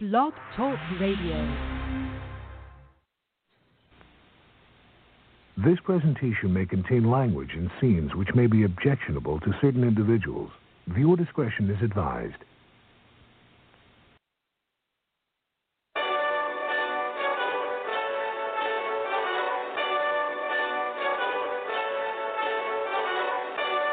[0.00, 1.36] Blog Talk Radio.
[5.58, 10.48] This presentation may contain language and scenes which may be objectionable to certain individuals.
[10.86, 12.32] Viewer discretion is advised.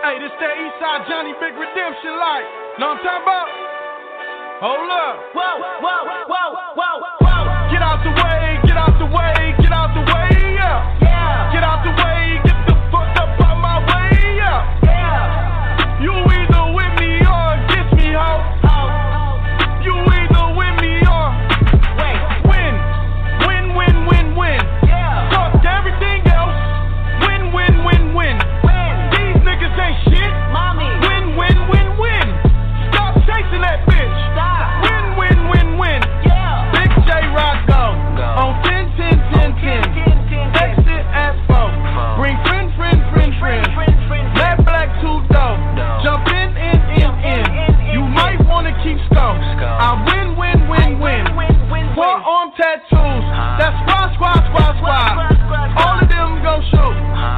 [0.04, 2.46] Hey, this that Eastside Johnny Big Redemption like.
[2.80, 3.67] Know what I'm talking about?
[4.60, 5.36] Hold up.
[5.36, 7.27] Whoa, whoa, whoa, whoa, whoa.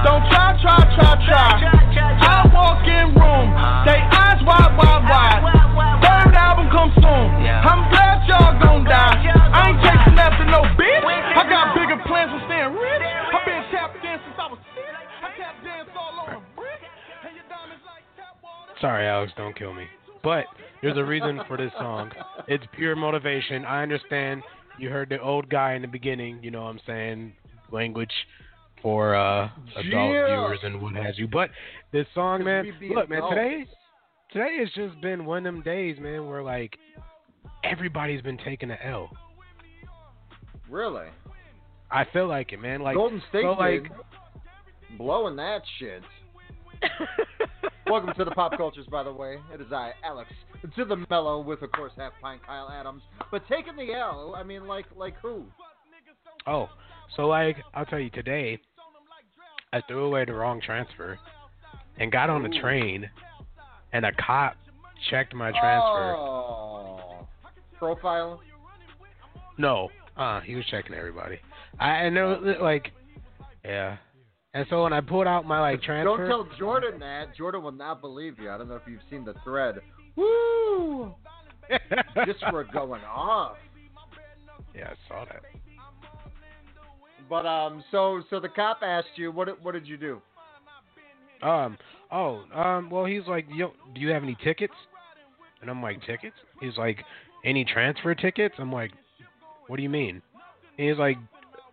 [0.04, 1.50] Don't try, try, try, try.
[1.60, 3.48] I walk in room.
[3.84, 5.44] They eyes wide, wide, wide.
[6.00, 7.28] Third album come soon.
[7.44, 9.20] I'm glad y'all gon' die.
[9.52, 11.04] I ain't chasing after no bitch.
[11.04, 13.04] I got bigger plans for staying rich.
[13.04, 14.88] I've been tap dancing since I was six.
[14.88, 16.80] I tap dance all over brick.
[17.28, 18.72] And your diamonds like tap water.
[18.80, 19.84] Sorry, Alex, don't kill me.
[20.24, 20.46] But
[20.82, 22.12] there's a reason for this song.
[22.48, 23.66] It's pure motivation.
[23.66, 24.44] I understand
[24.78, 27.34] you heard the old guy in the beginning, you know what I'm saying,
[27.72, 28.14] language
[28.82, 30.28] for uh adult Yeah.
[30.28, 31.28] viewers and what has you.
[31.28, 31.50] But
[31.92, 33.36] this song, man, we be look, man, adults.
[33.36, 33.66] today
[34.32, 36.78] today has just been one of them days, man, where like
[37.64, 39.10] everybody's been taking the L.
[40.70, 41.08] Really?
[41.92, 42.82] I feel like it, man.
[42.82, 43.88] Like Golden State so, like
[44.98, 46.04] blowing that shit.
[47.88, 49.38] Welcome to the Pop Culturists, by the way.
[49.52, 50.30] It is I, Alex,
[50.76, 53.02] to the mellow with, of course, half pint Kyle Adams.
[53.32, 55.46] But taking the L, I mean, like, like who?
[56.46, 56.70] Oh,
[57.16, 58.60] so like I'll tell you today,
[59.72, 61.20] I threw away the wrong transfer
[62.00, 63.10] and got on the train,
[63.94, 64.56] and a cop
[65.10, 66.16] checked my transfer.
[66.18, 67.28] Oh,
[67.78, 68.42] profile.
[69.58, 71.40] No, uh, he was checking everybody.
[71.80, 72.92] I there like,
[73.64, 73.98] yeah.
[74.54, 77.36] And so when I pulled out my like transfer, Don't tell Jordan that.
[77.38, 78.50] Jordan will not believe you.
[78.50, 79.76] I don't know if you've seen the thread.
[80.16, 81.14] Woo!
[82.26, 83.58] Just for going off.
[84.76, 85.44] yeah, I saw that.
[87.30, 90.22] But um, so so the cop asked you, what what did you do?
[91.42, 91.78] Um,
[92.12, 94.74] oh, um, well, he's like, Yo, do you have any tickets?
[95.62, 96.36] And I'm like, tickets?
[96.62, 97.04] He's like,
[97.46, 98.56] any transfer tickets?
[98.60, 98.92] I'm like,
[99.68, 100.22] what do you mean?
[100.78, 101.18] And he's like,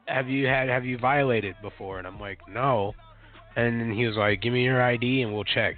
[0.07, 1.99] have you had, have you violated before?
[1.99, 2.95] And I'm like, no.
[3.57, 5.77] And he was like, give me your ID and we'll check.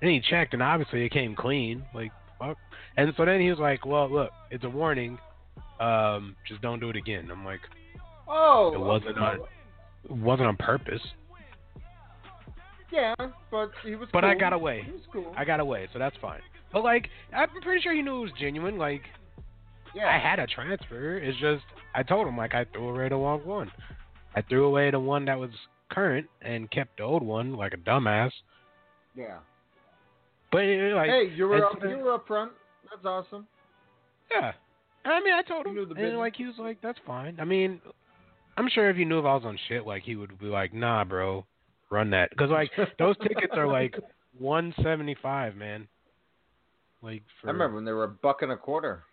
[0.00, 1.84] And he checked, and obviously it came clean.
[1.94, 2.56] Like, fuck.
[2.96, 5.16] And so then he was like, well, look, it's a warning.
[5.78, 7.30] Um, just don't do it again.
[7.30, 7.60] I'm like,
[8.28, 9.40] Oh, it wasn't on,
[10.04, 11.02] it wasn't on purpose.
[12.90, 13.14] Yeah,
[13.50, 14.08] but he was.
[14.12, 14.82] But I got away.
[14.84, 15.32] He was cool.
[15.36, 16.40] I got away, so that's fine.
[16.72, 18.78] But like, I'm pretty sure he knew it was genuine.
[18.78, 19.02] Like,
[19.94, 20.08] yeah.
[20.08, 21.18] I had a transfer.
[21.18, 23.70] It's just I told him like I threw away the wrong one.
[24.34, 25.50] I threw away the one that was
[25.90, 28.30] current and kept the old one like a dumbass.
[29.14, 29.38] Yeah.
[30.50, 32.52] But like, hey, you were up, you were up front.
[32.90, 33.46] That's awesome.
[34.30, 34.52] yeah.
[35.04, 36.18] I mean, I told him, knew the and business.
[36.18, 37.80] like he was like, "That's fine." I mean,
[38.56, 40.74] I'm sure if he knew if I was on shit, like he would be like,
[40.74, 41.44] "Nah, bro,
[41.90, 43.96] run that," because like those tickets are like
[44.38, 45.88] 175, man.
[47.02, 49.04] Like for I remember when they were a buck and a quarter.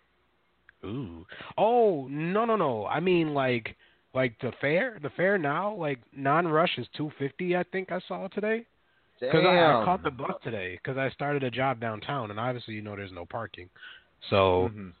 [0.84, 1.26] Ooh.
[1.58, 2.86] Oh no no no!
[2.86, 3.76] I mean like
[4.14, 8.00] like the fare the fare now like non rush is two fifty I think I
[8.08, 8.64] saw today
[9.20, 12.74] because I, I caught the bus today because I started a job downtown and obviously
[12.74, 13.68] you know there's no parking,
[14.30, 14.92] so Mhm.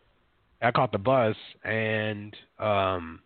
[0.60, 3.20] I caught the bus and um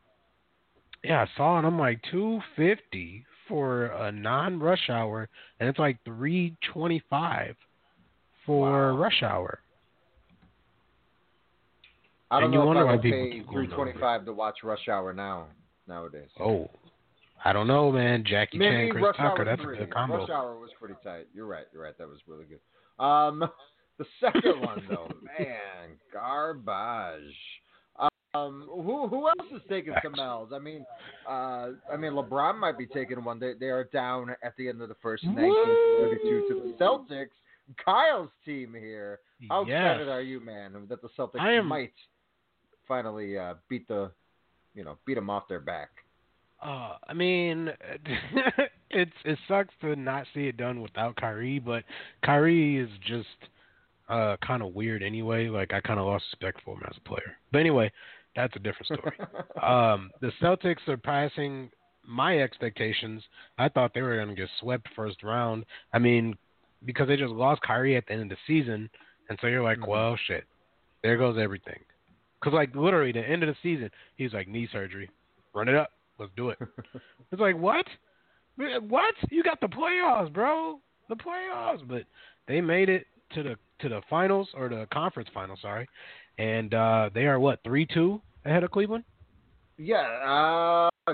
[1.04, 5.28] yeah I saw it I'm like two fifty for a non rush hour
[5.60, 7.54] and it's like three twenty five
[8.46, 8.96] for Wow.
[8.98, 9.58] rush hour.
[12.30, 14.56] I don't And you know wonder if I why people pay three twenty-five to watch
[14.64, 15.46] Rush Hour now
[15.86, 16.28] nowadays.
[16.40, 16.68] Oh,
[17.44, 18.24] I don't know, man.
[18.26, 19.76] Jackie Maybe Chan, Chris Rush Tucker, that's three.
[19.76, 20.18] a good combo.
[20.18, 21.26] Rush Hour was pretty tight.
[21.34, 21.66] You're right.
[21.72, 21.96] You're right.
[21.98, 23.04] That was really good.
[23.04, 23.44] Um,
[23.98, 25.08] the second one though,
[25.38, 27.22] man, garbage.
[28.34, 30.50] Um, who who else is taking some L's?
[30.52, 30.84] I mean,
[31.28, 33.38] uh, I mean LeBron might be taking one.
[33.38, 37.28] They they are down at the end of the first, nineteen thirty-two to the Celtics.
[37.82, 39.20] Kyle's team here.
[39.48, 39.80] How Yes.
[39.94, 41.92] excited are you, man, that the Celtics am- might
[42.86, 44.10] finally uh, beat the,
[44.74, 45.88] you know, beat them off their back.
[46.62, 47.70] Uh, I mean,
[48.90, 51.84] it's it sucks to not see it done without Kyrie, but
[52.24, 53.28] Kyrie is just
[54.08, 55.48] uh kind of weird anyway.
[55.48, 57.36] Like I kind of lost respect for him as a player.
[57.52, 57.90] But anyway,
[58.36, 59.16] that's a different story.
[59.62, 61.70] um, the Celtics surpassing
[62.06, 63.22] my expectations.
[63.58, 65.64] I thought they were going to get swept first round.
[65.92, 66.36] I mean,
[66.84, 68.90] because they just lost Kyrie at the end of the season,
[69.28, 69.88] and so you're like, Mhm.
[69.88, 70.44] well, shit,
[71.02, 71.80] there goes everything.
[72.40, 75.08] Because like literally, the end of the season, he's like knee surgery,
[75.54, 76.58] run it up, let's do it.
[77.32, 77.86] it's like what?
[78.56, 79.14] What?
[79.30, 80.78] You got the playoffs, bro.
[81.08, 82.04] The playoffs, but
[82.46, 85.88] they made it to the to the finals or the conference finals, sorry.
[86.38, 89.04] And uh they are what, three two ahead of Cleveland?
[89.76, 91.12] Yeah, uh,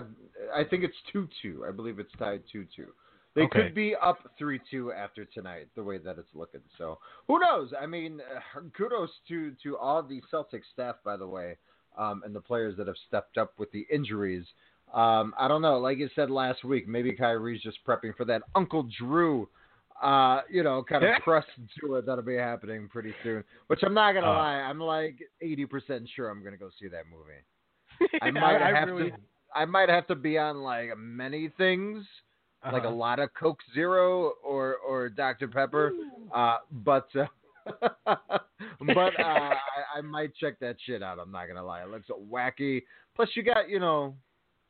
[0.54, 1.64] I think it's two two.
[1.66, 2.88] I believe it's tied two two.
[3.34, 3.62] They Okay.
[3.64, 6.60] could be up three two after tonight, the way that it's looking.
[6.76, 7.72] So who knows?
[7.80, 11.56] I mean, uh, kudos to to all the Celtics staff, by the way,
[11.96, 14.44] um, and the players that have stepped up with the injuries.
[14.92, 15.78] Um, I don't know.
[15.78, 19.48] Like you said last week, maybe Kyrie's just prepping for that Uncle Drew.
[20.00, 21.18] Uh, you know, kind of Yeah.
[21.18, 21.44] press
[21.78, 23.44] tour that'll be happening pretty soon.
[23.66, 24.34] Which I'm not gonna Uh.
[24.34, 27.42] lie, I'm like 80% sure I'm gonna go see that movie.
[28.22, 29.16] I might I have really, to.
[29.54, 32.06] I might have to be on like many things,
[32.64, 32.90] like a uh-huh.
[32.96, 35.92] lot of Coke Zero or or Dr Pepper.
[36.32, 37.26] Uh, but uh,
[38.06, 39.54] but uh, I,
[39.96, 41.18] I might check that shit out.
[41.18, 41.82] I'm not gonna lie.
[41.82, 42.84] It looks wacky.
[43.16, 44.14] Plus, you got you know,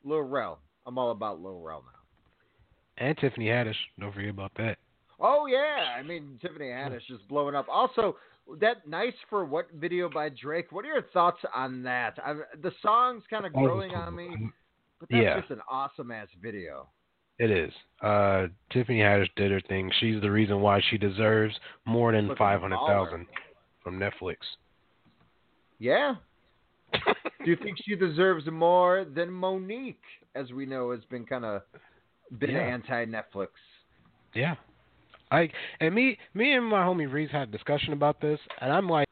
[0.02, 0.58] Lil Rel.
[0.86, 3.06] I'm all about Lil Rel now.
[3.06, 3.76] and Tiffany Haddish.
[4.00, 4.78] Don't forget about that.
[5.20, 7.66] Oh yeah, I mean Tiffany Haddish is blowing up.
[7.68, 8.16] Also,
[8.60, 10.72] that nice for what video by Drake.
[10.72, 12.18] What are your thoughts on that?
[12.24, 14.30] I, the song's kind of growing on me,
[14.98, 15.38] but that's Yeah.
[15.40, 16.88] just an awesome ass video.
[17.38, 17.72] It is.
[18.02, 19.90] Uh, Tiffany Haddish did her thing.
[20.00, 21.54] She's the reason why she deserves
[21.86, 23.26] more than five hundred thousand
[23.82, 24.36] from Netflix.
[25.78, 26.14] Yeah.
[26.92, 29.96] Do you think she deserves more than Mo'Nique,
[30.34, 31.62] as we know has been kind of
[32.38, 32.58] been Yeah.
[32.58, 33.48] anti Netflix?
[34.34, 34.56] Yeah.
[35.30, 35.50] I
[35.80, 39.06] and me me and my homie Reese had a discussion about this and I'm like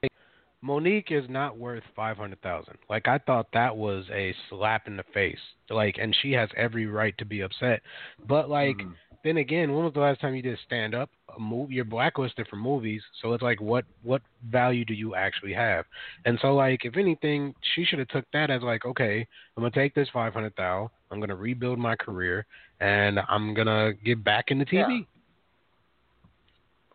[0.63, 2.79] Mo'Nique is not worth five hundred thousand.
[2.91, 5.39] Like I thought that was a slap in the face.
[5.71, 7.81] Like and she has every right to be upset.
[8.27, 8.95] But like Mhm.
[9.25, 11.11] then again, when was the last time you did stand up?
[11.37, 15.53] A movie you're blacklisted for movies, so it's like what what value do you actually
[15.53, 15.85] have?
[16.25, 19.27] And so like if anything, she should have took that as like, okay,
[19.57, 22.47] I'm gonna take this five hundred thou, I'm gonna rebuild my career
[22.81, 25.07] and I'm gonna get back into TV.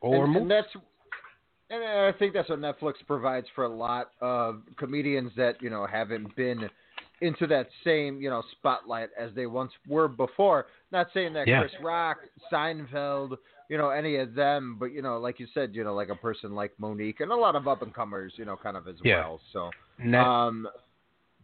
[0.03, 0.67] Or and, and that's
[1.69, 5.87] and I think that's what Netflix provides for a lot of comedians that you know
[5.89, 6.69] haven't been
[7.21, 10.65] into that same you know spotlight as they once were before.
[10.91, 11.61] Not saying that Yeah.
[11.61, 12.17] Chris Rock,
[12.51, 13.37] Seinfeld,
[13.69, 16.15] you know any of them, but you know like you said, you know like a
[16.15, 18.95] person like Mo'Nique and a lot of up and comers, you know, kind of as
[19.01, 19.21] Yeah.
[19.21, 19.41] well.
[19.53, 20.67] So Net, um,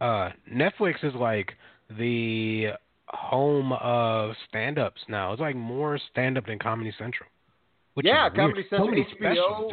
[0.02, 1.54] uh, Netflix is like
[1.98, 2.72] the
[3.08, 5.32] home of stand-ups now.
[5.32, 7.28] It's like more stand-up than Comedy Central.
[7.94, 8.28] Which yeah.
[8.30, 9.72] Comedy Central, many HBO, specials,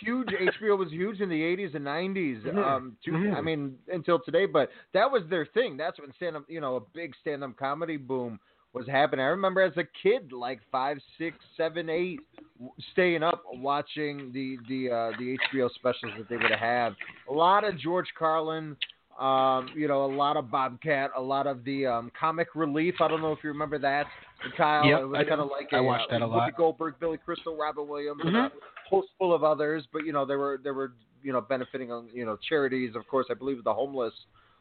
[0.00, 0.28] huge.
[0.28, 2.42] HBO was huge in the '80s and '90s.
[2.42, 2.64] Mhm.
[2.64, 3.34] Um, to.
[3.36, 4.46] I mean, until today.
[4.46, 5.76] But that was their thing.
[5.76, 8.40] That's when stand-up, you know, a big stand-up comedy boom
[8.72, 9.24] was happening.
[9.24, 12.20] I remember as a kid, like five, six, seven, eight,
[12.92, 16.94] staying up watching the the uh, the HBO specials that they would have.
[17.28, 18.76] A lot of George Carlin.
[19.18, 22.94] Um, you know, a lot of Bobcat, a lot of the um, comic relief.
[23.00, 24.06] I don't know if you remember that,
[24.56, 24.88] Kyle.
[24.88, 26.56] Yep, it was I kind of like I a, watched uh, that a Whoopi lot.
[26.56, 28.46] Goldberg, Billy Crystal, Robin Williams, and Mhm.
[28.46, 28.50] a
[28.88, 29.86] host full of others.
[29.92, 32.94] But you know, they were they were you know benefiting on you know charities.
[32.96, 34.14] Of course, I believe the homeless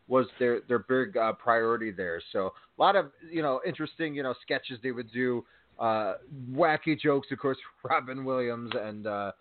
[0.07, 2.21] was their their big uh, priority there.
[2.31, 5.45] So a lot of you know interesting you know sketches they would do.
[5.81, 6.13] Uh,
[6.51, 9.31] wacky jokes, of course, Robin Williams, and uh,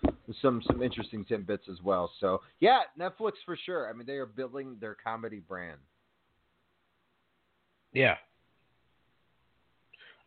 [0.41, 2.11] some some interesting tidbits as well.
[2.19, 3.91] So yeah, Netflix for sure.
[3.91, 5.79] I mean, they are building their comedy brand.
[7.93, 8.15] Yeah.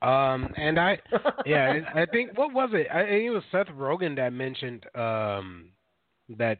[0.03, 0.99] Um, and I,
[1.47, 2.87] yeah, I I think what was it?
[2.93, 5.69] I think it was Seth Rogen that mentioned um
[6.37, 6.59] that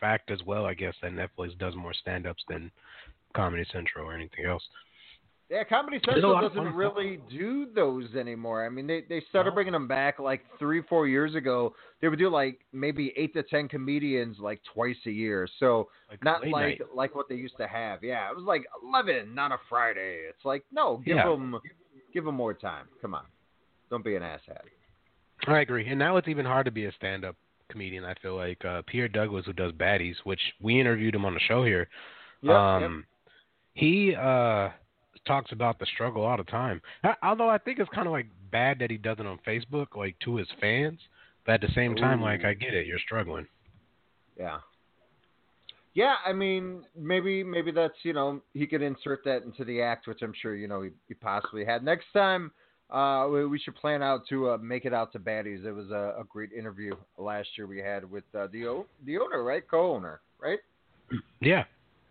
[0.00, 0.64] fact as well.
[0.64, 2.70] I guess that Netflix does more stand-ups than
[3.34, 4.62] Comedy Central or anything else.
[5.52, 8.64] Yeah, Comedy Central doesn't really do those anymore.
[8.64, 9.54] I mean, they they started No.
[9.54, 11.74] bringing them back like three, four years ago.
[12.00, 15.46] They would do like maybe eight to ten comedians like twice a year.
[15.60, 16.94] So Like not like night.
[16.94, 18.02] like what they used to have.
[18.02, 20.22] Yeah, it was like eleven, not a Friday.
[20.26, 21.28] It's like no, give Yeah.
[21.28, 21.60] them
[22.14, 22.86] give them more time.
[23.02, 23.26] Come on,
[23.90, 24.62] don't be an asshat.
[25.46, 25.86] I agree.
[25.86, 27.36] And now it's even hard to be a stand-up
[27.68, 28.04] comedian.
[28.06, 31.40] I feel like uh, Pierre Douglas, who does Baddies, which we interviewed him on the
[31.40, 31.88] show here.
[32.40, 33.04] Yep, um,
[33.74, 34.70] he uh
[35.26, 36.80] talks about the struggle all the time.
[37.04, 39.96] I, although I think it's kind of like bad that he does it on Facebook,
[39.96, 40.98] like to his fans.
[41.44, 43.46] But at the same time, like I get it, you're struggling.
[44.38, 44.58] Yeah.
[45.94, 50.06] yeah, I mean, maybe maybe that's you know he could insert that into the act,
[50.06, 51.82] which I'm sure you know he, he possibly had.
[51.82, 52.52] Next time,
[52.90, 55.64] uh, we, we should plan out to uh, make it out to Baddies.
[55.64, 59.18] It was a, a great interview last year we had with uh, the o- the
[59.18, 60.60] owner, right, co-owner, right?
[61.40, 61.64] Yeah,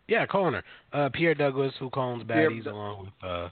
[0.07, 3.49] yeah, co-owner uh, Pierre Douglas, who Pierre Baddies, along with uh,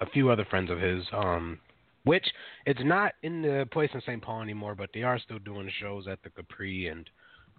[0.00, 1.04] a few other friends of his.
[1.12, 1.58] Um,
[2.04, 2.24] which
[2.64, 4.22] it's not in the place in St.
[4.22, 7.08] Paul anymore, but they are still doing shows at the Capri, and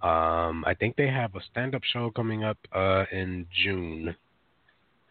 [0.02, 4.16] um, I think they have a stand-up show coming up uh, in June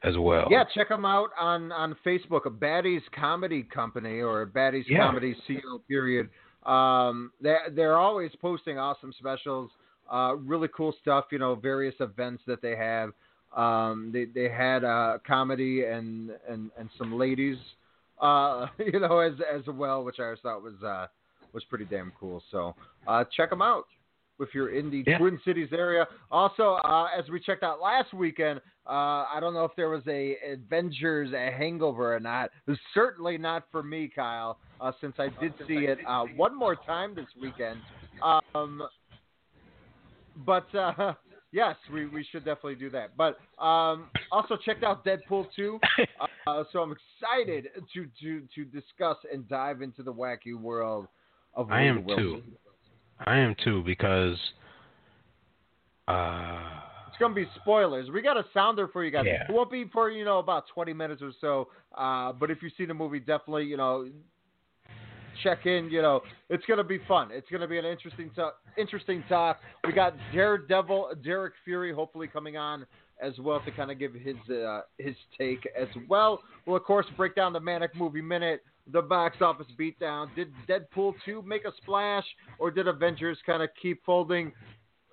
[0.02, 0.48] as well.
[0.50, 5.06] Yeah, check them out on on Facebook, a Baddies Comedy Company or Baddies Yeah.
[5.06, 5.78] Comedy Co.
[5.86, 6.28] Period.
[6.64, 9.70] Um, they they're always posting awesome specials,
[10.10, 11.26] uh, really cool stuff.
[11.30, 13.10] You know, various events that they have.
[13.56, 17.58] Um, they they had uh, comedy and and and some ladies,
[18.20, 21.06] uh, you know, as as well, which I always thought was uh,
[21.52, 22.42] was pretty damn cool.
[22.50, 22.74] So
[23.06, 23.86] uh, check them out
[24.38, 25.18] if you're in the Yeah.
[25.18, 26.06] Twin Cities area.
[26.30, 30.02] Also, uh, as we checked out last weekend, uh, I don't know if there was
[30.08, 32.50] a Avengers a hangover or not.
[32.94, 37.14] Certainly not for me, Kyle, uh, since I did see it uh, one more time
[37.14, 37.80] this weekend.
[38.54, 38.82] Um,
[40.44, 41.14] but uh,
[41.52, 43.16] yes, we, we should definitely do that.
[43.16, 45.80] But um, also checked out Deadpool 2.
[46.46, 51.06] Uh, so I'm excited to, to, to discuss and dive into the wacky world
[51.54, 52.24] of I am Wilson.
[52.24, 52.42] too.
[53.26, 54.38] I am too because
[56.08, 56.58] uh,
[57.08, 58.10] It's gonna be spoilers.
[58.10, 59.24] We got a sounder for you guys.
[59.26, 59.44] Yeah.
[59.48, 61.68] It won't be for you know about 20 minutes or so.
[61.96, 64.08] Uh, but if you see the movie, definitely you know
[65.42, 65.90] check in.
[65.90, 67.30] You know it's gonna be fun.
[67.32, 69.60] It's gonna be an interesting to- interesting talk.
[69.86, 72.86] We got Daredevil, Derrik Fury, hopefully coming on
[73.22, 76.40] as well to kind of give his uh, his take as well.
[76.66, 78.62] We'll of course break down the Manic Movie Minute.
[78.92, 80.34] The box office beatdown.
[80.34, 82.24] Did Deadpool 2 make a splash,
[82.58, 84.52] or did Avengers kind of keep folding?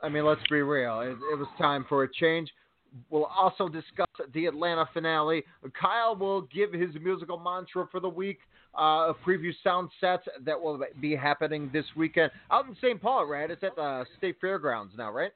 [0.01, 1.01] I mean, let's be real.
[1.01, 2.49] It, it was time for a change.
[3.09, 5.43] We'll also discuss the Atlanta finale.
[5.79, 8.39] Kyle will give his musical mantra for the week,
[8.77, 13.01] uh, preview sound sets that will be happening this weekend out in St.
[13.01, 13.49] Paul, right?
[13.49, 15.31] It's at the State Fairgrounds now, right?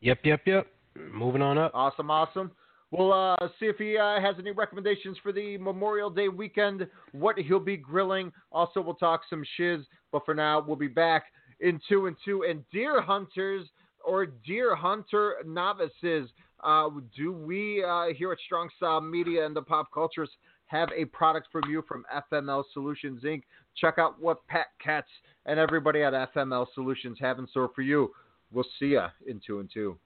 [0.00, 0.66] yep, yep, yep.
[1.12, 1.72] Moving on up.
[1.74, 2.50] Awesome, awesome.
[2.90, 7.38] We'll uh, see if he uh, has any recommendations for the Memorial Day weekend, what
[7.38, 8.32] he'll be grilling.
[8.50, 11.26] Also, we'll talk some shiz, but for now, we'll be back
[11.60, 12.44] in two and two.
[12.48, 13.68] And deer hunters
[14.04, 16.30] or deer hunter novices,
[16.64, 20.36] uh, do we uh, here at Strong Style Media and the Pop Culturists
[20.70, 23.42] have a product from you from FML Solutions Inc.?
[23.76, 25.08] Check out what Pat Katz
[25.46, 28.10] and everybody at FML Solutions have in store for you.
[28.52, 29.98] We'll see you in two and two.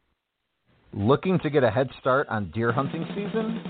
[0.95, 3.63] Looking to get a head start on deer hunting season?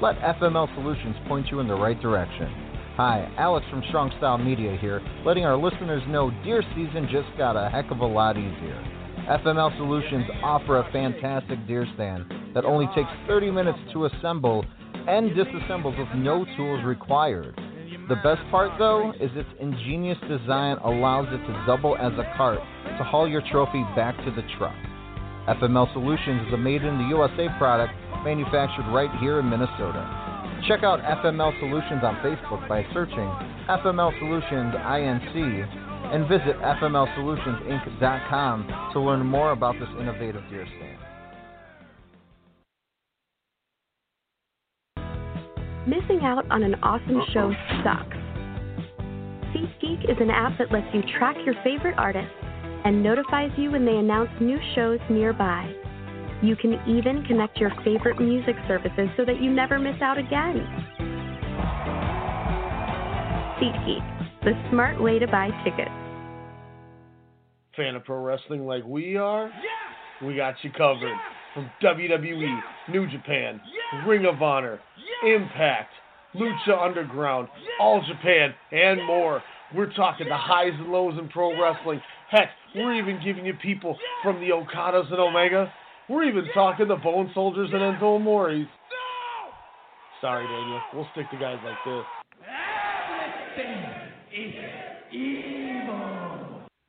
[0.00, 2.48] Let FML Solutions point you in the right direction.
[2.96, 7.56] Hi, Alex from Strong Style Media here, letting our listeners know deer season just got
[7.56, 8.82] a heck of a lot easier.
[9.30, 14.64] FML Solutions offer a fantastic deer stand that only takes 30 minutes to assemble
[15.08, 17.58] and disassembles with no tools required.
[18.08, 22.58] The best part, though, is its ingenious design allows it to double as a cart
[22.98, 24.74] to haul your trophy back to the truck.
[25.48, 27.92] FML Solutions is a made in the USA product
[28.24, 30.06] manufactured right here in Minnesota.
[30.68, 33.28] Check out FML Solutions on Facebook by searching
[33.68, 35.34] FML Solutions INC
[36.14, 41.01] and visit FMLSolutionsInc.com to learn more about this innovative deer stand.
[45.86, 48.16] Missing out on an awesome show sucks.
[49.50, 52.30] SeatGeek is an app that lets you track your favorite artists
[52.84, 55.74] and notifies you when they announce new shows nearby.
[56.40, 60.64] You can even connect your favorite music services so that you never miss out again.
[63.60, 65.90] SeatGeek, the smart way to buy tickets.
[67.76, 69.50] fan of pro wrestling like we are,
[70.24, 71.16] we got you covered.
[71.54, 73.60] From WWE, New Japan,
[74.06, 74.80] Ring of Honor,
[75.26, 75.92] Impact,
[76.34, 77.48] Lucha Underground,
[77.80, 79.42] All Japan, and more.
[79.74, 82.00] We're talking the highs and lows in pro wrestling.
[82.30, 85.72] Heck, we're even giving you people from the Okadas and Omega.
[86.08, 88.66] We're even talking the Bone Soldiers and Enzo Amores.
[90.20, 90.80] Sorry, Daniel.
[90.94, 92.04] We'll stick to guys like this.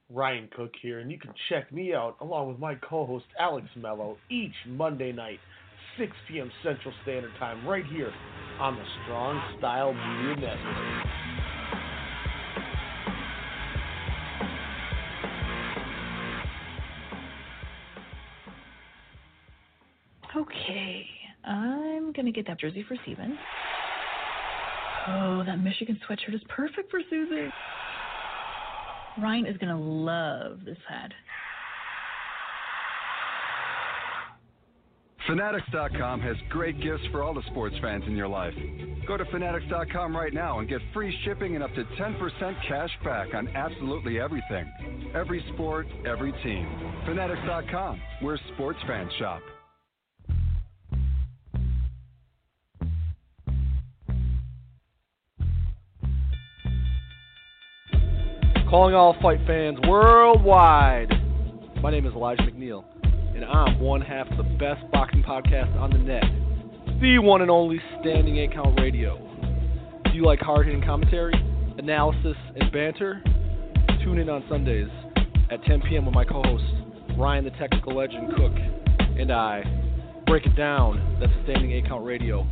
[0.10, 4.18] Ryan Cook here, and you can check me out along with my co-host Alex Mello
[4.30, 5.40] each Monday night,
[5.98, 6.52] 6 p.m.
[6.64, 8.12] Central Standard Time, right here
[8.60, 11.08] on the Strong Style Media Network.
[20.36, 21.06] Okay,
[21.46, 23.38] I'm gonna get that jersey for Steven.
[25.08, 27.50] Oh, that Michigan sweatshirt is perfect for Susie.
[29.22, 31.12] Ryan is gonna love this hat.
[35.28, 38.54] Fanatics.com has great gifts for all the sports fans in your life.
[39.08, 43.34] Go to Fanatics.com right now and get free shipping and up to 10% cash back
[43.34, 44.70] on absolutely everything.
[45.16, 46.68] Every sport, every team.
[47.06, 49.42] Fanatics.com, where sports fans shop.
[58.70, 61.14] Calling all fight fans worldwide.
[61.82, 62.84] My name is Elijah McNeil,
[63.36, 66.24] and I'm one half of the best boxing podcast on the net,
[67.02, 69.18] the one and only Standing 8 Count Radio.
[70.06, 71.34] Do you like hard hitting commentary,
[71.78, 73.22] analysis, and banter?
[74.04, 74.90] Tune in on Sundays
[75.50, 76.06] at 10 p.m.
[76.06, 76.64] with my co host,
[77.18, 78.54] Ryan the Technical Legend Cook,
[79.18, 79.64] and I.
[80.26, 81.18] Break it down.
[81.20, 82.48] That's Standing 8 Count Radio,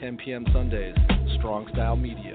[0.00, 0.44] 10 p.m.
[0.52, 0.94] Sundays,
[1.38, 2.34] Strong Style Media.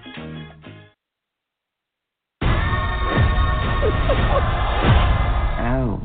[3.83, 3.87] Oh,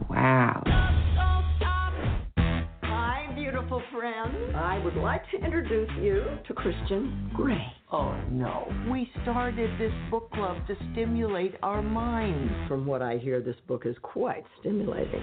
[0.08, 0.62] wow.
[2.82, 4.56] Hi, beautiful friend.
[4.56, 7.66] I would like to introduce you to Christian Grey.
[7.92, 8.72] Oh, no.
[8.90, 12.50] We started this book club to stimulate our minds.
[12.66, 15.22] From what I hear, this book is quite stimulating.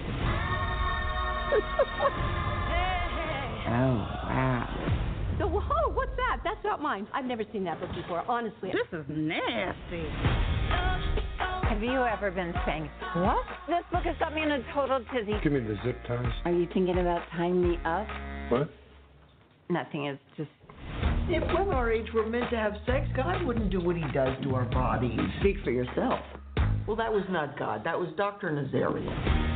[3.66, 3.96] Oh,
[4.28, 4.68] wow.
[5.40, 6.42] So, whoa, what's that?
[6.44, 7.08] That's not mine.
[7.12, 8.70] I've never seen that book before, honestly.
[8.70, 10.06] This is nasty.
[10.70, 10.98] Uh,
[11.68, 13.36] Have you ever been saying, What?
[13.66, 15.32] This book has got me in a total tizzy.
[15.42, 16.26] Give me the zip ties.
[16.44, 18.06] Are you thinking about tying me up?
[18.50, 18.70] What?
[19.70, 20.06] Nothing.
[20.06, 20.50] It's just.
[21.28, 24.36] If women our age were meant to have sex, God wouldn't do what he does
[24.44, 25.18] to our bodies.
[25.40, 26.20] Speak for yourself.
[26.86, 27.82] Well, that was not God.
[27.84, 28.50] That was Dr.
[28.50, 29.08] Nazarian.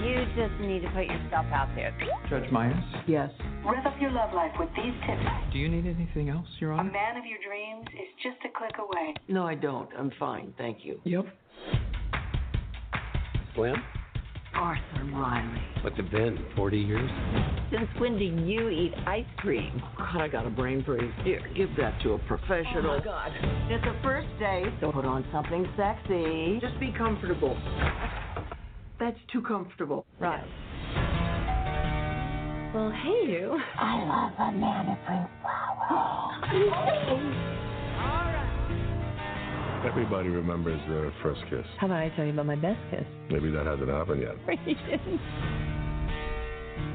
[0.03, 1.93] You just need to put yourself out there.
[2.31, 3.31] Judge Myers, Yes.
[3.67, 5.21] Rev up your love life with these tips.
[5.53, 6.85] do you need anything else, Your Honor?
[6.85, 6.93] A Honor?
[6.93, 9.13] man of your dreams is just a click away.
[9.29, 9.91] No, I don't.
[9.99, 10.55] I'm fine.
[10.57, 11.01] Thank you.
[11.05, 11.27] Yep.
[13.55, 13.77] Slim?
[14.55, 15.61] Arthur Riley.
[15.83, 16.39] What's it been?
[16.57, 17.11] 40 years?
[17.71, 19.81] Since when do you eat ice cream?
[19.99, 21.13] Oh, God, I got a brain freeze.
[21.23, 22.91] Here, give that to a professional.
[22.91, 23.31] Oh, my God.
[23.71, 26.59] It's a first date, so put on something sexy.
[26.61, 27.57] Just be comfortable.
[28.99, 30.07] That's too comfortable.
[30.19, 30.43] Right.
[32.75, 33.57] Well, hey, you.
[33.77, 36.35] I love a man who brings flowers.
[39.87, 41.65] Everybody remembers their first kiss.
[41.79, 43.05] How about I tell you about my best kiss?
[43.31, 44.35] Maybe that hasn't happened yet.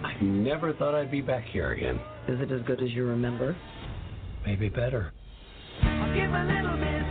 [0.04, 1.96] I never thought I'd be back here again.
[2.28, 3.56] Is it as good as you remember?
[4.46, 5.14] Maybe better.
[5.82, 7.04] I'll give a little bit.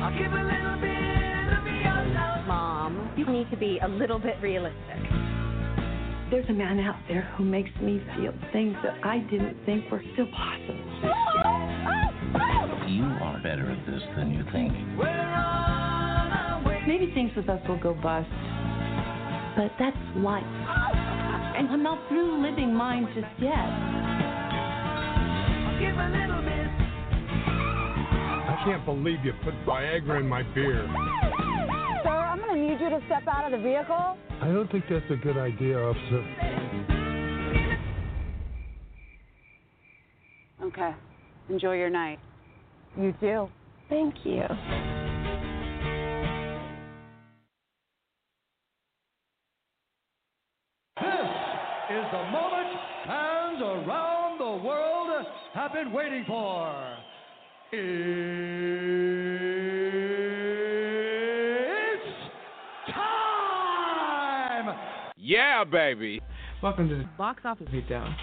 [0.00, 2.46] I'll give a little bit of your love.
[2.46, 5.00] Mom, you need to be a little bit realistic.
[6.30, 10.02] There's a man out there who makes me feel things that I didn't think were
[10.12, 11.00] still possible.
[11.44, 11.69] Oh!
[12.90, 14.72] You are better at this than you think.
[16.88, 18.28] Maybe things with us will go bust,
[19.56, 20.42] but that's life.
[20.42, 23.54] And I'm not through living mine just yet.
[23.54, 26.66] I'll give a little bit.
[28.50, 30.84] I can't believe you put Viagra in my beer.
[32.02, 34.16] Sir, I'm going to need you to step out of the vehicle.
[34.40, 36.24] I don't think that's a good idea, officer.
[40.64, 40.92] Okay.
[41.48, 42.18] Enjoy your night.
[42.96, 43.48] You too.
[43.88, 44.42] Thank you.
[50.96, 51.28] This
[51.90, 52.68] is the moment
[53.06, 56.96] fans around the world have been waiting for.
[57.72, 57.80] It's
[62.92, 64.76] time!
[65.16, 66.20] Yeah, baby.
[66.62, 68.14] Welcome to the Box office beatdown.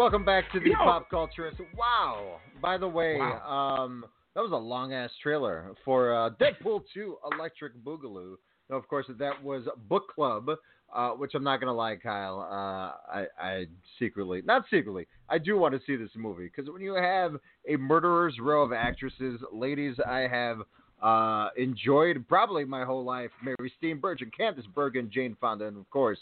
[0.00, 0.76] Welcome back to the Yo.
[0.76, 1.60] pop culturist.
[1.76, 2.38] Wow.
[2.62, 7.76] By the way, um, that was a long ass trailer for uh, Deadpool 2 Electric
[7.84, 8.36] Boogaloo.
[8.70, 10.48] Now, of course, that was Book Club,
[10.90, 12.40] uh, which I'm not going to lie, Kyle.
[12.40, 13.66] Uh, I, I
[13.98, 17.36] secretly, not secretly, I do want to see this movie because when you have
[17.68, 20.60] a murderer's row of actresses, ladies, I have
[21.02, 23.32] uh, enjoyed probably my whole life.
[23.44, 26.18] Mary Steenburgen, Candice Bergen, Jane Fonda, and of course,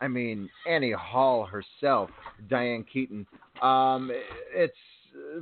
[0.00, 2.10] I mean Annie Hall herself,
[2.48, 3.26] Diane Keaton.
[3.62, 4.10] Um,
[4.54, 4.76] it's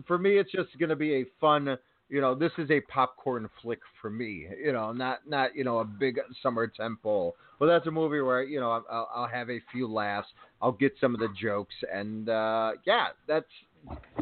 [0.07, 1.77] for me, it's just going to be a fun.
[2.09, 4.47] You know, this is a popcorn flick for me.
[4.63, 8.43] You know, not not you know a big summer temple, but that's a movie where
[8.43, 10.29] you know I'll, I'll have a few laughs.
[10.63, 13.47] I'll get some of the jokes, and uh, yeah, that's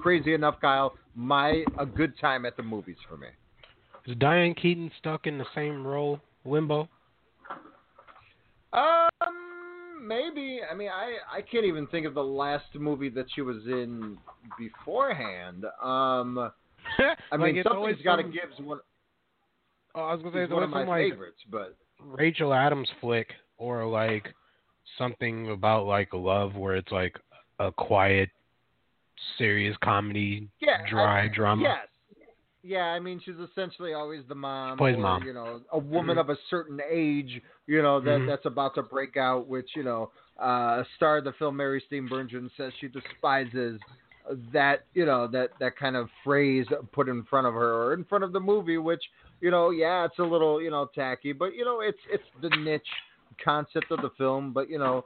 [0.00, 0.94] crazy enough, Kyle.
[1.14, 3.28] My a good time at the movies for me.
[4.06, 6.88] Is Diane Keaton stuck in the same role, limbo?
[8.72, 9.53] Um,
[10.04, 10.60] maybe.
[10.70, 14.18] I mean, I I can't even think of the last movie that she was in
[14.58, 15.64] beforehand.
[15.82, 16.50] Um,
[17.32, 18.80] I mean, something's got to some- give one.
[19.94, 23.28] Oh, I was gonna say it's one of my like, favorites, but Rachel McAdams flick
[23.58, 24.34] or like
[24.98, 27.16] something about like love where it's like
[27.60, 28.28] a quiet,
[29.38, 31.62] serious comedy, yeah, dry I- drama.
[31.62, 31.88] Yes.
[32.66, 35.22] Yeah, I mean, she's essentially always the mom, plays or, mom.
[35.24, 36.20] you know, a woman Mhm.
[36.20, 38.27] of a certain age, you know, that Mhm.
[38.27, 39.46] that's about to break out.
[39.46, 43.81] Which you know, uh, star of the film Mary Steenburgen says she despises
[44.53, 48.05] that you know that that kind of phrase put in front of her or in
[48.05, 48.79] front of the movie.
[48.79, 49.03] Which
[49.40, 52.50] you know, yeah, it's a little you know tacky, but you know, it's it's the
[52.50, 52.87] niche
[53.42, 54.53] concept of the film.
[54.53, 55.05] But you know,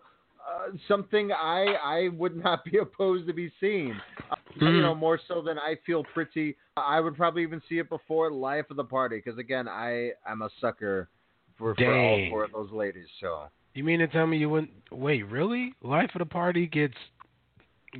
[0.49, 3.93] uh, something I I would not be opposed to be seeing.
[4.31, 4.83] Uh, You Mhm.
[4.83, 6.57] know, more so than I feel pretty.
[6.77, 10.43] I would probably even see it before Life of the Party because again, I I'm
[10.43, 11.09] a sucker
[11.59, 13.07] for, for all four of those ladies.
[13.21, 14.71] So You mean to tell me you wouldn't?
[14.91, 15.75] Wait, really?
[15.83, 16.95] Life of the Party gets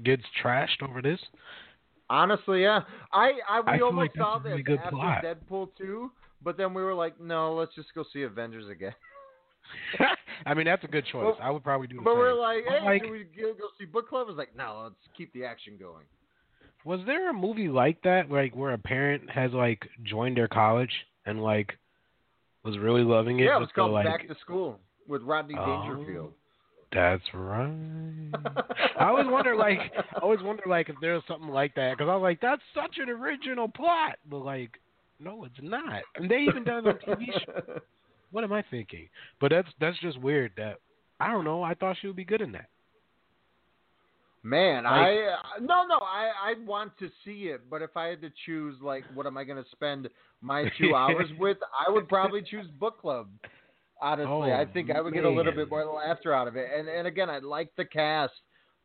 [0.05, 1.21] gets trashed over this?
[2.11, 2.81] honestly, yeah,
[3.13, 5.25] I I we I almost like saw really this after plot.
[5.25, 6.11] Deadpool two,
[6.43, 8.95] but then we were like, no, let's just go see Avengers again.
[10.47, 11.25] I mean, that's a good choice.
[11.25, 12.19] Well, I would probably do the But same.
[12.19, 14.27] we're like, hey, like, we go, see book club?
[14.27, 16.05] I was like, no, let's keep the action going.
[16.85, 20.93] was there a movie like that, like where a parent has like joined their college
[21.27, 21.77] and like
[22.65, 23.45] was really loving it?
[23.45, 25.83] yeah, it was called like, Back to School with Rodney Oh.
[25.83, 26.33] Dangerfield.
[26.91, 28.31] That's right.
[28.99, 29.79] I always wonder, like,
[30.17, 32.97] I always wonder, like, if there's something like that because I was like, that's such
[32.97, 34.71] an original plot, but like,
[35.21, 36.03] no, it's not.
[36.17, 37.81] And they even done it on TV show.
[38.31, 39.09] What am I thinking?
[39.41, 40.53] But that's that's just weird.
[40.59, 40.77] That
[41.19, 41.63] I don't know.
[41.63, 42.69] I thought she would be good in that.
[44.43, 48.07] Man, Like- I uh, no no I I want to see it, but if I
[48.07, 50.09] had to choose like what am I going to spend
[50.41, 53.29] my two hours with, I would probably choose book club.
[54.01, 56.69] Honestly, Oh, I think I would get a little bit more laughter out of it.
[56.77, 58.33] And and again, I like the cast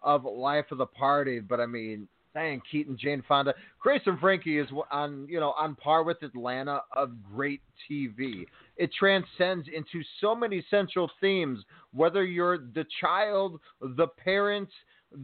[0.01, 4.57] of Life of the Party, but I mean, Diane Keaton, Jane Fonda, Grace and Frankie
[4.57, 8.47] is on you know on par with Atlanta of great TV.
[8.77, 11.59] It transcends into so many central themes.
[11.93, 14.69] Whether you're the child, the parent,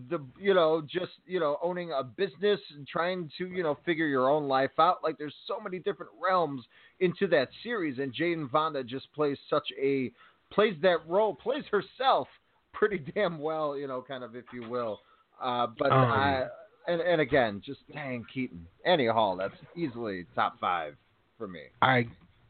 [0.10, 4.08] the you know just you know owning a business and trying to you know figure
[4.08, 4.98] your own life out.
[5.04, 6.64] Like there's so many different realms
[7.00, 10.12] into that series, and Jane Fonda just plays such a
[10.52, 12.28] plays that role, plays herself
[12.74, 15.00] pretty damn well, you know, kind of if you will.
[15.42, 16.12] Uh, but Um.
[16.12, 16.48] I,
[16.88, 20.96] and and again, just Diane Keaton, Annie Hall, that's easily top five
[21.38, 21.62] for me.
[21.82, 22.08] I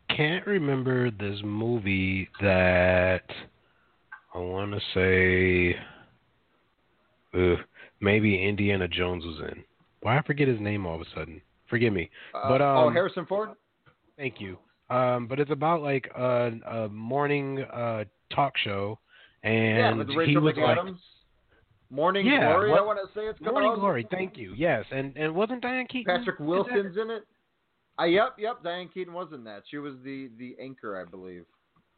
[0.09, 3.23] can't remember this movie that
[4.33, 5.79] I want to say.
[8.01, 9.63] Maybe Indiana Jones was in.
[10.01, 11.41] Why I forget his name all of a sudden?
[11.69, 12.09] Forgive me.
[12.33, 13.49] Uh, but um, oh, Harrison Ford.
[14.17, 14.57] Thank you.
[14.89, 18.97] Um, but it's about like a, a morning uh, talk show,
[19.43, 20.77] and yeah, with he was like.
[21.91, 23.73] Morning Yeah, Glory, what- I want to say it's Morning.
[23.75, 24.07] Glory.
[24.11, 24.53] Thank you.
[24.55, 26.17] Yes, and and wasn't Diane Keaton?
[26.17, 27.23] Patrick Wilson's in it.
[27.99, 28.63] Uh, yep, yep.
[28.63, 29.63] Diane Keaton was in that.
[29.71, 31.45] She was the the anchor, I believe.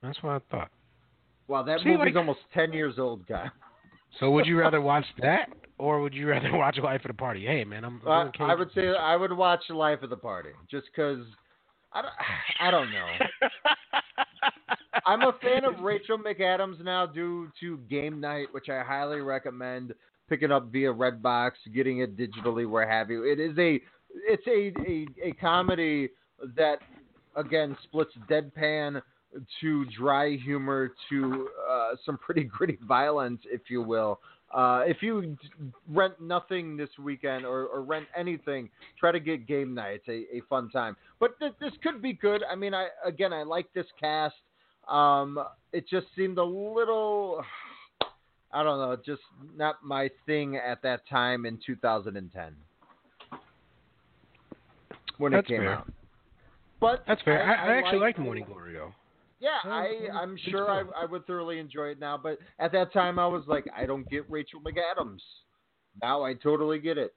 [0.01, 0.69] That's what I thought.
[1.49, 3.49] Wow, that See, movie's like- almost ten years old, guy.
[4.19, 7.45] So would you rather watch that, or would you rather watch Life of the Party?
[7.45, 8.01] Hey, man, I'm.
[8.05, 11.25] Uh, I would say I would watch Life of the Party just because
[11.93, 12.13] I don't,
[12.59, 13.07] I don't know.
[15.05, 19.93] I'm a fan of Rachel McAdams now due to Game Night, which I highly recommend
[20.29, 23.23] picking up via Redbox, getting it digitally, where have you.
[23.23, 23.79] It is a
[24.27, 26.09] it's a a, a comedy
[26.55, 26.79] that
[27.35, 29.01] again splits deadpan
[29.61, 31.47] to dry humor to
[31.81, 34.19] uh, some pretty gritty violence, if you will.
[34.53, 35.37] Uh, if you
[35.89, 40.01] rent nothing this weekend or, or rent anything, try to get game night.
[40.05, 40.97] It's a, a fun time.
[41.19, 42.43] But th- this could be good.
[42.51, 44.35] I mean, I again, I like this cast.
[44.89, 45.39] Um,
[45.71, 47.43] it just seemed a little,
[48.53, 49.21] I don't know, just
[49.55, 52.55] not my thing at that time in 2010
[55.17, 55.75] when That's it came fair.
[55.75, 55.91] out.
[56.81, 57.43] But That's fair.
[57.43, 58.91] I, I, actually like Morning Glory though.
[59.41, 60.83] Yeah, I, I'm sure I.
[60.95, 62.17] I would thoroughly enjoy it now.
[62.17, 65.19] But at that time, I was like, I don't get Rachel McAdams.
[66.01, 67.13] Now I totally get it.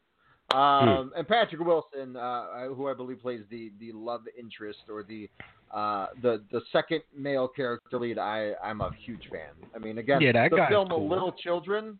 [0.52, 5.28] Um, and Patrick Wilson, uh, who I believe plays the, the love interest or the
[5.72, 9.68] uh, the the second male character lead, I I'm a huge fan.
[9.74, 11.08] I mean, again, Yeah, that the film cool.
[11.08, 11.98] Little Children,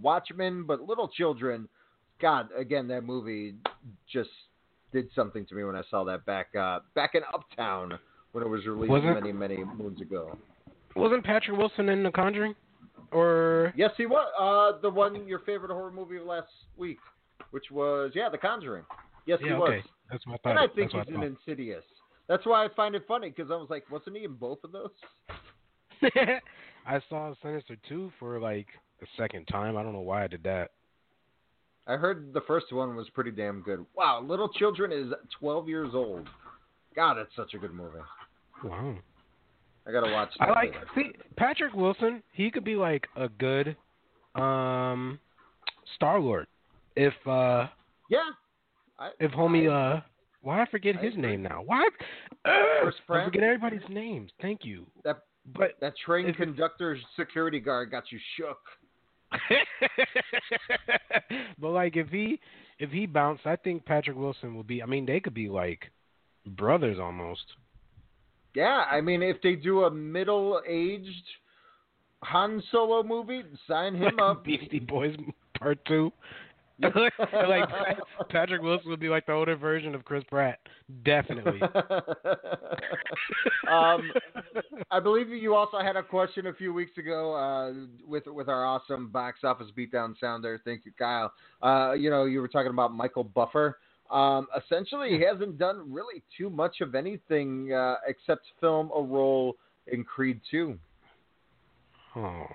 [0.00, 1.68] Watchmen, but Little Children,
[2.20, 3.54] God, again, that movie
[4.10, 4.30] just
[4.92, 7.98] did something to me when I saw that back uh, back in Uptown
[8.32, 10.36] when it was released Wasn't- many many moons ago.
[10.96, 12.54] Wasn't Patrick Wilson in The Conjuring?
[13.12, 14.26] Or Yes, he was.
[14.38, 16.98] Uh, the one your favorite horror movie of last week,
[17.50, 18.84] which was yeah, The Conjuring.
[19.26, 19.68] Yes, yeah, he was.
[19.70, 19.82] okay.
[20.10, 20.50] That's what I thought.
[20.50, 21.84] And I think That's he's in Insidious.
[22.28, 24.72] That's why I find it funny because I was like, wasn't he in both of
[24.72, 24.90] those?
[26.86, 28.66] I saw Sinister 2 for like
[29.00, 29.76] the second time.
[29.76, 30.70] I don't know why I did that.
[31.86, 33.84] I heard the first one was pretty damn good.
[33.96, 36.28] Wow, Little Children is 12 years old.
[36.94, 37.98] God, it's such a good movie.
[38.64, 38.96] Wow.
[39.86, 40.30] I gotta watch.
[40.40, 42.22] I like see Patrick Wilson.
[42.32, 43.76] He could be like a good
[44.34, 45.18] um
[45.96, 46.46] Star Lord
[46.96, 47.66] if uh
[48.10, 48.18] Yeah.
[48.98, 50.02] I, if homie uh
[50.42, 51.22] why I forget I his agree.
[51.22, 51.62] name now.
[51.64, 51.88] Why
[52.44, 54.30] uh, I forget everybody's names.
[54.40, 54.86] Thank you.
[55.04, 55.18] That
[55.56, 58.58] but that train conductor security guard got you shook.
[61.58, 62.40] but like if he
[62.78, 64.82] if he bounced, I think Patrick Wilson will be.
[64.82, 65.90] I mean, they could be like
[66.46, 67.42] brothers almost.
[68.58, 71.24] Yeah, I mean, if they do a middle-aged
[72.24, 74.44] Han Solo movie, sign him up.
[74.44, 75.14] Beastie Boys
[75.56, 76.12] Part Two.
[76.82, 77.68] like
[78.30, 80.58] Patrick Wilson would be like the older version of Chris Pratt.
[81.04, 81.60] Definitely.
[83.70, 84.10] um,
[84.90, 87.74] I believe you also had a question a few weeks ago uh,
[88.08, 90.60] with with our awesome box office beatdown sounder.
[90.64, 91.32] Thank you, Kyle.
[91.62, 93.78] Uh, you know, you were talking about Michael Buffer.
[94.10, 99.56] Um, essentially, he hasn't done really too much of anything uh, except film a role
[99.86, 100.78] in Creed 2
[102.16, 102.46] oh.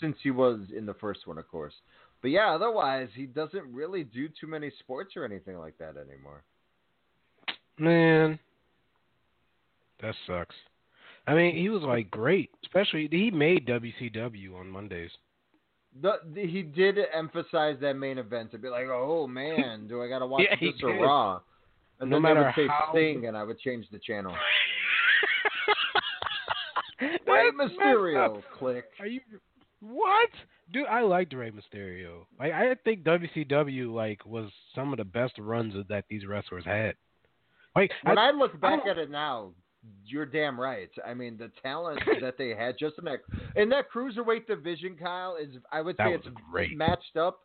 [0.00, 1.74] since he was in the first one, of course.
[2.20, 6.42] But yeah, otherwise, he doesn't really do too many sports or anything like that anymore.
[7.78, 8.38] Man,
[10.00, 10.54] that sucks.
[11.26, 15.10] I mean, he was like great, especially he made WCW on Mondays.
[16.02, 20.08] The, the, he did emphasize that main event to be like, oh man, do I
[20.08, 20.94] gotta watch Yeah, this or.
[20.94, 21.40] Raw?
[22.00, 24.34] And No then matter would say how- Sting, and I would change the channel.
[27.00, 28.84] Rey Mysterio, click.
[29.00, 29.20] Are you
[29.80, 30.30] what?
[30.72, 32.24] Dude, I liked Rey Mysterio.
[32.38, 36.94] Like I think WCW like was some of the best runs that these wrestlers had.
[37.76, 39.52] Like When I, look back don't- at it now,
[40.06, 40.90] you're damn right.
[41.06, 43.20] I mean, the talent that they had just in that
[43.56, 46.76] in that cruiserweight division, Kyle, is I would say it's great.
[46.76, 47.40] matched up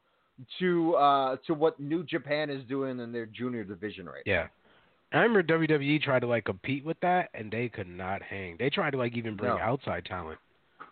[0.60, 4.47] to uh to what New Japan is doing in their junior division right Yeah.
[5.12, 8.56] I remember WWE tried to like compete with that and they could not hang.
[8.60, 9.60] They tried to like even bring No.
[9.60, 10.39] outside talent.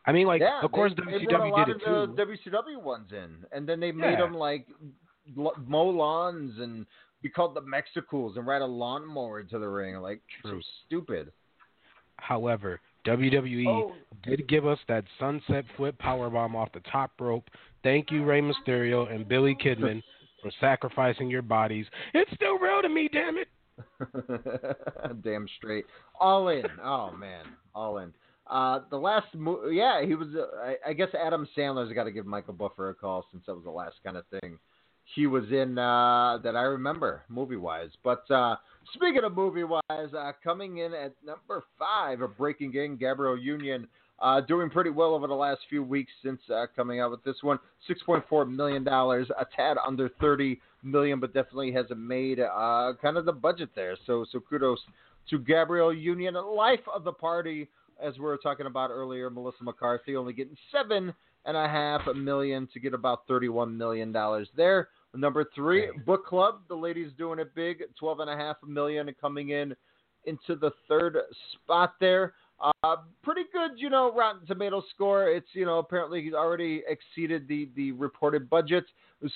[0.05, 2.15] I mean like yeah, of course they, they brought a lot did it of too.
[2.15, 4.25] the WCW ones in, and then they made Yeah.
[4.25, 4.67] them like
[5.35, 6.85] lawns and
[7.27, 11.31] be called the Mexicools and ride a lawnmower to the ring, like so stupid.
[12.17, 13.95] However, WWE Oh.
[14.23, 17.49] did give us that sunset flip powerbomb off the top rope.
[17.83, 20.01] Thank you, Rey Mysterio and Billy Kidman,
[20.41, 21.85] for sacrificing your bodies.
[22.13, 23.47] It's still real to me, damn it.
[25.23, 25.85] Damn straight,
[26.19, 26.63] all in.
[26.83, 28.11] Oh man, all in.
[28.47, 30.29] Uh, the last, mo- yeah, he was.
[30.35, 33.53] Uh, I, I guess Adam Sandler's got to give Michael Buffer a call since that
[33.53, 34.57] was the last kind of thing
[35.15, 37.89] he was in uh, that I remember movie wise.
[38.03, 38.55] But uh,
[38.93, 43.87] speaking of movie wise, uh, coming in at number five, a Breaking In, Gabrielle Union.
[44.19, 47.35] Uh, doing pretty well over the last few weeks since uh, coming out with this
[47.43, 47.59] one.
[47.87, 52.93] Six point four million dollars, a tad under thirty million, but definitely hasn't made uh,
[52.99, 53.95] kind of the budget there.
[54.07, 54.79] So so kudos
[55.29, 57.69] to Gabrielle Union, life of the party,
[58.01, 59.29] as we were talking about earlier.
[59.29, 61.13] Melissa McCarthy only getting seven
[61.45, 64.87] and a half million to get about thirty-one million dollars there.
[65.15, 66.61] Number three, Book Club.
[66.67, 69.75] The ladies doing it big, twelve and a half million coming in
[70.25, 71.17] into the third
[71.53, 72.33] spot there.
[72.83, 75.29] Uh, pretty good, you know, Rotten Tomato score.
[75.29, 78.83] It's, you know, apparently he's already exceeded the, the reported budget.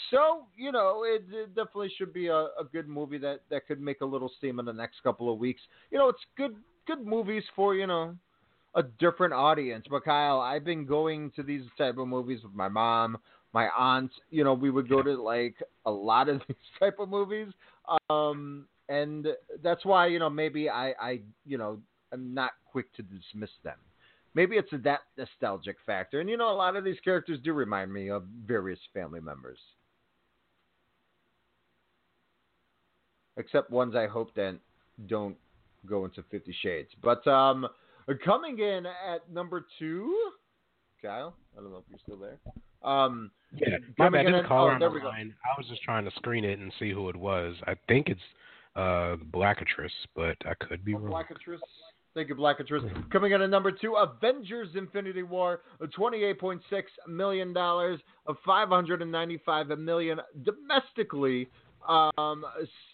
[0.10, 3.80] So, you know, it, it definitely should be a, a good movie that, that could
[3.80, 5.62] make a little steam in the next couple of weeks.
[5.92, 6.56] You know, it's good
[6.88, 8.16] good movies for, you know,
[8.74, 9.86] a different audience.
[9.88, 13.20] But Kyle, I've been going to these type of movies with my mom,
[13.54, 14.12] my aunt.
[14.30, 17.48] You know, we would go to like a lot of these type of movies.
[18.10, 19.28] Um, and
[19.64, 21.80] that's why, you know, maybe I, I, you know,
[22.12, 23.78] I'm not quick to dismiss them.
[24.34, 26.20] Maybe it's that nostalgic factor.
[26.20, 29.60] And, you know, a lot of these characters do remind me of various family members.
[33.38, 34.58] Except ones I hope that
[35.08, 35.36] don't
[35.86, 36.90] go into Fifty Shades.
[37.02, 37.66] But um,
[38.24, 40.32] coming in at number two,
[41.02, 41.34] Kyle.
[41.58, 42.38] I don't know if you're still there.
[42.84, 44.26] Um, Yeah, my bad.
[44.26, 45.34] There's a caller oh, on the line.
[45.44, 47.56] I was just trying to screen it and see who it was.
[47.68, 48.22] I think it's
[48.76, 51.12] uh Blackatress, but I could be wrong.
[51.12, 51.60] Blackatress.
[52.14, 53.10] Thank you, Blackatress.
[53.10, 56.60] Coming in at number two, Avengers Infinity War, $28.6
[57.08, 61.48] million of 595 million domestically
[61.88, 62.44] um,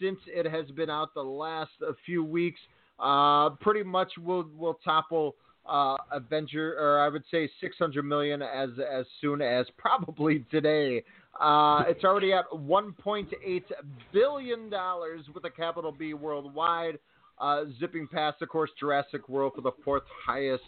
[0.00, 1.72] since it has been out the last
[2.06, 2.60] few weeks.
[3.00, 5.36] Uh, pretty much will will topple
[5.68, 11.04] uh, Avenger, or I would say 600 million as as soon as probably today.
[11.40, 13.62] Uh, it's already at 1.8
[14.12, 16.98] billion dollars with a capital B worldwide,
[17.38, 20.64] uh, zipping past, of course, Jurassic World for the fourth highest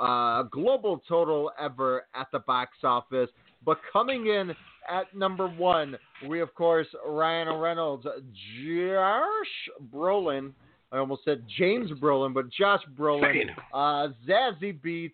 [0.00, 3.28] uh, global total ever at the box office.
[3.64, 4.54] But coming in
[4.88, 5.96] at number one,
[6.28, 10.52] we of course Ryan Reynolds, Josh Brolin.
[10.94, 15.12] I almost said James Brolin, but Josh Brolin, uh, Zazie Beetz,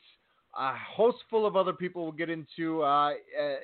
[0.58, 2.02] a host full of other people.
[2.02, 3.12] We'll get into uh, uh,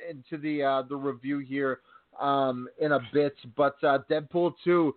[0.09, 1.81] into the uh, the review here
[2.19, 3.35] um, in a bit.
[3.55, 4.95] But uh, Deadpool two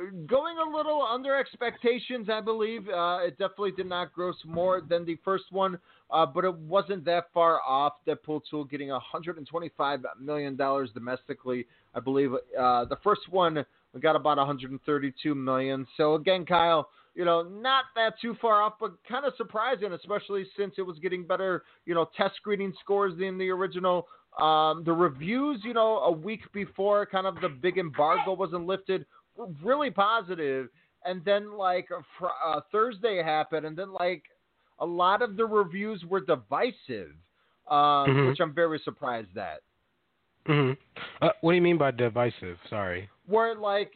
[0.00, 2.88] uh, going a little under expectations, I believe.
[2.88, 5.76] Uh, it definitely did not gross more than the first one,
[6.12, 7.94] uh, but it wasn't that far off.
[8.06, 12.32] Deadpool 2 getting $125 million domestically, I believe.
[12.32, 15.86] Uh, the first one we got about 132 million.
[15.96, 20.46] So again, Kyle, you know, not that too far off, but kind of surprising, especially
[20.56, 24.06] since it was getting better, you know, test screening scores than the original.
[24.38, 29.04] Um, the reviews, you know, a week before kind of the big embargo wasn't lifted,
[29.36, 30.68] were really positive.
[31.04, 34.22] And then like fr- uh, Thursday happened, and then like
[34.78, 37.12] a lot of the reviews were divisive,
[37.68, 38.28] um, Mhm.
[38.28, 39.62] which I'm very surprised at.
[40.46, 40.72] hmm
[41.20, 42.58] Uh, what do you mean by divisive?
[42.68, 43.92] Sorry, Where like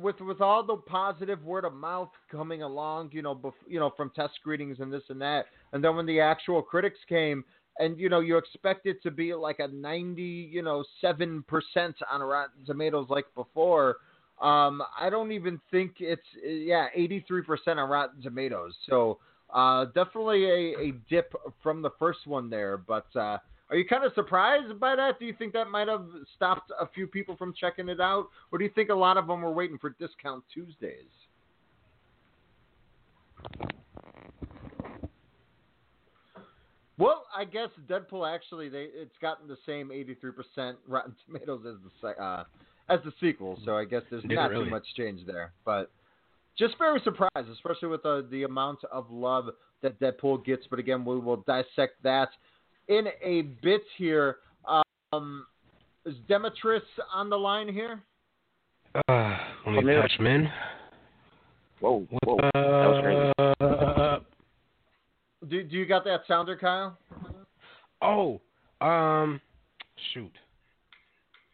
[0.00, 3.92] with with all the positive word of mouth coming along, you know, bef- you know,
[3.96, 7.44] from test screenings and this and that, and then when the actual critics came,
[7.80, 11.96] and you know, you expect it to be like a ninety, you know, seven percent
[12.10, 13.96] on Rotten Tomatoes like before.
[14.40, 18.74] Um, I don't even think it's yeah, eighty three percent on Rotten Tomatoes.
[18.88, 19.18] So
[19.52, 23.06] uh, definitely a, a dip from the first one there, but.
[23.16, 23.38] Uh,
[23.70, 25.18] are you kind of surprised by that?
[25.18, 28.58] Do you think that might have stopped a few people from checking it out, or
[28.58, 31.04] do you think a lot of them were waiting for discount Tuesdays?
[36.98, 42.08] Well, I guess Deadpool actually they it's gotten the same 83% Rotten Tomatoes as the
[42.22, 42.44] uh,
[42.88, 44.64] as the sequel, so I guess there's it not really?
[44.64, 45.52] too much change there.
[45.64, 45.90] But
[46.58, 49.50] just very surprised, especially with the the amount of love
[49.82, 50.64] that Deadpool gets.
[50.68, 52.30] But again, we will dissect that
[52.88, 54.36] in a bit here.
[55.12, 55.46] Um,
[56.04, 58.02] is Demetrius on the line here?
[59.08, 60.48] Uh, let me touch him in.
[61.80, 63.32] Whoa, whoa, that was crazy.
[63.60, 64.18] Uh,
[65.48, 66.98] Do do you got that sounder, Kyle?
[68.02, 68.40] oh,
[68.80, 69.40] um,
[70.12, 70.32] shoot.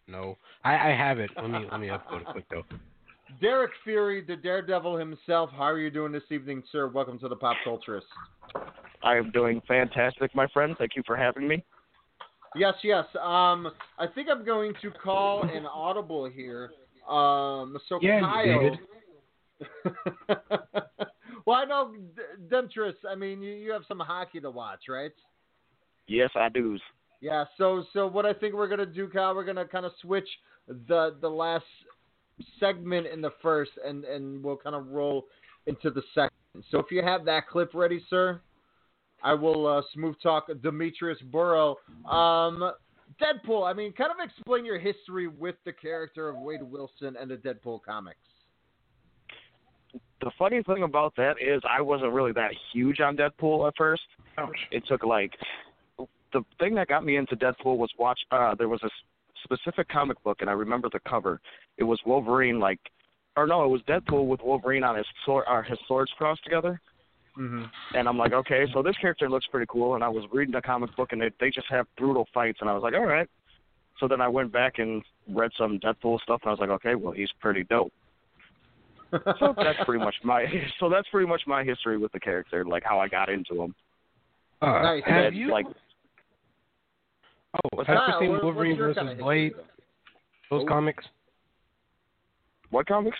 [0.06, 1.30] No, I, I have it.
[1.36, 2.64] Let me let me upload it quick though.
[3.40, 5.50] Derrik Fury, the Daredevil himself.
[5.52, 6.88] How are you doing this evening, sir?
[6.88, 8.02] Welcome to the Pop Culturist.
[9.02, 10.74] I am doing fantastic, my friend.
[10.78, 11.64] Thank you for having me.
[12.56, 13.04] Yes, yes.
[13.20, 16.70] Um, I think I'm going to call an audible here.
[17.08, 18.60] Um, so Yeah, you Kyle.
[18.60, 18.78] did.
[21.46, 22.94] well, I know D- Demetrius.
[23.08, 25.12] I mean, you, you have some hockey to watch, right?
[26.06, 26.78] Yes, I do.
[27.20, 27.44] Yeah.
[27.58, 30.28] So, so what I think we're gonna do, Kyle, we're gonna kind of switch
[30.88, 31.64] the the last
[32.58, 35.26] segment in the first, and and we'll kind of roll
[35.66, 36.30] into the second.
[36.70, 38.40] So, if you have that clip ready, sir,
[39.22, 41.76] I will uh, smooth talk Demetrius Burrow.
[42.08, 42.72] Um,
[43.20, 43.68] Deadpool.
[43.68, 47.36] I mean, kind of explain your history with the character of Wade Wilson and the
[47.36, 48.18] Deadpool comics.
[50.20, 54.02] The funny thing about that is I wasn't really that huge on Deadpool at first.
[54.70, 55.32] It took like
[56.32, 58.18] the thing that got me into Deadpool was watch.
[58.30, 58.92] Uh, there was a s-
[59.44, 61.40] specific comic book, and I remember the cover.
[61.78, 62.80] It was Wolverine, like,
[63.36, 66.80] or no, it was Deadpool with Wolverine on his sword, uh, his swords crossed together.
[67.38, 67.64] Mm-hmm.
[67.96, 69.96] And I'm like, okay, so this character looks pretty cool.
[69.96, 72.70] And I was reading the comic book, and they they just have brutal fights, and
[72.70, 73.28] I was like, all right.
[74.00, 76.94] So then I went back and read some Deadpool stuff, and I was like, okay,
[76.94, 77.92] well, he's pretty dope.
[79.12, 80.44] so that's pretty much my
[80.80, 83.74] so that's pretty much my history with the character, like how I got into him.
[84.62, 85.02] Uh, Nice.
[85.06, 85.50] Have And, you?
[85.50, 85.66] like
[87.54, 88.08] oh, what's have that?
[88.08, 89.52] you seen What- Wolverine your versus Blade?
[90.50, 90.66] Those Oh.
[90.66, 91.04] comics.
[92.70, 93.18] what comics?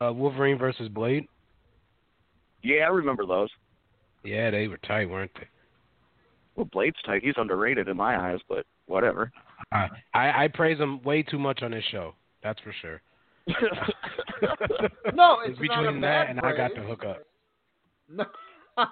[0.00, 1.26] Uh, Wolverine versus Blade.
[2.62, 3.48] Yeah, I remember those.
[4.24, 5.46] Yeah, they were tight, weren't they?
[6.56, 7.22] Well, Blade's tight.
[7.22, 9.30] He's underrated in my eyes, but whatever.
[9.72, 12.14] I I, I praise him way too much on this show.
[12.42, 13.00] That's for sure.
[15.14, 16.82] No, it's It's not a between bad that and I got praise.
[16.82, 17.22] the hookup.
[18.08, 18.24] No,
[18.78, 18.88] it's,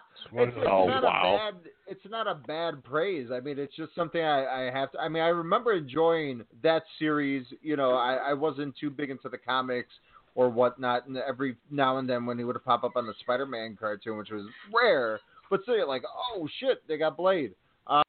[0.57, 1.39] it's Oh, not wow.
[1.49, 1.70] a bad.
[1.87, 3.28] It's not a bad praise.
[3.32, 4.99] I mean, it's just something I, I have to.
[4.99, 7.47] I mean, I remember enjoying that series.
[7.62, 9.91] You know, I, I wasn't too big into the comics
[10.35, 13.76] or whatnot, and every now and then when he would pop up on the Spider-Man
[13.78, 16.03] cartoon, which was rare, but still, like,
[16.35, 17.55] oh shit, they got Blade.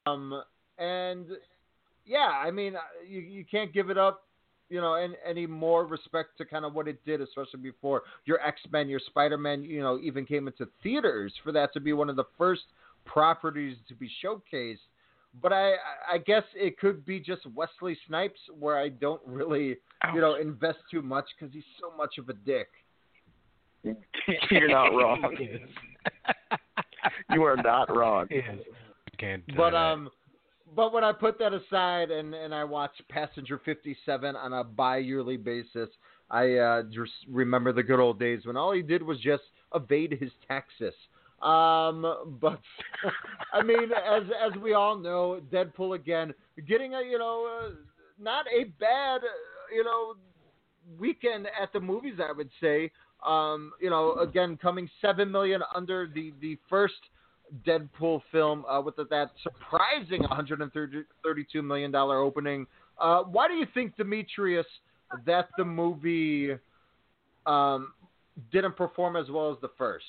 [0.06, 0.42] Um,
[0.78, 1.26] and
[2.04, 4.25] yeah, I mean, uh, you you can't give it up.
[4.68, 8.40] You know, and any more respect to kind of what it did, especially before your
[8.40, 11.92] X Men, your Spider Man, you know, even came into theaters for that to be
[11.92, 12.62] one of the first
[13.04, 14.78] properties to be showcased.
[15.42, 15.74] But I,
[16.10, 19.76] I guess it could be just Wesley Snipes, where I don't really,
[20.14, 22.68] you know, invest too much because he's so much of a dick.
[24.50, 25.36] You're not wrong.
[27.32, 28.26] you are not wrong.
[28.28, 29.42] Can't.
[29.56, 30.10] But uh, um,
[30.74, 35.36] but when I put that aside and and I watch Passenger 57 on a bi-yearly
[35.36, 35.88] basis,
[36.30, 39.44] I uh, just remember the good old days when all he did was just
[39.74, 40.94] evade his taxes.
[41.42, 42.60] Um, but
[43.52, 46.34] I mean, as as we all know, Deadpool again
[46.66, 47.70] getting a you know uh,
[48.20, 49.20] not a bad
[49.74, 50.14] you know
[50.98, 52.18] weekend at the movies.
[52.22, 52.90] I would say.
[53.26, 57.00] Um, you know, again coming seven million under the the first
[57.66, 62.66] Deadpool film uh, with that surprising 132 million dollar opening.
[62.98, 64.66] Uh, why do you think, Demetrius,
[65.26, 66.56] that the movie
[67.46, 67.92] um,
[68.52, 70.04] didn't perform as well as the first?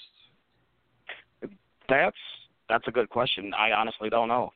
[1.90, 2.18] That's
[2.70, 3.54] that's a good question.
[3.58, 4.52] I honestly don't know.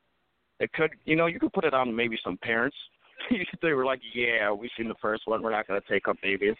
[0.60, 2.76] It could, you know, you could put it on maybe some parents.
[3.62, 5.42] they were like, "Yeah, we've seen the first one.
[5.42, 6.56] We're not going to take up babies."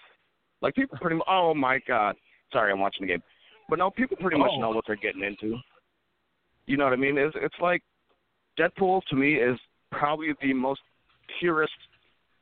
[0.62, 1.27] Like people pretty much.
[1.29, 2.14] Oh my God!
[2.53, 3.23] Sorry, I'm watching the game.
[3.68, 4.61] But no, people pretty much Oh.
[4.61, 5.57] know what they're getting into.
[6.67, 7.19] You know what I mean?
[7.19, 7.83] It's it's like
[8.59, 9.59] Deadpool to me is
[9.91, 10.81] probably the most
[11.39, 11.73] purest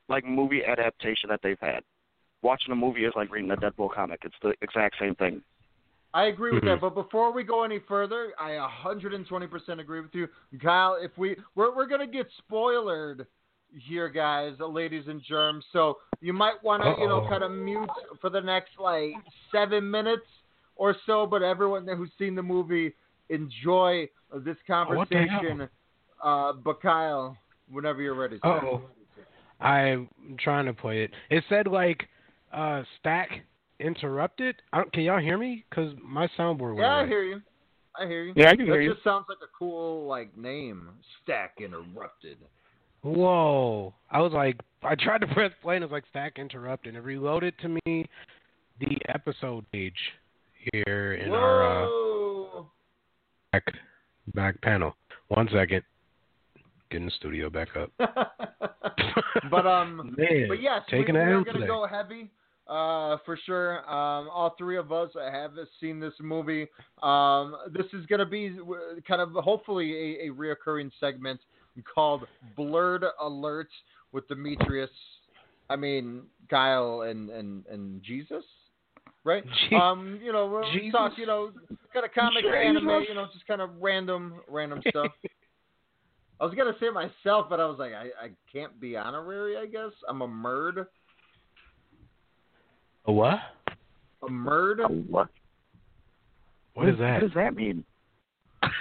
[0.09, 1.81] like movie adaptation that they've had.
[2.41, 4.21] Watching a movie is like reading a Deadpool comic.
[4.23, 5.41] It's the exact same thing.
[6.13, 6.93] I agree with that, mm-hmm.
[6.93, 8.51] but before we go any further, I
[8.85, 10.27] 120% agree with you,
[10.61, 10.97] Kyle.
[11.01, 13.21] If we we're we're gonna get spoiled
[13.87, 17.89] here, guys, ladies and germs, so you might want to you know kind of mute
[18.19, 19.13] for the next like
[19.53, 20.25] seven minutes
[20.75, 21.25] or so.
[21.25, 22.93] But everyone who's seen the movie,
[23.31, 24.07] enjoy
[24.45, 25.39] this what the hell?
[25.39, 25.69] conversation.
[26.23, 27.37] Uh, but Kyle,
[27.69, 28.39] whenever you're ready.
[28.43, 28.81] Oh,
[29.59, 30.09] I'm
[30.39, 31.11] trying to play it.
[31.29, 32.07] It said like
[32.53, 33.29] uh stack
[33.79, 34.55] interrupted.
[34.73, 35.65] I don't, can y'all hear me?
[35.73, 37.09] Cause my soundboard went Yeah, I away.
[37.09, 37.41] hear you.
[37.99, 38.33] I hear you.
[38.35, 38.89] Yeah, I can that hear you.
[38.89, 40.89] That just sounds like a cool like name.
[41.23, 42.37] Stack interrupted.
[43.03, 43.93] Whoa!
[44.11, 46.95] I was like, I tried to press play and it was like stack interrupted.
[46.95, 48.05] It reloaded to me
[48.79, 49.95] the episode page
[50.71, 52.20] here in our uh, Whoa.
[53.51, 53.65] Back
[54.33, 54.95] back panel.
[55.29, 55.83] One second.
[56.89, 57.91] Getting the studio back up.
[59.49, 61.67] but um, Man, but yes, taking we, we're gonna today.
[61.67, 62.29] go heavy.
[62.67, 63.79] Uh, for sure.
[63.89, 66.67] Um, all three of us have seen this movie.
[67.01, 71.39] Um, this is gonna be uh, kind of hopefully a, a reoccurring segment
[71.93, 72.25] called
[72.55, 73.65] Blurred Alerts
[74.11, 74.89] with Demetrius.
[75.69, 78.43] I mean Kyle and and and Jesus.
[79.23, 80.91] Right, Je- um, you know, we'll Jesus?
[80.91, 81.51] talk, you know,
[81.93, 82.55] kind of comic Jesus?
[82.65, 85.07] anime, you know, just kind of random, random stuff.
[86.39, 89.57] I was gonna say it myself, but I was like, I, I can't be honorary.
[89.57, 90.87] I guess I'm a merd.
[93.05, 93.37] A what?
[94.23, 95.07] A merd.
[95.07, 95.27] what?
[96.73, 97.13] What is that?
[97.15, 97.83] What does that mean?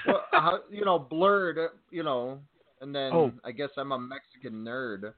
[0.06, 1.58] well, uh, you know, blurred.
[1.90, 2.38] You know,
[2.80, 3.32] and then Oh.
[3.44, 5.12] I guess I'm a Mexican nerd.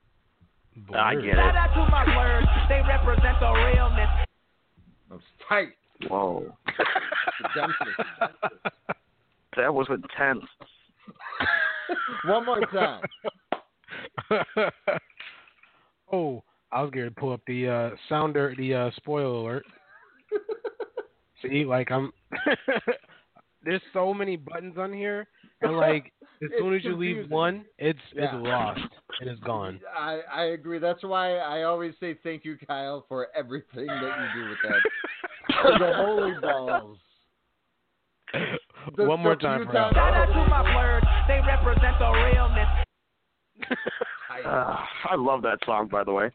[0.95, 1.57] I get Shout it.
[1.57, 4.09] out to my words, they represent the realness.
[5.11, 5.69] That's tight.
[6.09, 6.53] Whoa,
[9.57, 10.45] that was intense.
[12.25, 13.03] One more time.
[16.13, 19.65] oh, I was going to pull up the uh, sounder, the uh, spoiler alert.
[21.43, 22.13] See, like I'm.
[23.65, 25.27] There's so many buttons on here,
[25.61, 28.25] and like as soon as you leave one, it's Yeah.
[28.25, 28.81] it's lost
[29.21, 29.81] and it's gone.
[29.97, 30.79] I I agree.
[30.79, 34.81] That's why I always say thank you, Kyle, for everything that you do with that.
[35.79, 36.99] The holy balls.
[38.97, 42.69] The- One more time few for Shout out to my words, they represent the realness.
[44.45, 44.77] Uh,
[45.11, 46.31] I love that song, by the way.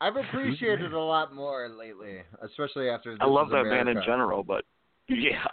[0.00, 3.12] I've appreciated it a lot more lately, especially after.
[3.12, 4.64] This I love Is that band in general, but
[5.08, 5.46] yeah,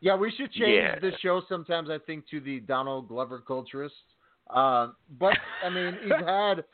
[0.00, 0.98] Yeah, we should change Yeah.
[1.00, 1.90] this show sometimes.
[1.90, 3.90] I think to the Donald Glover culturist.
[4.48, 6.64] Um, but I mean, he's had,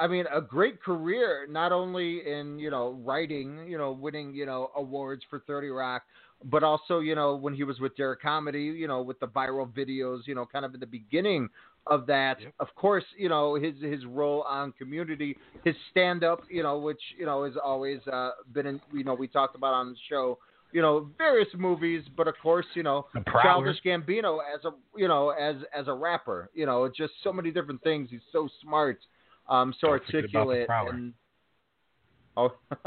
[0.00, 4.46] I mean, a great career not only in you know writing, you know, winning you
[4.46, 6.02] know awards for Thirty Rock,
[6.44, 9.70] but also you know when he was with Derrick Comedy, you know, with the viral
[9.70, 11.48] videos, you know, kind of in the beginning
[11.86, 12.38] of that.
[12.58, 17.00] Of course, you know his his role on Community, his stand up, you know, which
[17.18, 20.38] you know has always uh, been in, you know we talked about on the show
[20.72, 23.06] you know various movies, but of course you know
[23.42, 26.50] Childish Gambino as a you know as as a rapper.
[26.54, 28.08] You know, just so many different things.
[28.10, 28.98] He's so smart,
[29.50, 31.12] um, so Don't forget about the articulate, and
[32.36, 32.52] oh.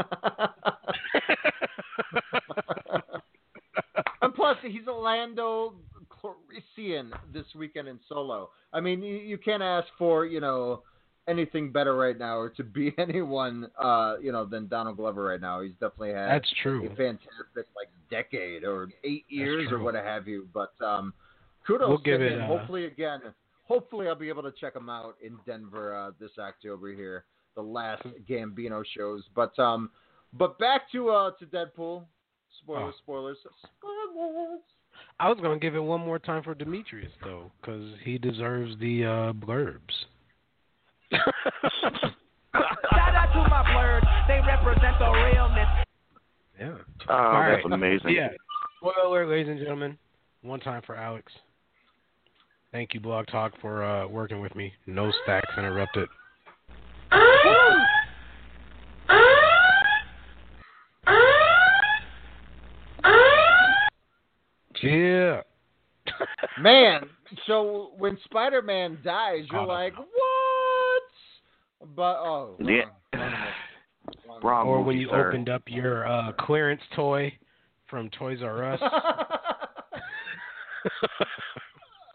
[4.21, 5.73] and plus, he's a Lando
[6.09, 8.49] Calrissian this weekend in Solo.
[8.71, 10.83] I mean, you, you can't ask for you know
[11.27, 15.41] anything better right now, or to be anyone uh, you know than Donald Glover right
[15.41, 15.61] now.
[15.61, 16.85] He's definitely had That's true.
[16.85, 20.47] a fantastic like decade or eight years or what have you.
[20.53, 21.13] But um,
[21.67, 22.33] kudos We'll to give him.
[22.33, 23.21] it, uh, hopefully again,
[23.63, 27.61] hopefully I'll be able to check him out in Denver uh, this October here, the
[27.61, 29.23] last Gambino shows.
[29.35, 29.89] But um,
[30.33, 32.03] but back to uh to Deadpool.
[32.61, 32.97] Spoilers, Oh.
[33.01, 33.37] spoilers,
[33.79, 34.59] spoilers.
[35.19, 39.05] I was gonna give it one more time for Demetrius though, because he deserves the
[39.05, 39.79] uh, blurbs.
[41.11, 44.27] Shout out to my blurbs.
[44.27, 45.67] They represent the realness.
[46.59, 46.77] Yeah.
[47.09, 47.73] Oh, All that's right.
[47.73, 48.11] amazing.
[48.11, 48.29] Yeah.
[48.79, 49.97] Spoiler, ladies and gentlemen.
[50.41, 51.31] One time for Alex.
[52.73, 54.73] Thank you, Blog Talk, for uh, working with me.
[54.87, 56.09] No stacks interrupted.
[64.81, 65.41] Yeah.
[66.59, 67.03] Man,
[67.47, 69.65] so when Spider Man dies, you're Oh.
[69.65, 71.03] like, what?
[71.95, 72.85] But oh, Yeah.
[74.41, 75.27] Wrong or when you sir.
[75.29, 77.31] opened up your uh, clearance toy
[77.87, 78.79] from Toys R Us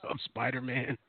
[0.08, 0.96] of Spider Man.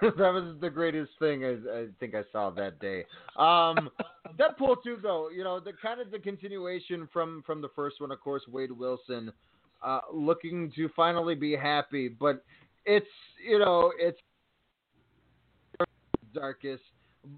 [0.02, 3.04] that was the greatest thing I, I think I saw that day.
[3.36, 3.90] Um,
[4.38, 8.10] Deadpool 2, though, you know, the kind of the continuation from from the first one,
[8.10, 9.30] of course, Wade Wilson,
[9.82, 12.42] uh, looking to finally be happy, but
[12.86, 13.06] it's
[13.46, 14.18] you know it's
[16.32, 16.82] darkest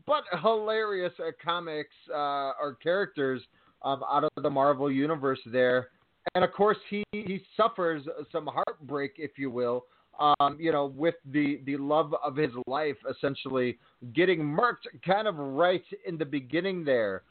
[0.07, 3.43] but hilarious uh, comics uh, or characters
[3.83, 5.89] um, out of the Marvel universe there,
[6.37, 9.87] and of course he he suffers some heartbreak, if you will.
[10.21, 13.79] Um, you know, with the the love of his life essentially
[14.15, 17.23] getting murked kind of right in the beginning there.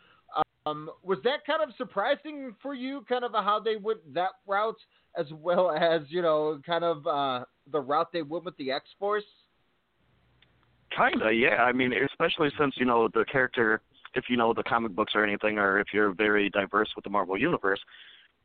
[0.65, 4.77] Um, was that kind of surprising for you, kind of how they went that route,
[5.17, 8.85] as well as you know, kind of uh, the route they went with the X
[8.99, 9.23] Force?
[10.95, 11.63] Kinda, yeah.
[11.63, 13.81] I mean, especially since you know the character,
[14.13, 17.09] if you know the comic books or anything, or if you're very diverse with the
[17.09, 17.79] Marvel universe,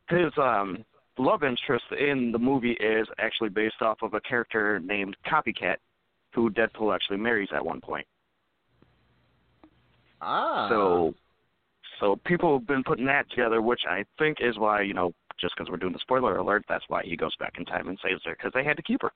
[0.09, 0.85] his um
[1.19, 5.77] love interest in the movie is actually based off of a character named Copycat,
[6.35, 8.07] who Deadpool actually marries at one point.
[10.21, 10.69] Ah.
[10.69, 11.15] So,
[12.01, 15.55] so people have been putting that together, which I think is why you know, just
[15.57, 18.23] because we're doing the spoiler alert, that's why he goes back in time and saves
[18.25, 19.13] her because they had to keep her.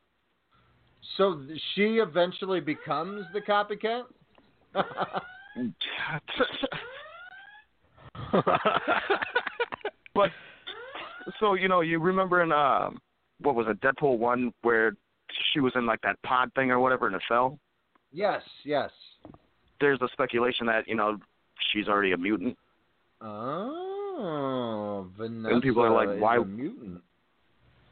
[1.16, 1.42] So
[1.74, 4.04] she eventually becomes the copycat.
[10.14, 10.30] but
[11.38, 12.90] so you know, you remember in uh,
[13.40, 14.92] what was it, Deadpool one, where
[15.52, 17.58] she was in like that pod thing or whatever, in a cell.
[18.12, 18.90] yes, yes.
[19.80, 21.18] There's a speculation that you know
[21.72, 22.56] she's already a mutant,
[23.22, 26.36] Oh, Vanessa and people are like, why?
[26.36, 27.00] a mutant?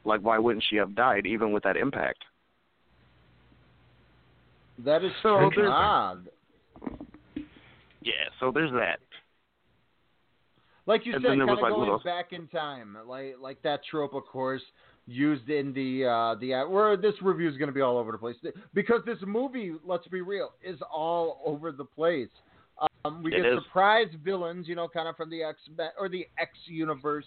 [0.05, 2.23] Like, why wouldn't she have died even with that impact?
[4.85, 6.29] That is so odd.
[8.01, 8.99] Yeah, so there's that.
[10.85, 13.81] Like you And said, kind of like, going little- back in time, like like that
[13.89, 14.61] trope, of course,
[15.05, 18.17] used in the uh, the where this review is going to be all over the
[18.17, 18.35] place
[18.73, 22.29] because this movie, let's be real, is all over the place.
[23.05, 23.63] Um, we It get is.
[23.65, 25.59] surprise villains, you know, kind of from the X
[25.99, 27.25] or the X universe.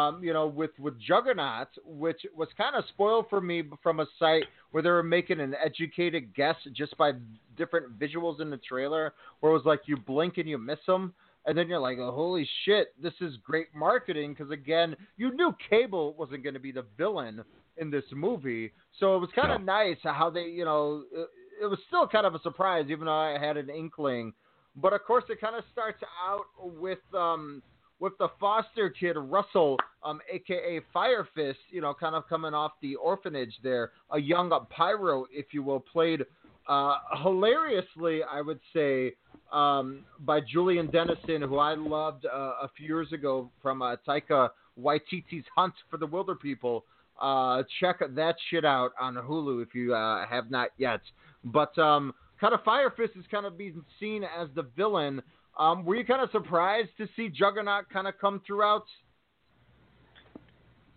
[0.00, 4.06] Um, you know, with with Juggernaut, which was kind of spoiled for me from a
[4.18, 7.12] site where they were making an educated guess just by
[7.56, 11.14] different visuals in the trailer, where it was like you blink and you miss them,
[11.48, 15.54] and then you're like, oh, holy shit, this is great marketing because again, you knew
[15.70, 17.42] Cable wasn't going to be the villain
[17.78, 18.70] in this movie,
[19.00, 21.28] so it was kind of nice how they, you know, it,
[21.62, 24.34] it was still kind of a surprise, even though I had an inkling.
[24.76, 27.62] But of course, it kind of starts out with um,
[27.98, 32.72] with the foster kid Russell, um, aka Fire Fist, you know, kind of coming off
[32.82, 36.24] the orphanage there, a young pyro, if you will, played
[36.68, 39.14] uh, hilariously, I would say,
[39.52, 44.50] um, by Julian Dennison, who I loved uh, a few years ago from uh, Taika
[44.80, 46.82] Waititi's Hunt for the Wilderpeople.
[47.20, 51.00] Uh, check that shit out on Hulu if you uh, have not yet.
[51.44, 55.22] But um, kind of Fire Fist is kind of being seen as the villain.
[55.58, 58.84] Um, were you kind of surprised to see Juggernaut kind of come throughout?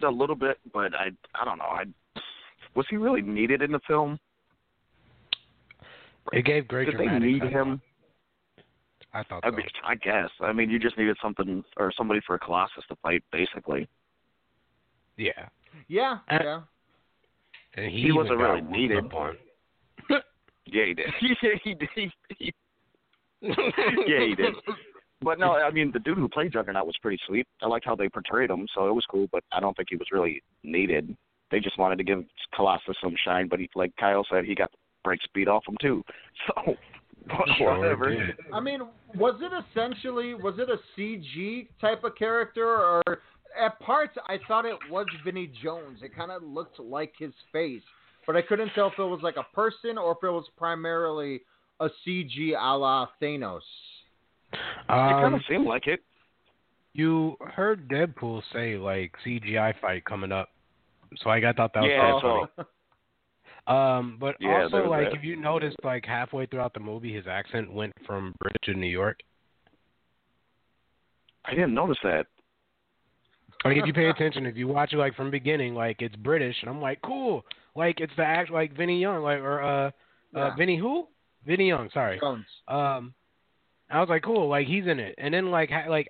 [0.03, 1.65] A little bit, but I I don't know.
[1.65, 1.83] I
[2.75, 4.19] was he really needed in the film?
[6.31, 7.53] It gave great Did they need effect.
[7.53, 7.81] him?
[9.13, 9.55] I thought I so.
[9.57, 10.29] mean, I guess.
[10.39, 13.87] I mean, you just needed something or somebody for a Colossus to fight, basically.
[15.17, 15.47] Yeah,
[15.87, 16.61] Yeah, And- yeah.
[17.75, 19.11] and he, He wasn't really needed.
[19.13, 19.37] on.
[20.67, 21.07] Yeah, he did.
[21.41, 21.89] yeah, he did.
[21.95, 22.53] He, he,
[23.41, 24.53] yeah, he did.
[25.21, 27.45] But no, I mean the dude who played Juggernaut was pretty sweet.
[27.61, 29.27] I liked how they portrayed him, so it was cool.
[29.31, 31.15] But I don't think he was really needed.
[31.49, 32.23] They just wanted to give
[32.55, 34.71] Colossus some shine, but he, like Kyle said, he got
[35.03, 36.03] break speed off him too.
[36.47, 36.75] So
[37.57, 38.33] Sure whatever.
[38.53, 38.81] I mean,
[39.15, 43.01] was it essentially was it a CG type of character, or
[43.59, 45.99] at parts I thought it was Vinnie Jones.
[46.03, 47.83] It kind of looked like his face,
[48.25, 51.41] but I couldn't tell if it was like a person or if it was primarily
[51.79, 53.59] a CG a la Thanos.
[54.53, 54.57] it
[54.89, 56.01] kind Um, of seemed like it.
[56.93, 60.49] you heard Deadpool say like CGI fight coming up,
[61.17, 62.45] so like I thought that was Yeah, kinda funny.
[62.57, 62.63] so
[63.67, 65.17] Um, but Yeah, also like that.
[65.17, 68.87] if you noticed like halfway throughout the movie, his accent went from British to New
[68.87, 69.19] York.
[71.45, 72.27] I didn't notice that.
[73.63, 76.55] Like if you pay attention, if you watch it like from beginning, like it's British,
[76.61, 77.45] and I'm like, cool.
[77.75, 79.91] Like it's the act like Vinny Young, like or uh,
[80.35, 81.07] uh Vinny who?
[81.45, 82.19] Vinny Young, sorry.
[82.19, 82.45] Jones.
[82.67, 83.13] Um,
[83.91, 85.15] I was like, cool, like he's in it.
[85.17, 86.07] And then like ha- like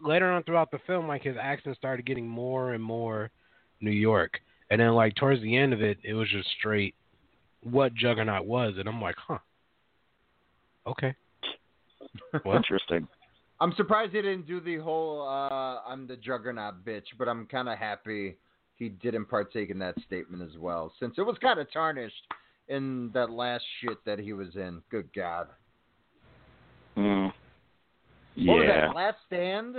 [0.00, 3.30] later on throughout the film, like his accent started getting more and more
[3.80, 4.40] New York.
[4.74, 6.96] And then like towards the end of it, it was just straight
[7.62, 9.38] what Juggernaut was, and I'm like, huh,
[10.84, 11.14] okay.
[12.44, 13.06] Well, Interesting.
[13.60, 17.68] I'm surprised he didn't do the whole uh, "I'm the Juggernaut bitch," but I'm kind
[17.68, 18.36] of happy
[18.74, 22.26] he didn't partake in that statement as well, since it was kind of tarnished
[22.66, 24.82] in that last shit that he was in.
[24.90, 25.46] Good God.
[26.96, 27.32] Mm.
[28.38, 28.88] What was Yeah.
[28.88, 28.96] that?
[28.96, 29.76] Last Stand?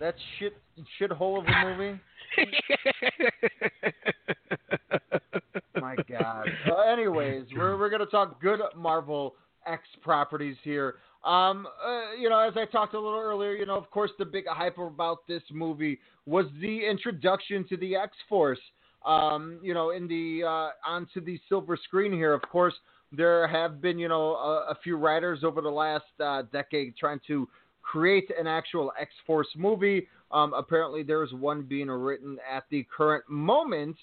[0.00, 0.56] That shit
[1.00, 2.00] shithole of a movie?
[5.80, 6.48] My God.
[6.68, 9.34] Uh, anyways, we're we're gonna talk good Marvel
[9.66, 10.96] X properties here.
[11.24, 14.24] Um, uh, you know, as I talked a little earlier, you know, of course, the
[14.24, 18.60] big hype about this movie was the introduction to the X Force.
[19.06, 22.32] Um, you know, in the uh, onto the silver screen here.
[22.32, 22.74] Of course,
[23.12, 27.20] there have been you know a, a few writers over the last uh, decade trying
[27.26, 27.48] to
[27.84, 30.08] create an actual X Force movie.
[30.32, 33.96] Um, apparently, there's one being written at the current moment.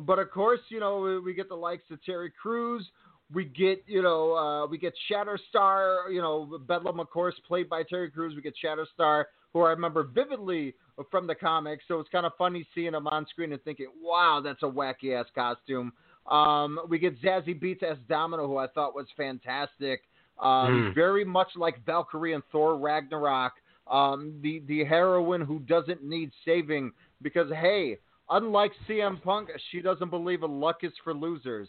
[0.00, 2.88] But of course, you know, we, get the likes of Terry Crews.
[3.32, 7.82] We get, you know, uh, we get Shatterstar, you know, Bedlam, of course, played by
[7.84, 8.34] Terry Crews.
[8.34, 10.74] We get Shatterstar, who I remember vividly
[11.10, 11.84] from the comics.
[11.86, 15.18] So it's kind of funny seeing him on screen and thinking, wow, that's a wacky
[15.18, 15.92] ass costume.
[16.30, 20.02] Um, we get Zazie Beetz as Domino, who I thought was fantastic.
[20.40, 20.94] Um, Mm.
[20.94, 23.52] Very much like Valkyrie and Thor Ragnarok.
[23.86, 27.98] Um, the the heroine who doesn't need saving because hey,
[28.30, 31.68] unlike CM Punk, she doesn't believe in luck is for losers,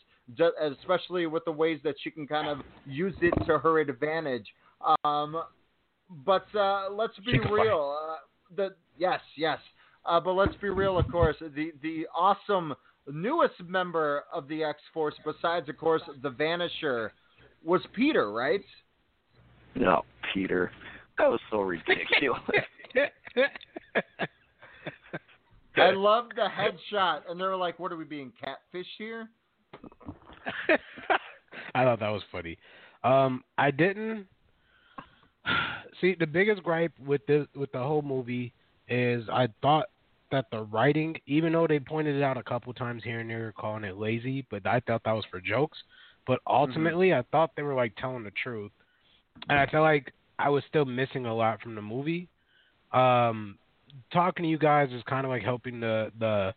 [0.61, 4.47] especially with the ways that she can kind of use it to her advantage.
[5.03, 5.41] Um,
[6.25, 7.97] but uh, let's be real.
[8.01, 8.15] Uh,
[8.55, 9.59] the yes, yes.
[10.05, 11.35] Uh, but let's be real, of course.
[11.39, 12.75] The the awesome
[13.11, 17.09] newest member of the X Force, besides of course the Vanisher,
[17.65, 18.61] was Peter, right?
[19.75, 20.03] No,
[20.33, 20.71] Peter.
[21.17, 22.41] That was so ridiculous.
[25.77, 29.29] I love the headshot, and they were like, "What are we being catfish here?"
[31.75, 32.57] I thought that was funny.
[33.03, 34.27] Um, I didn't
[36.01, 38.53] see the biggest gripe with this with the whole movie
[38.87, 39.87] is I thought
[40.31, 43.53] that the writing, even though they pointed it out a couple times here and there,
[43.57, 45.77] calling it lazy, but I thought that was for jokes.
[46.27, 48.71] But ultimately, I thought they were like telling the truth,
[49.49, 52.29] and I felt like I was still missing a lot from the movie.
[52.91, 53.57] Um,
[54.11, 56.53] talking to you guys is kind of like helping the the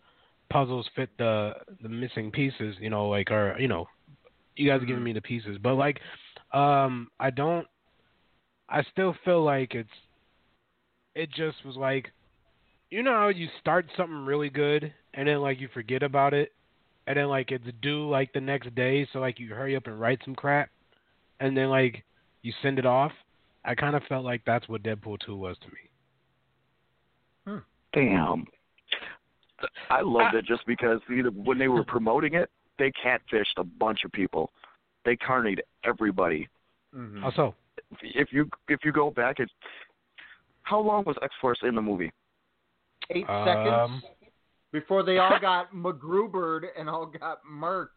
[0.50, 1.52] puzzles fit the
[1.82, 2.76] the missing pieces.
[2.80, 3.86] You know, like or you know,
[4.56, 6.00] you guys are giving me the pieces, but like,
[6.52, 7.66] um, I don't.
[8.68, 9.88] I still feel like it's.
[11.14, 12.12] It just was like,
[12.90, 16.52] you know how you start something really good and then like you forget about it,
[17.08, 19.98] and then like it's due like the next day, so like you hurry up and
[19.98, 20.68] write some crap,
[21.40, 22.04] and then like
[22.42, 23.12] you send it off.
[23.64, 27.60] I kind of felt like that's what Deadpool two was to me.
[27.94, 28.46] Damn.
[29.90, 33.64] I loved it just because you know, when they were promoting it, they catfished a
[33.64, 34.52] bunch of people.
[35.04, 36.46] They carnied everybody.
[36.94, 37.24] Mm-hmm.
[37.24, 37.54] Also,
[38.02, 39.50] If you if you go back, it's
[40.62, 42.12] how long was X Force in the movie?
[43.10, 44.04] Eight Um, seconds
[44.72, 47.88] before they all got MacGrubered and all got murked,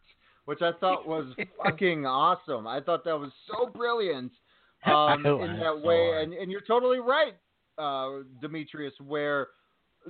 [0.44, 1.26] which I thought was
[1.64, 2.66] fucking awesome.
[2.66, 4.32] I thought that was so brilliant
[4.86, 6.24] um, in that so way, hard.
[6.24, 7.34] and and you're totally right,
[7.78, 8.94] uh, Demetrius.
[9.06, 9.48] Where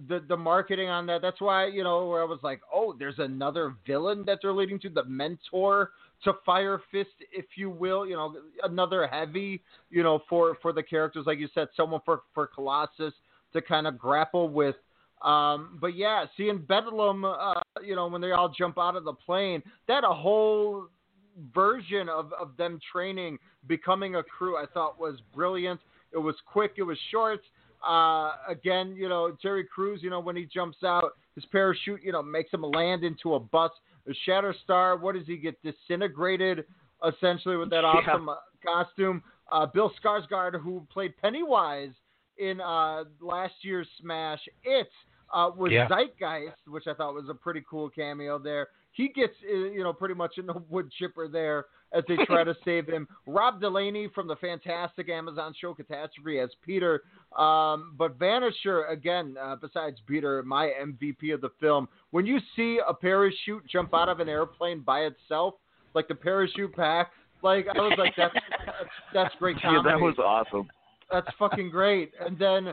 [0.08, 3.18] the the marketing on that, that's why you know where I was like, oh, there's
[3.18, 5.90] another villain that they're leading to, the mentor
[6.24, 8.06] to Fire Fist, if you will.
[8.06, 12.22] You know, another heavy, you know, for for the characters, like you said, someone for
[12.32, 13.12] for Colossus
[13.52, 14.76] to kind of grapple with
[15.22, 17.54] Um, but yeah, seeing Bedlam, uh,
[17.84, 20.88] you know, when they all jump out of the plane, that a whole
[21.54, 25.80] version of, of them training, becoming a crew, I thought was brilliant.
[26.12, 27.40] It was quick, it was short.
[27.86, 32.12] Uh, again, you know, Terry Crews, you know, when he jumps out, his parachute, you
[32.12, 33.70] know, makes him land into a bus.
[34.06, 36.64] The Shatterstar, what does he get disintegrated
[37.06, 39.22] essentially with that awesome uh, costume?
[39.50, 41.92] Uh, Bill Skarsgård, who played Pennywise
[42.38, 44.88] in uh, last year's Smash, It
[45.32, 45.88] uh, was Yeah.
[45.88, 48.68] Zeitgeist, which I thought was a pretty cool cameo there.
[48.92, 52.44] He gets, uh, you know, pretty much in the wood chipper there as they try
[52.44, 53.06] to save him.
[53.26, 57.02] Rob Delaney from the fantastic Amazon show Catastrophe as Peter.
[57.36, 61.88] Um, but Vanisher, again, uh, besides Peter, my MVP of the film.
[62.10, 65.54] When you see a parachute jump out of an airplane by itself,
[65.94, 67.12] like the parachute pack,
[67.42, 68.34] like I was like, that's
[68.66, 70.68] that's, that's great Yeah, that was awesome.
[71.12, 72.12] That's fucking great.
[72.24, 72.72] And then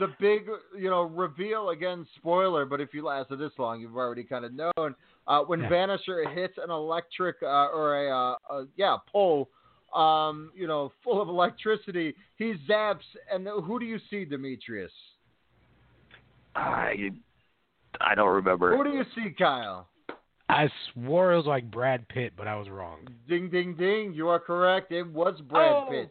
[0.00, 4.24] the big, you know, reveal again, spoiler, but if you lasted this long, you've already
[4.24, 4.94] kind of known.
[5.28, 5.68] Uh, when Yeah.
[5.70, 9.48] Vanisher hits an electric uh, or a, uh, a yeah pole,
[9.94, 14.92] um, you know, full of electricity, he zaps, and who do you see, Demetrius?
[16.54, 17.10] I
[18.00, 18.76] I don't remember.
[18.76, 19.88] Who do you see, Kyle?
[20.48, 23.08] I swore it was like Brad Pitt, but I was wrong.
[23.28, 24.12] Ding, ding, ding!
[24.14, 24.92] You are correct.
[24.92, 25.86] It was Brad Oh.
[25.90, 26.10] Pitt.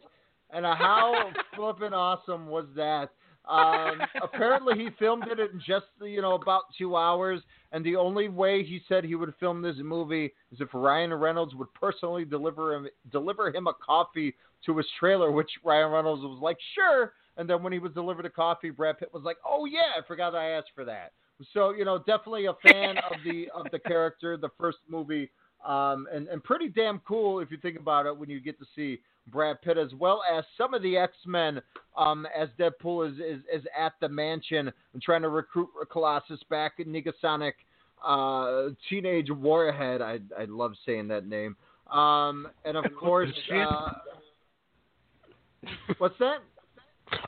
[0.50, 3.10] And uh, how flipping awesome was that?
[3.48, 7.40] Um, apparently, he filmed it in just you know about two hours,
[7.72, 11.54] and the only way he said he would film this movie is if Ryan Reynolds
[11.54, 14.34] would personally deliver him deliver him a coffee
[14.66, 17.12] to his trailer, which Ryan Reynolds was like, sure.
[17.36, 20.06] And then when he was delivered a coffee, Brad Pitt was like, oh yeah, I
[20.06, 21.12] forgot I asked for that.
[21.52, 25.30] So you know, definitely a fan of the of the character, the first movie,
[25.66, 28.66] um, and and pretty damn cool if you think about it when you get to
[28.74, 29.00] see
[29.32, 31.60] Brad Pitt as well as some of the X Men
[31.96, 36.74] um, as Deadpool is, is is at the mansion and trying to recruit Colossus back
[36.78, 37.52] in Negasonic
[38.04, 40.00] uh, Teenage Warhead.
[40.00, 41.56] I I love saying that name.
[41.90, 43.92] Um, and of course, uh,
[45.98, 46.38] what's that?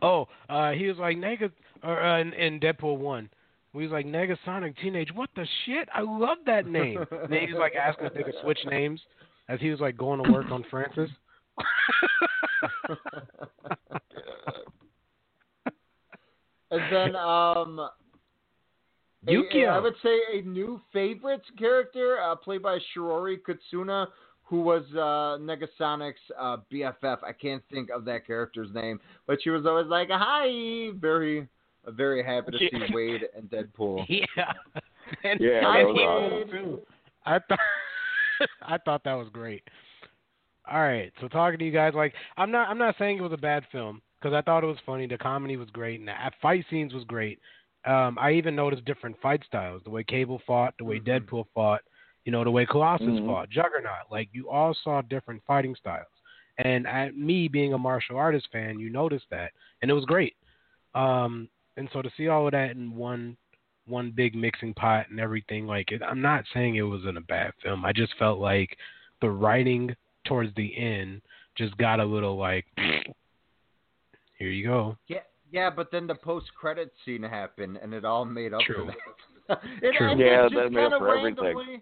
[0.02, 1.50] Oh, uh, he was like Nega,
[1.82, 3.30] or uh, in, in Deadpool one.
[3.74, 5.10] We was like Negasonic Teenage.
[5.14, 5.88] What the shit?
[5.94, 6.98] I love that name.
[7.10, 9.00] and then he was like asking if they could switch names
[9.48, 11.10] as he was like going to work on Francis.
[16.70, 17.92] And then um, a-
[19.26, 19.68] Yukio.
[19.70, 24.06] I would say a new favorite character uh, played by Shioli Kutsuna,
[24.42, 27.18] who was uh, Negasonic's uh, BFF.
[27.24, 31.48] I can't think of that character's name, but she was always like, "Hi," very,
[31.88, 34.06] uh, very happy to see Wade and Deadpool.
[34.36, 34.52] Yeah.
[35.24, 36.50] And, Yeah, that was awesome.
[36.50, 36.80] too.
[37.24, 37.58] I thought
[38.62, 39.62] I thought that was great.
[40.70, 43.32] All right, so talking to you guys, like I'm not I'm not saying it was
[43.32, 45.06] a bad film because I thought it was funny.
[45.06, 46.12] The comedy was great, and the
[46.42, 47.38] fight scenes was great.
[47.86, 51.80] Um, I even noticed different fight styles, the way Cable fought, the way Deadpool fought,
[52.26, 53.24] you know, the way Colossus Mhm.
[53.26, 54.10] fought, Juggernaut.
[54.10, 56.12] Like you all saw different fighting styles,
[56.58, 60.36] and at me being a martial artist fan, you noticed that, and it was great.
[60.94, 63.36] Um, and so to see all of that in one
[63.86, 67.52] one big mixing pot and everything like it I'm not saying it wasn't a bad
[67.62, 67.84] film.
[67.84, 68.76] I just felt like
[69.20, 69.94] the writing
[70.26, 71.22] towards the end
[71.56, 72.66] just got a little like
[74.38, 74.96] here you go.
[75.08, 75.18] Yeah,
[75.50, 78.86] yeah, but then the post-credit scene happened, and it all made up True.
[78.86, 78.94] for
[79.48, 79.60] that.
[79.82, 80.16] it True.
[80.16, 81.80] Yeah, just that made up kinda for everything.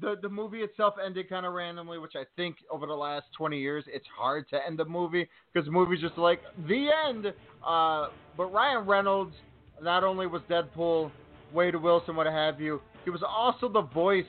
[0.00, 3.58] The the movie itself ended kind of randomly, which I think over the last 20
[3.58, 7.32] years it's hard to end a movie because movies just like the end.
[7.66, 9.34] Uh, but Ryan Reynolds
[9.82, 11.10] not only was Deadpool,
[11.52, 14.24] Wade Wilson, what have you, he was also the voice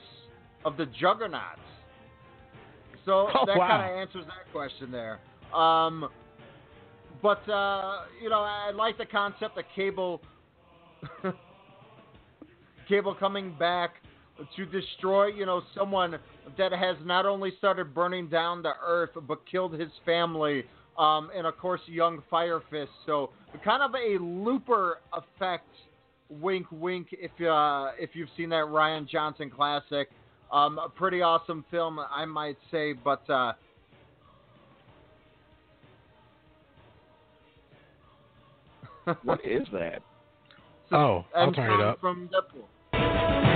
[0.64, 1.60] of the Juggernauts.
[3.04, 3.68] So Oh, that wow.
[3.68, 5.20] kind of answers that question there.
[5.58, 6.08] Um,
[7.22, 10.20] but uh, you know, I like the concept of Cable,
[12.88, 13.94] Cable coming back
[14.56, 16.18] to destroy, you know, someone
[16.58, 20.64] that has not only started burning down the earth but killed his family.
[20.98, 22.90] Um, and of course, young Fire Fist.
[23.04, 23.30] So
[23.64, 25.68] kind of a looper effect.
[26.28, 27.08] Wink, wink.
[27.12, 30.08] If uh, if you've seen that Rian Johnson classic,
[30.50, 32.94] um, a pretty awesome film, I might say.
[32.94, 33.52] But uh,
[39.22, 40.02] What is that?
[40.92, 42.00] Oh, I'll and turn it up.
[42.00, 43.55] from Deadpool.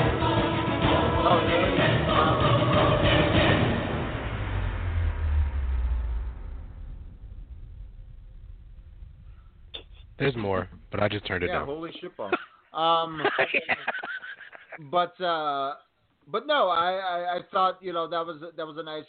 [10.21, 11.67] There's more, but I just turned it yeah, down.
[11.67, 12.31] holy shitball.
[12.73, 13.21] Um,
[14.93, 15.75] but uh,
[16.29, 19.07] but no, I, I I thought you know that was that was a nice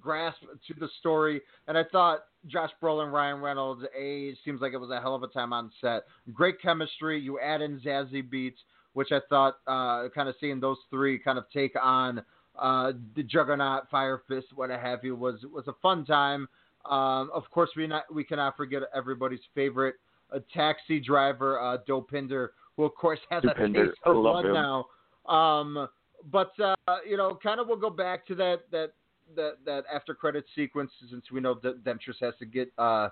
[0.00, 4.78] grasp to the story, and I thought Josh Brolin, Ryan Reynolds, a seems like it
[4.78, 6.04] was a hell of a time on set.
[6.32, 7.20] Great chemistry.
[7.20, 8.56] You add in Zazie Beetz,
[8.94, 12.22] which I thought uh, kind of seeing those three kind of take on
[12.58, 16.48] uh, the Juggernaut, Fire Fist, what have you, was was a fun time.
[16.88, 19.96] Um, of course, we not we cannot forget everybody's favorite
[20.32, 23.86] uh, taxi driver, uh, Dopinder, who of course has a Dopinder.
[23.86, 24.54] taste for blood him.
[24.54, 24.86] now.
[25.26, 25.88] Um,
[26.30, 26.74] but uh,
[27.08, 28.92] you know, kind of we'll go back to that that
[29.36, 33.08] that that after credit sequence since we know that Demetrius has to get uh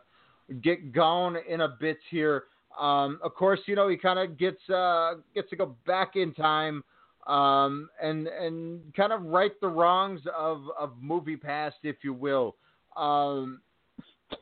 [0.63, 2.45] get going in a bit here.
[2.79, 6.33] Um, of course, you know he kind of gets uh gets to go back in
[6.35, 6.83] time
[7.27, 12.57] um and and kind of right the wrongs of of movie past, if you will.
[12.97, 13.61] Um,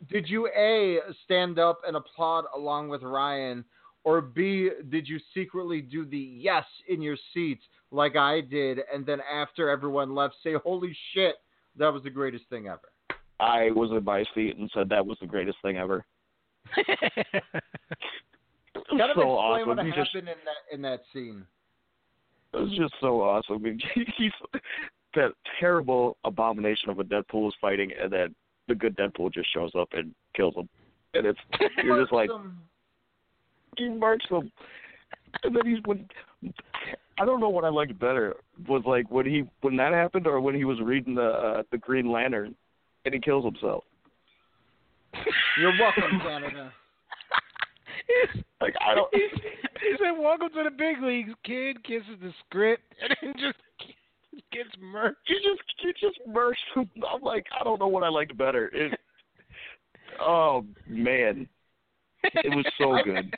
[0.09, 3.65] did you a stand up and applaud along with Ryan?
[4.03, 9.05] Or B, did you secretly do the yes in your seats like I did, and
[9.05, 11.37] then after everyone left, say, "Holy shit,
[11.77, 12.89] that was the greatest thing ever."
[13.41, 16.05] I was in my seat and said that was the greatest thing ever.
[16.77, 17.43] It
[18.75, 19.69] was Kind of so explain awesome.
[19.69, 21.45] what He happened just in that in that scene.
[22.55, 23.65] it was just so awesome.
[24.17, 24.33] He's
[25.15, 28.35] that terrible abomination of a Deadpool is fighting, and then
[28.69, 30.69] the good Deadpool just shows up and kills him,
[31.15, 31.39] and it's
[31.85, 32.31] you're just like
[33.77, 34.51] he marks him,
[35.43, 36.09] and then he's when
[37.19, 38.37] I don't know what I liked better
[38.69, 41.79] was like when he when that happened or when he was reading the uh, the
[41.79, 42.55] Green Lantern
[43.05, 43.85] and he kills himself.
[45.59, 46.73] You're welcome, Canada.
[48.61, 49.09] Like I don't.
[49.15, 49.27] He,
[49.81, 53.57] he said, "Welcome to the big leagues." Kid kisses the script and then just
[54.53, 55.15] gets murked.
[55.29, 56.91] You just you just murked him.
[57.11, 58.69] I'm like I don't know what I liked better.
[58.75, 58.99] It,
[60.21, 61.49] oh man,
[62.23, 63.35] it was so good.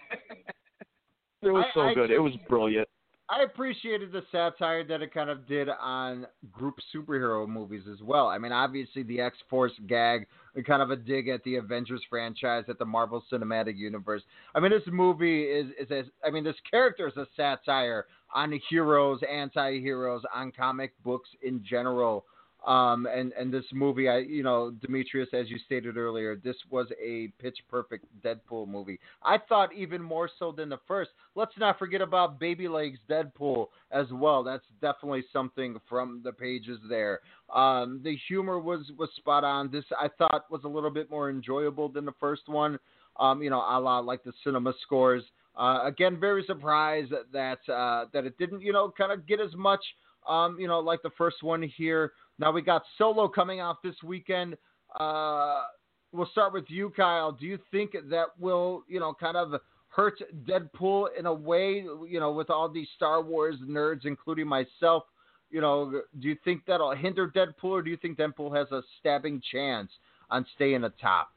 [1.43, 2.11] It was so I good.
[2.11, 2.89] It was brilliant.
[3.33, 8.27] I appreciated the satire that it kind of did on group superhero movies as well.
[8.27, 10.27] I mean, obviously the X Force gag,
[10.67, 14.21] kind of a dig at the Avengers franchise, at the Marvel Cinematic Universe.
[14.55, 18.05] I mean, this movie is is a, I mean, this character is a satire
[18.35, 22.27] on heroes, anti-heroes, on comic books in general.
[22.67, 26.87] Um, and and this movie, I you know, Demetrius, as you stated earlier, this was
[27.03, 29.01] a pitch perfect Deadpool movie.
[29.25, 31.11] I thought even more so than the first.
[31.35, 34.45] Let's not forget about Baby Legs Deadpool as well.
[34.45, 37.21] That's definitely something from the pages there.
[37.53, 39.71] Um, the humor was was spot on.
[39.71, 42.79] This I thought was a little bit more enjoyable than the first one.
[43.19, 45.25] Um, you know, a la like the cinema scores.
[45.55, 49.55] Uh, again, very surprised that uh, that it didn't, you know, kind of get as
[49.55, 49.85] much,
[50.27, 52.13] um, you know, like the first one here.
[52.43, 54.57] Now we got Solo coming off this weekend.
[54.99, 55.63] Uh,
[56.11, 57.31] we'll start with you, Kyle.
[57.31, 62.19] Do you think that will, you know, kind of hurt Deadpool in a way, you
[62.19, 65.05] know, with all these Star Wars nerds, including myself?
[65.53, 68.83] You know, do you think that'll hinder Deadpool, or do you think Deadpool has a
[68.99, 69.93] stabbing chance
[70.29, 71.29] on staying atop?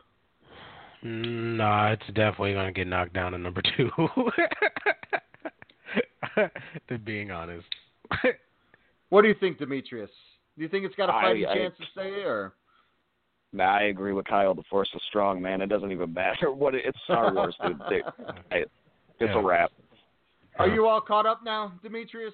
[1.03, 3.91] Nah, it's definitely gonna get knocked down to number two.
[6.87, 7.67] to being honest.
[9.09, 10.09] What do you think, Demetrius?
[10.57, 12.53] Do you think it's got a fighting I- chance to stay, or?
[13.53, 14.53] Nah, I agree with Kyle.
[14.53, 15.61] The Force is strong, man.
[15.61, 17.79] It doesn't even matter what it, it's Star Wars, dude.
[17.89, 18.01] They,
[18.51, 18.69] I, it's
[19.21, 19.33] Yeah.
[19.39, 19.71] a wrap.
[20.59, 22.33] Are you all caught up now, Demetrius?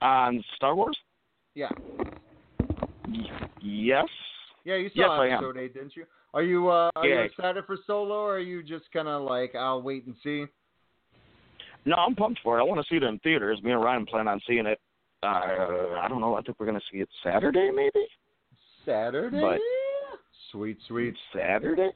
[0.00, 0.96] On Star Wars?
[1.54, 1.70] Yeah.
[3.62, 4.06] Yes.
[4.64, 5.32] Yeah, you saw I am.
[5.34, 6.04] episode eight, didn't you?
[6.34, 9.54] Are you uh, are you excited for Solo, or are you just kind of like
[9.54, 10.44] I'll wait and see?
[11.84, 12.60] No, I'm pumped for it.
[12.60, 13.60] I want to see it in theaters.
[13.62, 14.80] Me and Ryan plan on seeing it.
[15.26, 16.36] Uh, I don't know.
[16.36, 18.06] I think we're gonna see it Saturday, maybe.
[18.84, 19.40] Saturday.
[19.40, 19.60] But
[20.52, 21.14] sweet, sweet.
[21.34, 21.90] Saturday.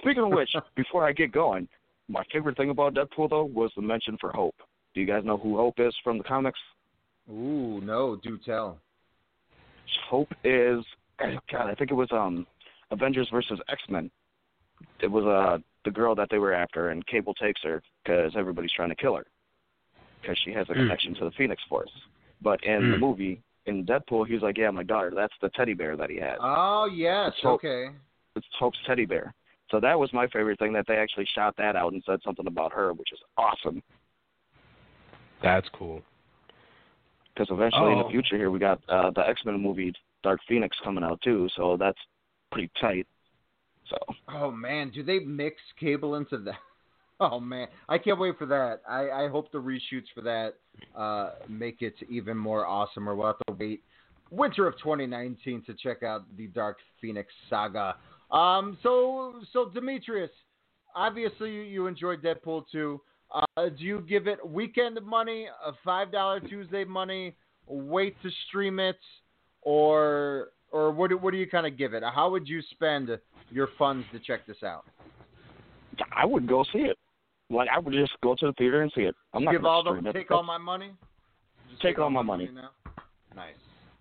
[0.00, 1.68] Speaking of which, before I get going,
[2.08, 4.56] my favorite thing about Deadpool though was the mention for Hope.
[4.94, 6.58] Do you guys know who Hope is from the comics?
[7.30, 8.78] Ooh, no, do tell.
[10.08, 10.84] Hope is
[11.50, 11.70] God.
[11.70, 12.46] I think it was um
[12.90, 14.10] Avengers versus X Men.
[15.00, 18.72] It was uh the girl that they were after, and Cable takes her because everybody's
[18.72, 19.24] trying to kill her
[20.20, 20.76] because she has a Mm.
[20.76, 21.90] connection to the Phoenix Force.
[22.42, 23.00] But in the Mm.
[23.00, 25.10] movie, in Deadpool, he's like, "Yeah, my daughter.
[25.10, 26.36] That's the teddy bear that he had.
[26.40, 27.64] Oh yes, It's Hope.
[27.64, 27.94] okay.
[28.36, 29.34] It's Hope's teddy bear."
[29.70, 32.46] So that was my favorite thing that they actually shot that out and said something
[32.46, 33.82] about her, which is awesome.
[35.42, 36.02] That's cool.
[37.34, 38.04] Because eventually in Oh.
[38.04, 41.48] the future here we got uh, the X Men movie Dark Phoenix coming out too,
[41.56, 41.98] so that's
[42.50, 43.06] pretty tight.
[43.88, 43.96] So
[44.28, 46.58] Oh man, do they mix Cable into that?
[47.18, 48.82] Oh man, I can't wait for that.
[48.88, 50.54] I, I hope the reshoots for that
[50.94, 53.08] uh, make it even more awesome.
[53.08, 53.82] Or we'll have to wait
[54.30, 57.96] winter of 2019 to check out the Dark Phoenix saga.
[58.30, 60.30] Um, so so Demetrius,
[60.94, 63.00] obviously you, you enjoyed Deadpool too.
[63.34, 67.34] Uh, do you give it weekend money, a five dollar Tuesday money,
[67.66, 68.98] wait to stream it,
[69.62, 72.02] or or what do, what do you kind of give it?
[72.14, 73.08] How would you spend
[73.50, 74.84] your funds to check this out?
[76.14, 76.98] I would go see it.
[77.50, 79.14] Like I would just go to the theater and see it.
[79.32, 80.12] I'm not give gonna all the stream it.
[80.12, 80.90] take all my money.
[81.70, 82.48] Just Take all my money.
[82.52, 82.70] now?
[83.34, 83.54] Nice.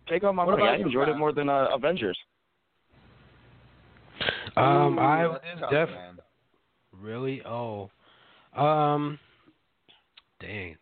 [0.08, 0.70] Take all my What money.
[0.72, 2.18] I you, enjoyed it more than uh, Avengers.
[4.56, 6.18] Um, Ooh, I that's it's tough, def- man.
[6.94, 7.90] really oh,
[8.56, 9.20] um,
[10.40, 10.78] dang.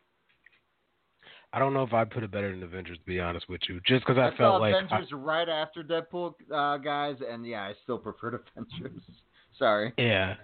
[1.51, 3.80] I don't know if I put it better than Avengers to be honest with you,
[3.86, 7.45] just because I, I felt saw like I- Avengers right after Deadpool, uh, guys, and
[7.45, 9.01] yeah, I still preferred Avengers.
[9.57, 9.93] Sorry.
[9.97, 10.36] yeah,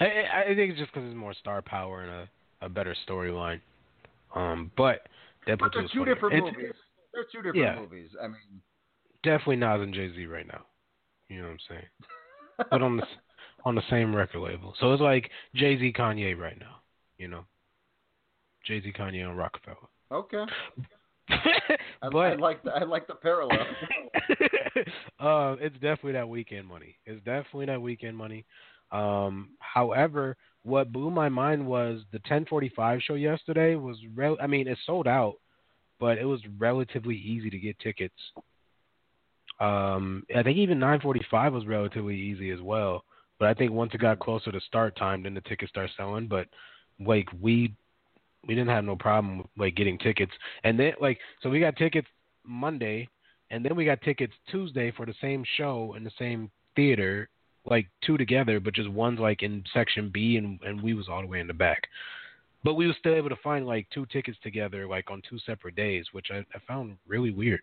[0.00, 0.04] I
[0.50, 2.28] I think it's just because it's more star power and a
[2.66, 3.60] a better storyline.
[4.34, 5.06] Um, but
[5.46, 6.74] Deadpool But 2 they're two different It's- movies.
[7.14, 7.80] They're two different Yeah.
[7.80, 8.10] movies.
[8.22, 8.60] I mean,
[9.22, 10.66] definitely Nas and Jay Z right now.
[11.28, 11.86] You know what I'm saying?
[12.70, 13.06] but on the
[13.64, 16.76] on the same record label, so it's like Jay Z Kanye right now.
[17.16, 17.44] You know,
[18.64, 19.76] Jay Z Kanye and Rockefeller.
[20.12, 20.44] okay.
[21.30, 23.58] I, I like the, I like the parallel.
[25.20, 26.96] uh, it's definitely that weekend money.
[27.04, 28.44] It's definitely that weekend money.
[28.90, 33.98] Um, however, what blew my mind was the 10:45 show yesterday was.
[34.14, 35.36] Rel- I mean, it sold out,
[35.98, 38.14] but it was relatively easy to get tickets.
[39.60, 43.04] Um, I think even 9:45 was relatively easy as well.
[43.38, 46.26] But I think once it got closer to start time, then the tickets start selling.
[46.26, 46.48] But
[47.00, 47.74] like we
[48.46, 50.32] we didn't have no problem like getting tickets,
[50.64, 52.08] and then like so we got tickets
[52.44, 53.08] Monday,
[53.50, 57.28] and then we got tickets Tuesday for the same show in the same theater,
[57.70, 61.20] like two together, but just one's like in section B, and and we was all
[61.20, 61.82] the way in the back.
[62.64, 65.76] But we were still able to find like two tickets together, like on two separate
[65.76, 67.60] days, which I, I found really weird.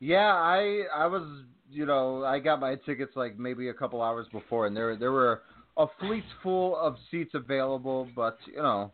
[0.00, 4.26] Yeah, I I was you know I got my tickets like maybe a couple hours
[4.32, 5.42] before, and there there were
[5.76, 8.90] a fleet full of seats available, but you know,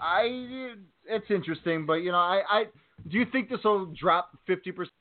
[0.00, 0.74] I
[1.06, 2.64] it's interesting, but you know I I
[3.10, 4.92] do you think this will drop fifty percent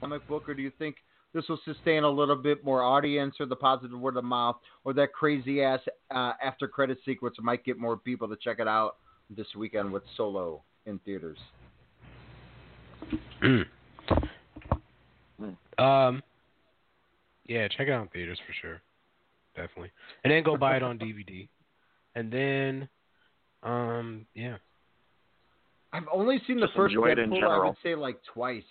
[0.00, 0.96] comic book, or do you think
[1.34, 4.94] this will sustain a little bit more audience, or the positive word of mouth, or
[4.94, 5.80] that crazy ass
[6.14, 8.96] uh, after credit sequence might get more people to check it out
[9.28, 11.38] this weekend with Solo in theaters?
[15.78, 16.22] um,
[17.46, 18.80] yeah, check it out in theaters for sure,
[19.56, 19.90] definitely,
[20.22, 21.48] and then go buy it on DVD,
[22.14, 22.88] and then,
[23.64, 24.56] um, yeah,
[25.92, 27.48] I've only seen the Just first enjoy Deadpool.
[27.48, 28.62] I would say like twice,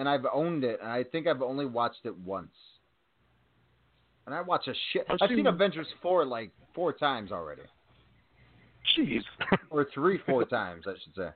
[0.00, 2.48] and I've owned it, and I think I've only watched it once.
[4.24, 5.04] And I watch a shit.
[5.10, 7.62] I've I've seen seen- Avengers four like four times already,
[8.96, 9.20] Jeez.
[9.70, 11.28] or three, four times, I should say.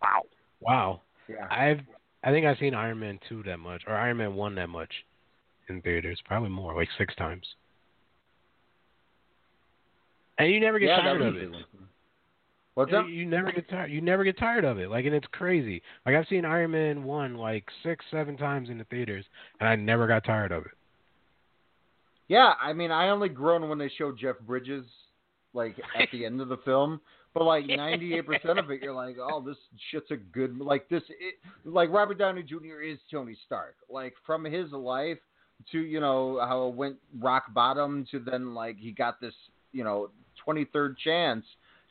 [0.00, 0.22] Wow.
[0.60, 1.00] wow.
[1.28, 1.48] Yeah.
[1.50, 1.80] I've
[2.22, 4.90] I think I've seen Iron Man two that much, or Iron Man one that much,
[5.68, 7.44] in theaters, probably more, like six times.
[10.38, 11.40] And you never get yeah, tired that of it.
[11.40, 11.64] big one.
[12.74, 13.06] What's You, up?
[13.08, 13.90] you never get tired.
[13.90, 14.90] You never get tired of it.
[14.90, 15.80] Like, and it's crazy.
[16.04, 19.24] Like I've seen Iron Man one like six, seven times in the theaters,
[19.60, 20.72] and I never got tired of it.
[22.28, 24.84] Yeah, I mean, I only groan when they show Jeff Bridges,
[25.52, 27.00] like at the end of the film.
[27.34, 29.56] But like ninety eight percent of it, you're like, oh, this
[29.90, 30.58] shit's a good.
[30.58, 32.80] Like this, it, like Robert Downey Jr.
[32.80, 33.74] is Tony Stark.
[33.90, 35.18] Like from his life
[35.72, 39.34] to you know how it went rock bottom to then like he got this
[39.72, 40.10] you know
[40.44, 41.44] twenty third chance,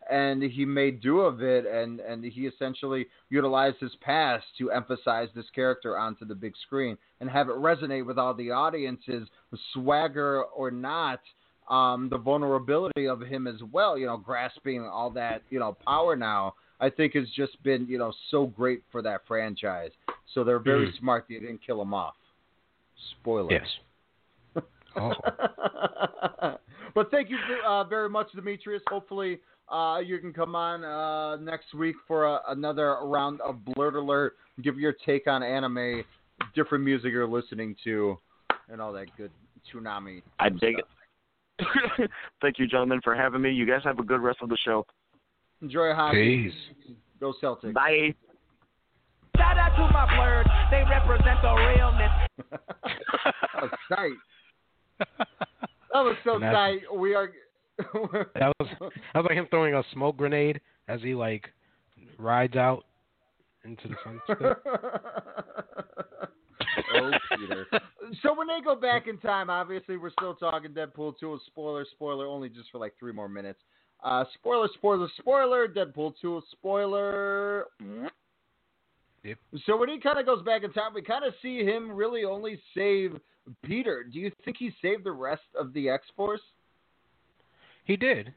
[0.10, 5.30] and he made do of it, and and he essentially utilized his past to emphasize
[5.36, 9.28] this character onto the big screen and have it resonate with all the audiences,
[9.74, 11.20] swagger or not
[11.70, 16.16] um, the vulnerability of him as well, you know, grasping all that, you know, power
[16.16, 19.92] now, I think has just been, you know, so great for that franchise.
[20.34, 20.98] So they're very Mhm.
[21.00, 22.16] smart they didn't kill him off.
[23.12, 23.52] Spoilers.
[23.52, 23.80] Yes.
[24.96, 25.12] Oh.
[26.94, 28.84] but thank you uh, very much, Demetrius.
[28.90, 33.96] Hopefully, uh, you can come on uh, next week for a, another round of Blurt
[33.96, 34.36] Alert.
[34.62, 36.04] Give your take on anime,
[36.56, 38.18] different music you're listening to,
[38.70, 39.32] and all that good
[39.74, 40.22] tsunami.
[40.40, 40.86] I dig it.
[42.42, 43.52] Thank you, gentlemen, for having me.
[43.52, 44.86] You guys have a good rest of the show.
[45.62, 46.52] Enjoy hockey.
[46.52, 46.96] Peace.
[47.20, 47.74] Go Celtics.
[47.74, 48.14] Bye.
[49.38, 50.46] Shout out to my blurs.
[50.70, 52.12] They represent the realness.
[52.52, 54.12] that was tight.
[55.00, 56.80] That was so tight.
[56.96, 57.32] We are.
[58.36, 61.50] That was that was like him throwing a smoke grenade as he like
[62.18, 62.86] rides out
[63.66, 64.58] into the sunset.
[66.96, 67.66] oh, Peter.
[68.22, 71.40] So when they go back in time, obviously we're still talking Deadpool 2.
[71.48, 73.60] Spoiler, spoiler, only just for like three more minutes.
[74.04, 75.68] Uh, spoiler, spoiler, spoiler.
[75.68, 77.66] Deadpool 2, spoiler.
[79.24, 79.38] Yep.
[79.66, 82.26] So when he kind of goes back in time, we kind of see him really
[82.26, 83.18] only save
[83.64, 84.04] Peter.
[84.04, 86.42] Do you think he saved the rest of the X Force?
[87.86, 88.34] He did.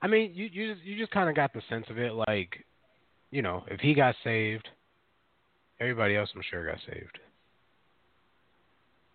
[0.00, 2.64] I mean, you you just, you just kind of got the sense of it, like
[3.30, 4.68] you know, if he got saved,
[5.80, 7.18] everybody else I'm sure got saved.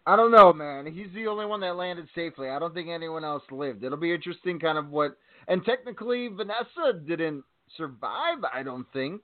[0.05, 0.85] I don't know, man.
[0.85, 2.49] He's the only one that landed safely.
[2.49, 3.83] I don't think anyone else lived.
[3.83, 5.17] It'll be interesting, kind of what.
[5.47, 7.43] And technically, Vanessa didn't
[7.77, 8.39] survive.
[8.53, 9.21] I don't think.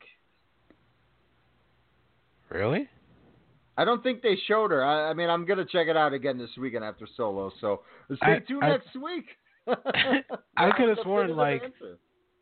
[2.50, 2.88] Really?
[3.80, 4.84] I don't think they showed her.
[4.84, 7.52] I, I mean, I'm gonna check it out again this weekend after Solo.
[7.62, 7.82] So
[8.18, 9.26] stay I- tuned I- next week.
[10.58, 11.98] I could have sworn like answer.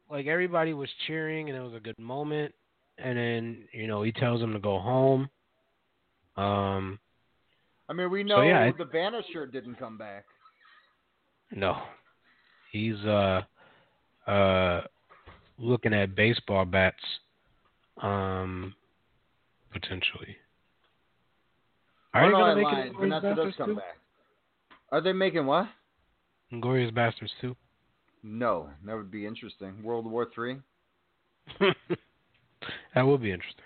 [0.09, 2.53] like everybody was cheering and it was a good moment,
[2.97, 5.29] and then you know he tells him to go home.
[6.37, 6.99] Um,
[7.89, 10.25] I mean, we So, know yeah, it- the Banisher didn't come back.
[11.51, 11.77] no,
[12.71, 13.41] he's uh
[14.25, 14.81] uh
[15.59, 17.03] looking at baseball bats,
[18.01, 18.73] um,
[19.73, 20.37] potentially.
[22.13, 22.85] Are oh, they no, gonna I make lied.
[22.85, 23.97] it Inglorious does come back.
[24.91, 25.67] Are they making what?
[26.61, 27.55] Glorious Bastards too.
[28.23, 29.83] No, that would be interesting.
[29.83, 30.57] World War Three.
[32.95, 33.63] That would be interesting.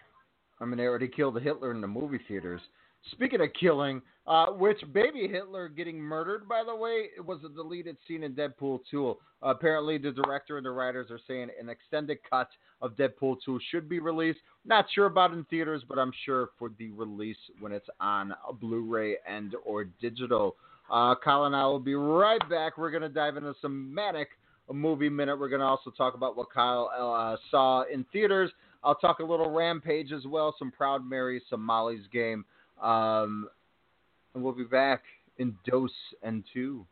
[0.59, 2.61] I mean, they already killed Hitler in the movie theaters.
[3.11, 7.97] Speaking of killing, uh, which baby Hitler getting murdered, by the way, was a deleted
[8.07, 9.17] scene in Deadpool 2.
[9.41, 12.49] apparently, the director and the writers are saying an extended cut
[12.81, 14.39] of Deadpool 2 should be released.
[14.65, 19.17] Not sure about in theaters, but I'm sure for the release when it's on Blu-ray
[19.27, 20.55] and or digital.
[20.89, 22.77] Uh, Kyle and I will be right back.
[22.77, 24.29] We're going to dive into some manic
[24.71, 25.39] movie minute.
[25.39, 28.51] We're going to also talk about what Kyle uh, saw in theaters.
[28.83, 32.45] I'll talk a little Rampage as well, some Proud Mary, some Molly's Game.
[32.81, 33.47] Um,
[34.33, 35.03] and we'll be back
[35.37, 35.91] in dose
[36.23, 36.85] and two.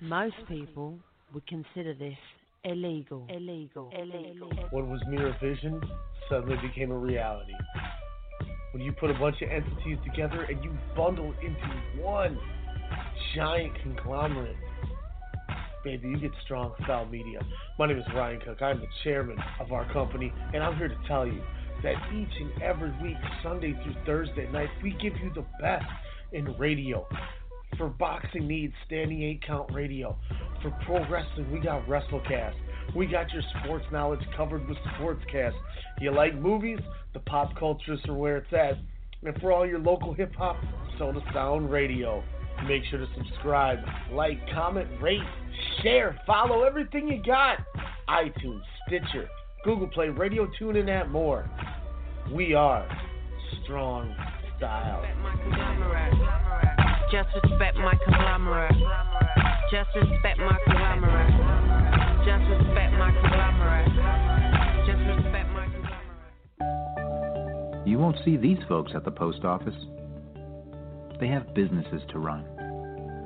[0.00, 0.98] Most people
[1.32, 2.16] would consider this
[2.64, 3.26] illegal.
[3.30, 3.90] Illegal.
[3.96, 4.50] Illegal.
[4.70, 5.80] What was mere vision
[6.28, 7.52] suddenly became a reality.
[8.72, 12.38] When you put a bunch of entities together and you bundle into one
[13.34, 14.56] giant conglomerate,
[15.84, 17.40] baby, you get strong style media.
[17.78, 18.62] My name is Ryan Cook.
[18.62, 21.42] I'm the chairman of our company, and I'm here to tell you
[21.82, 25.84] that each and every week, Sunday through Thursday night, we give you the best
[26.32, 27.06] in radio.
[27.78, 30.16] For boxing needs, standing eight count radio.
[30.62, 32.54] For pro wrestling, we got WrestleCast.
[32.94, 35.54] We got your sports knowledge covered with Sportscast.
[36.00, 36.78] You like movies?
[37.14, 38.74] The Pop Culturists are where it's at.
[39.24, 40.56] And for all your local hip hop,
[40.98, 42.22] Soda Sound Radio.
[42.66, 43.78] Make sure to subscribe,
[44.12, 45.20] like, comment, rate,
[45.82, 47.58] share, follow everything you got.
[48.08, 49.28] iTunes, Stitcher,
[49.64, 51.48] Google Play, Radio Tune, and that more.
[52.32, 52.88] We are
[53.62, 54.12] Strong
[54.56, 55.04] Style.
[57.12, 58.74] Just respect my conglomerate.
[59.70, 61.32] Just respect my conglomerate.
[62.26, 63.92] Just respect my conglomerate.
[64.86, 67.86] Just respect my conglomerate.
[67.86, 69.76] You won't see these folks at the post office.
[71.20, 72.44] They have businesses to run.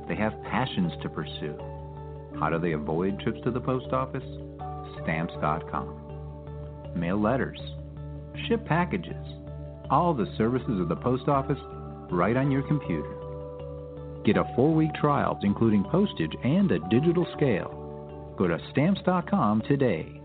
[0.07, 1.57] They have passions to pursue.
[2.39, 4.22] How do they avoid trips to the post office?
[5.03, 6.05] Stamps.com.
[6.97, 7.59] Mail letters.
[8.49, 9.24] Ship packages.
[9.90, 11.59] All the services of the post office
[12.11, 13.14] right on your computer.
[14.24, 18.34] Get a four week trial, including postage and a digital scale.
[18.36, 20.20] Go to Stamps.com today.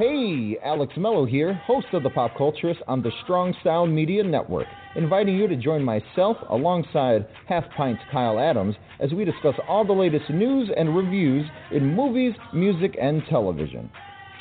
[0.00, 4.66] Hey, Alex Mello here, host of The Pop Culturist on the Strong Sound Media Network,
[4.96, 9.92] inviting you to join myself alongside Half Pint's Kyle Adams as we discuss all the
[9.92, 13.90] latest news and reviews in movies, music, and television.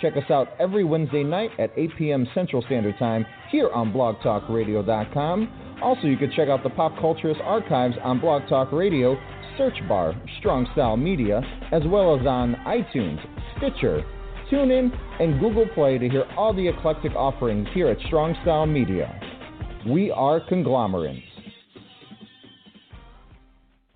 [0.02, 2.28] Check us out every Wednesday night at 8 p.m.
[2.34, 5.78] Central Standard Time here on blogtalkradio.com.
[5.84, 9.18] Also, you can check out the Pop Culturist archives on Blog Talk Radio,
[9.58, 11.42] search bar Strong Style Media,
[11.72, 13.20] as well as on iTunes,
[13.58, 14.04] Stitcher,
[14.52, 19.29] TuneIn, and Google Play to hear all the eclectic offerings here at Strong Style Media.
[19.88, 21.26] We are conglomerates.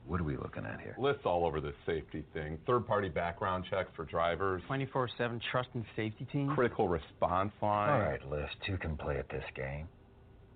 [0.06, 0.96] What are we looking at here?
[1.00, 2.60] Lists all over this safety thing.
[2.68, 4.62] Third party background checks for drivers.
[4.68, 6.52] 24 7 trust and safety team.
[6.54, 7.90] Critical response line.
[7.90, 9.88] All right, List, two can play at this game.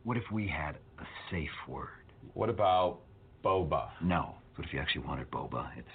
[0.03, 1.87] What if we had a safe word?
[2.33, 2.99] What about
[3.43, 3.89] boba?
[4.01, 4.35] No.
[4.55, 5.69] What if you actually wanted boba?
[5.77, 5.87] It's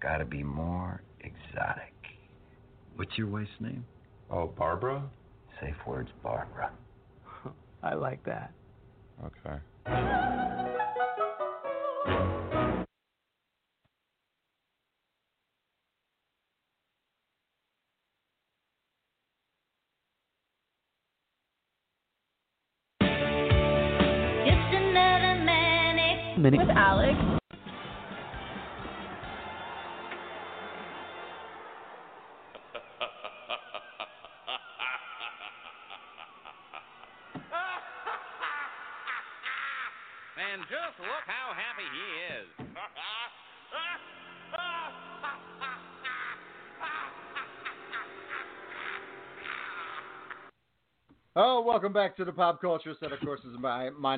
[0.00, 1.94] gotta be more exotic.
[2.96, 3.84] What's your wife's name?
[4.30, 5.02] Oh, Barbara?
[5.60, 6.70] Safe word's Barbara.
[7.82, 8.52] I like that.
[9.22, 9.58] Okay.
[24.46, 27.39] Just another manic with Alex.
[51.80, 53.00] Welcome back to the Pop Culturists.
[53.00, 54.14] Of course, is my my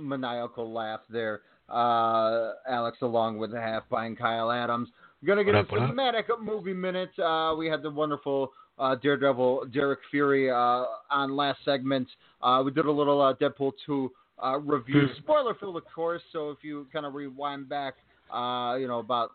[0.00, 4.88] maniacal laugh there, uh, Alex, along with the half pint Kyle Adams.
[5.22, 5.90] We're gonna get What up, a up?
[5.94, 7.16] cinematic movie minute.
[7.16, 8.50] Uh, we had the wonderful
[8.80, 12.08] uh, Daredevil Derrik Fury uh, on last segment.
[12.42, 14.10] Uh, we did a little uh, Deadpool two
[14.44, 15.22] uh, review, Hmm.
[15.22, 16.20] spoiler filled, of course.
[16.32, 17.94] So if you kind of rewind back,
[18.32, 19.30] uh, you know about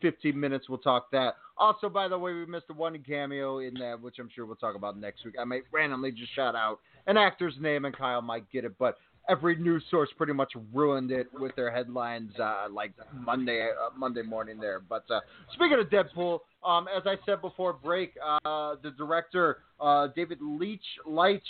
[0.00, 1.34] 15 minutes, we'll talk that.
[1.56, 4.56] Also, by the way, we missed a one cameo in that, which I'm sure we'll
[4.56, 5.34] talk about next week.
[5.38, 8.96] I might randomly just shout out an actor's name, and Kyle might get it, but
[9.28, 14.22] every news source pretty much ruined it with their headlines, uh, like Monday uh, Monday
[14.22, 14.80] morning there.
[14.80, 15.20] But uh,
[15.54, 20.84] speaking of Deadpool, um, as I said before break, uh, the director uh, David Leach
[21.06, 21.42] Leitch.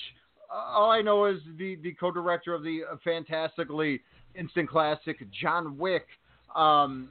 [0.52, 4.00] Uh, all I know is the the co-director of the fantastically
[4.34, 6.06] instant classic John Wick.
[6.54, 7.10] Um,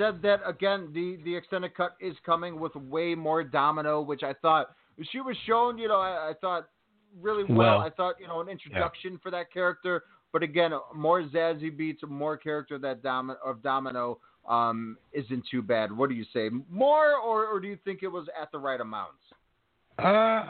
[0.00, 4.32] said that again the the extended cut is coming with way more domino which i
[4.40, 4.70] thought
[5.12, 6.68] she was shown you know i, I thought
[7.20, 7.58] really well.
[7.58, 12.08] Well, i thought you know an introduction for that character but again more Zazie Beetz
[12.08, 14.18] more character that Dom- of domino
[14.48, 18.08] um isn't too bad what do you say more or, or do you think it
[18.08, 19.22] was at the right amounts
[19.98, 20.02] Uh,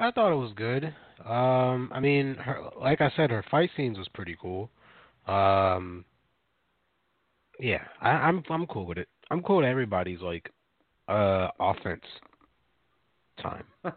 [0.06, 0.85] I thought it was good.
[1.27, 4.70] Um, I mean, her, like I said, her fight scenes was pretty cool.
[5.27, 6.05] Um,
[7.59, 9.09] yeah, I, I'm I'm cool with it.
[9.31, 10.51] I'm cool with everybody's like
[11.09, 12.05] uh offense
[13.43, 13.65] time.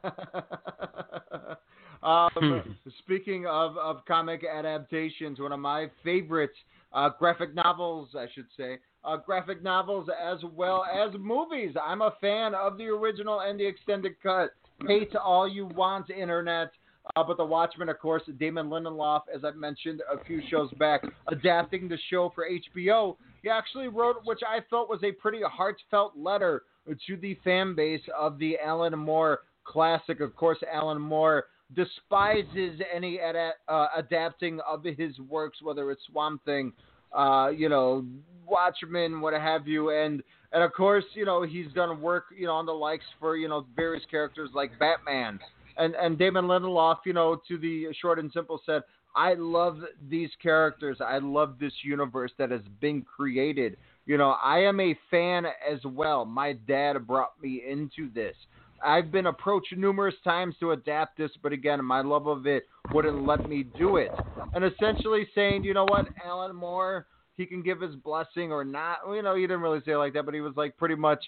[2.03, 6.53] um, speaking of, of comic adaptations, one of my favorite
[6.93, 11.75] uh, graphic novels, I should say, uh, graphic novels as well as movies.
[11.81, 14.51] I'm a fan of the original and the extended cut.
[14.87, 16.71] Hate all you want, internet.
[17.15, 21.03] Uh, but The Watchmen, of course, Damon Lindelof, as I mentioned a few shows back,
[21.27, 23.17] adapting the show for HBO.
[23.43, 28.01] He actually wrote, which I felt was a pretty heartfelt letter to the fan base
[28.17, 30.21] of the Alan Moore classic.
[30.21, 31.45] Of course, Alan Moore
[31.75, 36.71] despises any ada- uh, adapting of his works, whether it's Swamp Thing,
[37.11, 38.05] uh, you know,
[38.47, 42.53] Watchmen, what have you, and and of course, you know, he's done work, you know,
[42.53, 45.39] on the likes for you know various characters like Batman,
[45.77, 48.83] and and Damon Lindelof, you know, to the short and simple said,
[49.15, 49.79] I love
[50.09, 53.77] these characters, I love this universe that has been created.
[54.05, 56.25] You know, I am a fan as well.
[56.25, 58.35] My dad brought me into this.
[58.83, 63.25] I've been approached numerous times to adapt this, but again, my love of it wouldn't
[63.25, 64.11] let me do it.
[64.53, 67.07] And essentially saying, you know what, Alan Moore,
[67.37, 68.97] he can give his blessing or not.
[69.07, 71.23] You know, he didn't really say it like that, but he was like pretty much,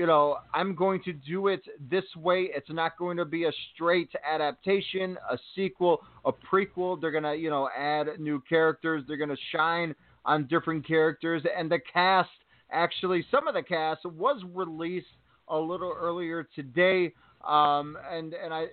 [0.00, 1.60] you know, I'm going to do it
[1.90, 2.48] this way.
[2.54, 6.98] It's not going to be a straight adaptation, a sequel, a prequel.
[6.98, 9.04] They're going to, you know, add new characters.
[9.06, 9.94] They're going to shine
[10.24, 11.42] on different characters.
[11.54, 12.30] And the cast,
[12.72, 15.04] actually, some of the cast was released
[15.48, 17.12] a little earlier today.
[17.46, 18.68] Um, and, and I,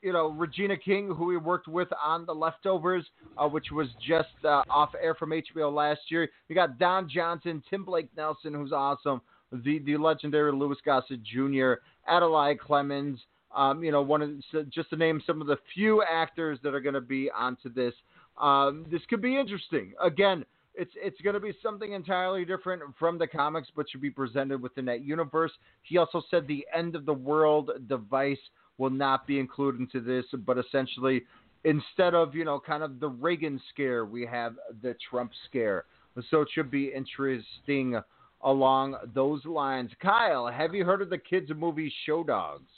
[0.00, 3.04] you know, Regina King, who we worked with on The Leftovers,
[3.36, 6.30] uh, which was just uh, off air from HBO last year.
[6.48, 9.20] We got Don Johnson, Tim Blake Nelson, who's awesome,
[9.52, 11.74] the the legendary Louis Gossett Jr.,
[12.06, 13.18] Adelaide Clemens.
[13.54, 16.80] Um, you know, one of just to name some of the few actors that are
[16.80, 17.92] going to be onto this.
[18.40, 19.92] Um, this could be interesting.
[20.02, 24.10] Again, it's it's going to be something entirely different from the comics, but should be
[24.10, 25.52] presented within that universe.
[25.82, 28.38] He also said the end of the world device
[28.78, 31.24] will not be included into this, but essentially,
[31.64, 35.84] instead of you know kind of the Reagan scare, we have the Trump scare.
[36.30, 38.00] So it should be interesting
[38.42, 39.90] along those lines.
[40.00, 42.70] Kyle, have you heard of the kids movie Show Dogs?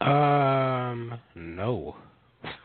[0.00, 1.96] Um, no.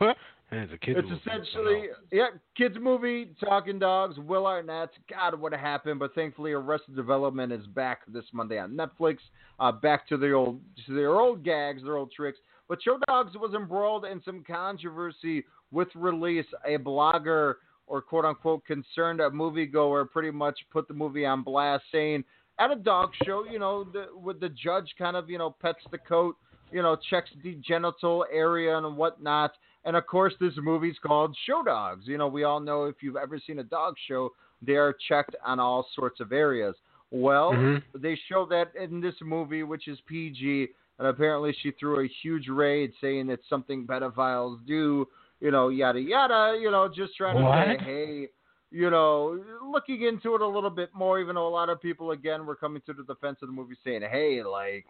[0.50, 0.96] it's a kid.
[0.96, 4.90] It's essentially yeah, kids movie, talking dogs, Will Arnett.
[5.10, 5.98] God, what happened?
[5.98, 9.18] But thankfully, Arrested Development is back this Monday on Netflix.
[9.60, 12.38] Uh, back to the old, to their old gags, their old tricks.
[12.68, 16.46] But Show Dogs was embroiled in some controversy with release.
[16.64, 17.54] A blogger
[17.86, 22.24] or quote unquote concerned a moviegoer pretty much put the movie on blast, saying
[22.58, 25.80] at a dog show, you know, the, with the judge kind of you know pets
[25.90, 26.36] the coat,
[26.70, 29.52] you know, checks the genital area and whatnot.
[29.84, 32.06] And of course, this movie's called Show Dogs.
[32.06, 34.30] You know, we all know if you've ever seen a dog show,
[34.60, 36.74] they are checked on all sorts of areas.
[37.12, 37.82] Well, Mhm.
[37.94, 40.68] they show that in this movie, which is PG,
[40.98, 45.06] and apparently she threw a huge raid saying that something pedophiles do,
[45.40, 47.78] you know, yada yada, you know, just trying to What?
[47.78, 48.28] say, hey,
[48.70, 52.10] you know, looking into it a little bit more, even though a lot of people
[52.10, 54.86] again were coming to the defense of the movie saying, hey, like,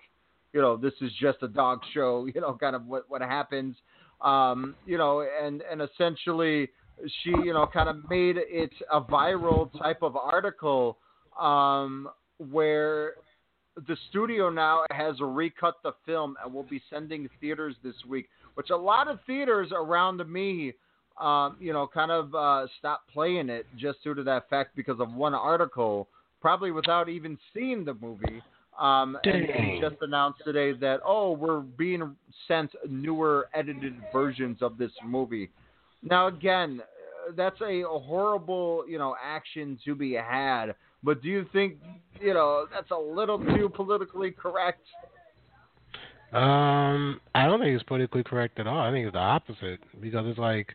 [0.53, 3.77] you know, this is just a dog show, you know, kind of what what happens,
[4.21, 6.69] um, you know, and and essentially
[7.23, 10.99] she, you know, kind of made it a viral type of article
[11.39, 12.09] um,
[12.39, 13.15] where
[13.87, 18.71] the studio now has recut the film and will be sending theaters this week, which
[18.71, 20.73] a lot of theaters around me,
[21.21, 24.99] um, you know, kind of uh, stopped playing it just due to that fact because
[24.99, 26.09] of one article,
[26.41, 28.43] probably without even seeing the movie.
[28.81, 32.15] Um, and they just announced today that oh, we're being
[32.49, 35.51] sent newer edited versions of this movie.
[36.03, 36.81] Now again,
[37.37, 40.75] that's a horrible you know action to be had.
[41.03, 41.77] But do you think
[42.21, 44.87] you know that's a little too politically correct?
[46.33, 48.81] Um, I don't think it's politically correct at all.
[48.81, 50.75] I think it's the opposite because it's like,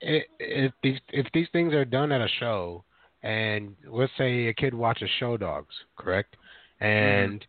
[0.00, 2.84] if these if these things are done at a show,
[3.22, 6.36] and let's say a kid watches Show Dogs, correct,
[6.80, 7.44] and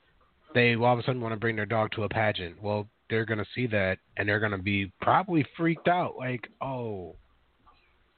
[0.54, 2.62] they all of a sudden want to bring their dog to a pageant.
[2.62, 7.16] Well, they're gonna see that and they're gonna be probably freaked out, like, oh,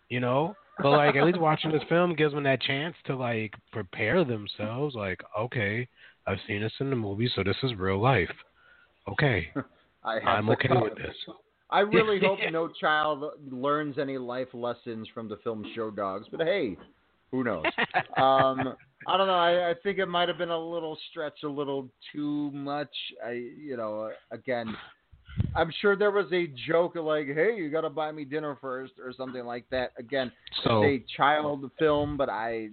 [0.10, 0.56] you know.
[0.82, 4.96] But like at least watching this film gives them that chance to like prepare themselves.
[4.96, 5.88] Like, okay,
[6.26, 8.32] I've seen this in the movie, so this is real life.
[9.12, 9.48] Okay,
[10.04, 11.16] I I'm to okay with this.
[11.70, 16.42] I really hope no child learns any life lessons from the film Show Dogs, but
[16.42, 16.78] hey,
[17.32, 17.64] who knows?
[18.18, 18.76] um,
[19.08, 19.34] I don't know.
[19.34, 22.90] I, I think it might have been a little stretch, a little too much.
[23.26, 24.76] I, you know, again,
[25.56, 28.94] I'm sure there was a joke like, "Hey, you got to buy me dinner first
[29.04, 29.92] or something like that.
[29.98, 30.32] Again,
[30.64, 32.70] So- it's a child film, but I,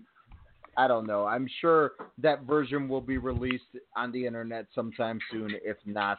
[0.76, 1.24] I don't know.
[1.26, 3.64] I'm sure that version will be released
[3.96, 6.18] on the internet sometime soon, if not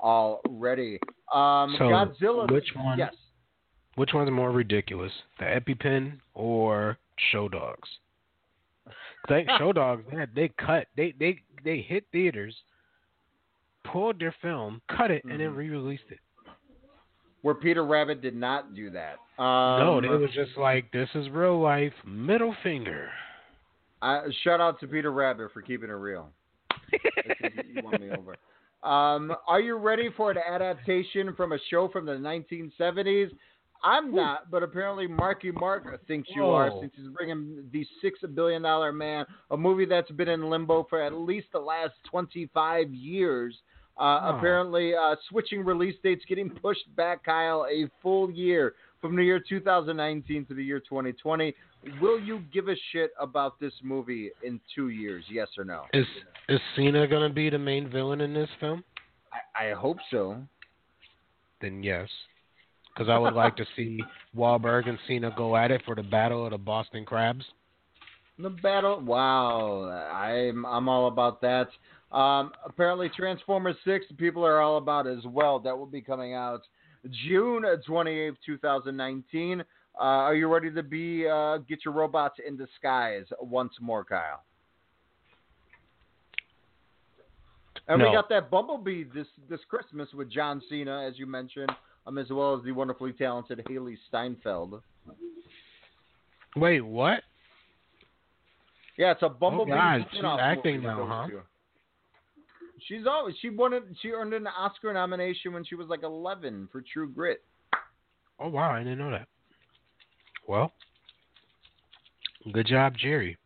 [0.00, 0.98] already.
[1.32, 2.50] Um, So, Godzilla.
[2.50, 3.14] which one- Yes.
[3.96, 6.98] Which one's more ridiculous, the EpiPen or
[7.32, 7.88] Show Dogs?
[9.58, 12.54] Show Dogs, they, they cut, they they they hit theaters,
[13.84, 15.56] pulled their film, cut it, and then Mhm.
[15.56, 16.20] re-released it.
[17.42, 19.18] Where Peter Rabbit did not do that.
[19.42, 23.10] Um, no, it was just like this is real life, middle finger.
[24.02, 26.30] I, shout out to Peter Rabbit for keeping it real.
[26.92, 28.36] You won me over.
[28.82, 33.30] Um, are you ready for an adaptation from a show from the 1970s?
[33.82, 38.62] I'm not, but apparently Marky Mark thinks you are, since he's bringing the six billion
[38.62, 43.54] dollar man, a movie that's been in limbo for at least the last 25 years.
[43.96, 44.36] Uh, Oh.
[44.36, 49.42] Apparently, uh, switching release dates getting pushed back, Kyle, a full year from the year
[49.46, 51.54] 2019 to the year 2020.
[52.00, 55.24] Will you give a shit about this movie in two years?
[55.30, 55.84] Yes or no?
[55.92, 56.06] Is
[56.48, 58.82] is Cena gonna be the main villain in this film?
[59.32, 60.36] I, I hope so.
[61.60, 62.08] Then yes,
[62.92, 64.00] because I would like to see
[64.36, 67.44] Wahlberg and Cena go at it for the battle of the Boston Crabs.
[68.38, 69.00] The battle.
[69.00, 71.68] Wow, I'm I'm all about that.
[72.12, 75.58] Um, apparently, Transformers Six, people are all about as well.
[75.58, 76.62] That will be coming out
[77.10, 79.60] June twenty eighth, two thousand nineteen.
[79.98, 84.42] Uh, are you ready to be uh, get your robots in disguise once more, Kyle?
[87.88, 91.70] And we got that Bumblebee this this Christmas with John Cena, as you mentioned,
[92.06, 94.82] um, as well as the wonderfully talented Hailee Steinfeld.
[96.54, 97.22] Wait, what?
[98.98, 99.72] Yeah, it's a Bumblebee.
[99.72, 101.38] Oh, God, she's acting now, huh?
[102.86, 103.82] She's always she won it.
[104.02, 107.42] She earned an Oscar nomination when she was like 11 for True Grit.
[108.40, 109.26] Oh wow, I didn't know that.
[110.46, 110.72] Well,
[112.52, 113.36] good job, Jerry.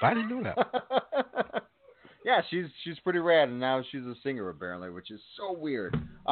[0.00, 1.62] I didn't know that.
[2.24, 5.94] yeah, she's she's pretty rad, and now she's a singer apparently, which is so weird.
[6.26, 6.30] Uh,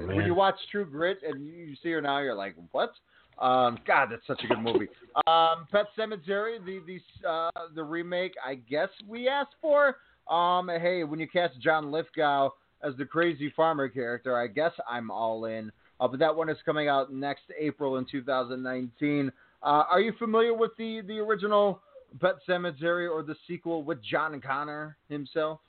[0.00, 2.92] Oh, when you watch True Grit and you you see her now, you're like, what?
[3.38, 4.86] Um, God, that's such a good movie.
[5.26, 9.96] Um, Pet Sematary, the the uh, the remake, I guess we asked for.
[10.28, 12.50] Um, hey, when you cast John Lithgow
[12.82, 15.70] as the crazy farmer character, I guess I'm all in.
[16.00, 19.30] Uh, but that one is coming out next April in 2019.
[19.62, 21.80] Uh, are you familiar with the the original
[22.20, 25.60] Pet Sematary or the sequel with John Connor himself?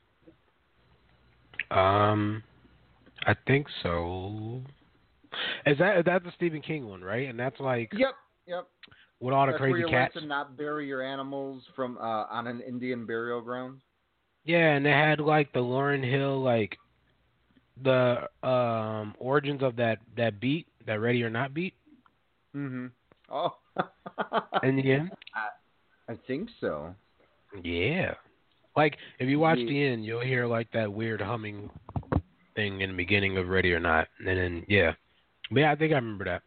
[1.71, 2.43] Um,
[3.25, 4.61] I think so.
[5.65, 7.27] Is that that's the Stephen King one, right?
[7.29, 8.13] And that's like Yep,
[8.47, 8.67] yep.
[9.19, 10.15] with all the That's where crazy you cats.
[10.15, 13.81] learn to not bury your animals from uh, on an Indian burial ground.
[14.45, 16.77] Yeah, and they had like the Lauryn Hill, like
[17.83, 21.73] the um origins of that that beat, that Ready or Not beat.
[22.55, 22.87] Mm-hmm.
[23.31, 23.55] Oh.
[24.63, 26.95] and the end, I, I think so.
[27.63, 28.13] yeah.
[28.77, 29.65] Like if you watch Yeah.
[29.69, 31.69] the end, you'll hear like that weird humming
[32.55, 34.93] thing in the beginning of Ready or Not, and then yeah,
[35.51, 36.41] but yeah, I think I remember that.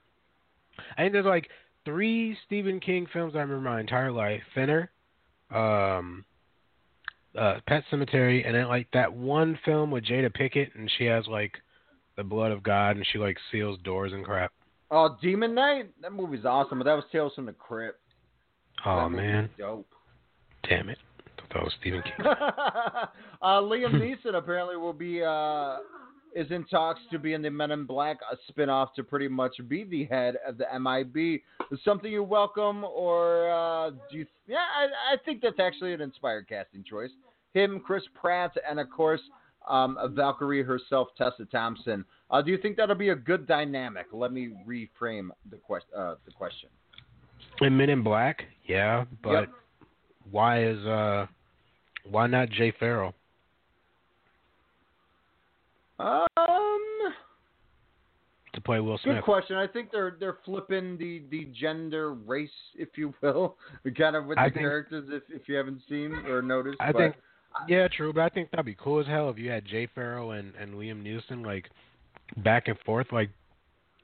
[0.97, 1.49] I think there's like
[1.85, 4.91] three Stephen King films I remember my entire life: Thinner,
[5.51, 6.25] um,
[7.37, 11.27] uh, Pet Sematary, and then like that one film with Jada Pinkett, and she has
[11.27, 11.53] like
[12.17, 14.53] the blood of God, and she like seals doors and crap.
[14.91, 15.91] Oh, Demon Knight.
[16.01, 18.01] That movie's awesome, but that was Tales from the Crypt.
[18.87, 19.89] Oh man, dope.
[20.69, 20.99] damn it!
[21.37, 22.27] thought that was Stephen King.
[22.27, 25.79] uh, Liam Neeson apparently will be uh,
[26.39, 29.57] is in talks to be in the Men in Black a spinoff to pretty much
[29.67, 31.41] be the head of the MIB.
[31.73, 34.27] Is something you welcome, or uh, do you?
[34.47, 37.11] Yeah, I, I think that's actually an inspired casting choice.
[37.55, 39.21] Him, Chris Pratt, and of course
[39.69, 42.05] um, Valkyrie herself, Tessa Thompson.
[42.31, 44.07] Uh, do you think that'll be a good dynamic?
[44.13, 46.69] Let me reframe the, quest- uh, the question.
[47.61, 49.49] And Men in Black, yeah, but Yep.
[50.31, 51.27] why is uh
[52.09, 53.13] why not Jay Pharoah?
[55.99, 56.28] To
[58.69, 59.17] play Will Smith?
[59.17, 59.57] good question.
[59.57, 63.57] I think they're they're flipping the, the gender race, if you will,
[63.97, 65.09] kind of with the think- characters.
[65.11, 67.15] If if you haven't seen or noticed, I but think
[67.67, 70.37] yeah, true, but I think that'd be cool as hell if you had Jay Pharoah
[70.37, 71.71] and, and Liam Neeson like
[72.45, 73.31] back and forth like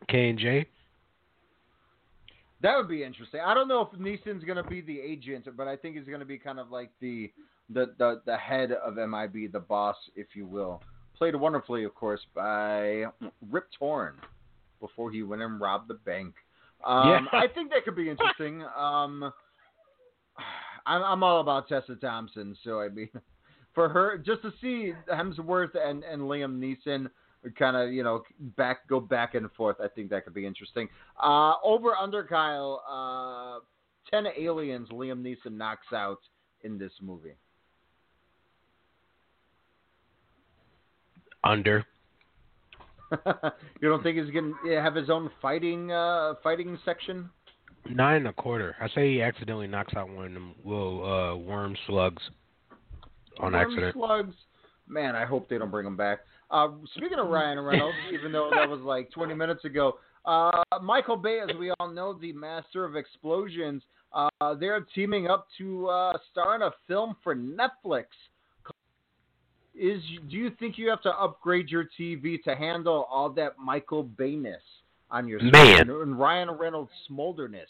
[0.09, 0.67] K and J.
[2.63, 3.41] That would be interesting.
[3.45, 6.21] I don't know if Neeson's going to be the agent, but I think he's going
[6.21, 7.31] to be kind of like the,
[7.69, 10.83] the the the head of MIB, the boss, if you will.
[11.19, 13.05] Played wonderfully, of course, by
[13.51, 14.15] Rip Torn
[14.81, 16.35] before he went and robbed the bank.
[16.85, 17.39] Um, Yeah.
[17.39, 18.63] I think that could be interesting.
[18.77, 19.33] Um,
[20.87, 23.09] I'm, I'm all about Tessa Thompson, so I mean,
[23.75, 27.09] for her, just to see Hemsworth and, and Liam Neeson
[27.59, 28.23] kind of, you know,
[28.57, 30.89] back go back and forth, I think that could be interesting.
[31.23, 33.61] Uh, over under Kyle, uh,
[34.11, 36.21] ten aliens Liam Neeson knocks out
[36.63, 37.35] in this movie.
[41.43, 41.85] Under.
[43.81, 47.31] you don't think he's gonna have his own fighting uh, fighting section?
[47.89, 48.75] Nine and a quarter.
[48.81, 52.23] I say he accidentally knocks out one of them little uh, worm slugs
[53.39, 53.95] on Worm accident.
[53.95, 54.35] Slugs.
[54.87, 56.21] Man, I hope they don't bring him back.
[56.51, 60.51] Uh, speaking of Ryan Reynolds, even though that was like 20 minutes ago, uh,
[60.83, 63.83] Michael Bay, as we all know, the master of explosions,
[64.13, 68.05] uh, they're teaming up to uh, star in a film for Netflix.
[69.75, 74.05] Is do you think you have to upgrade your TV to handle all that Michael
[74.05, 74.57] Bayness
[75.11, 75.81] on your Man.
[75.81, 77.67] screen and Ryan Reynolds smolderness?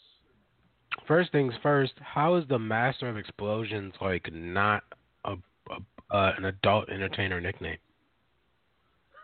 [1.08, 4.84] First things first, how is the Master of Explosions like not
[5.24, 5.32] a,
[5.70, 7.78] a uh, an adult entertainer nickname?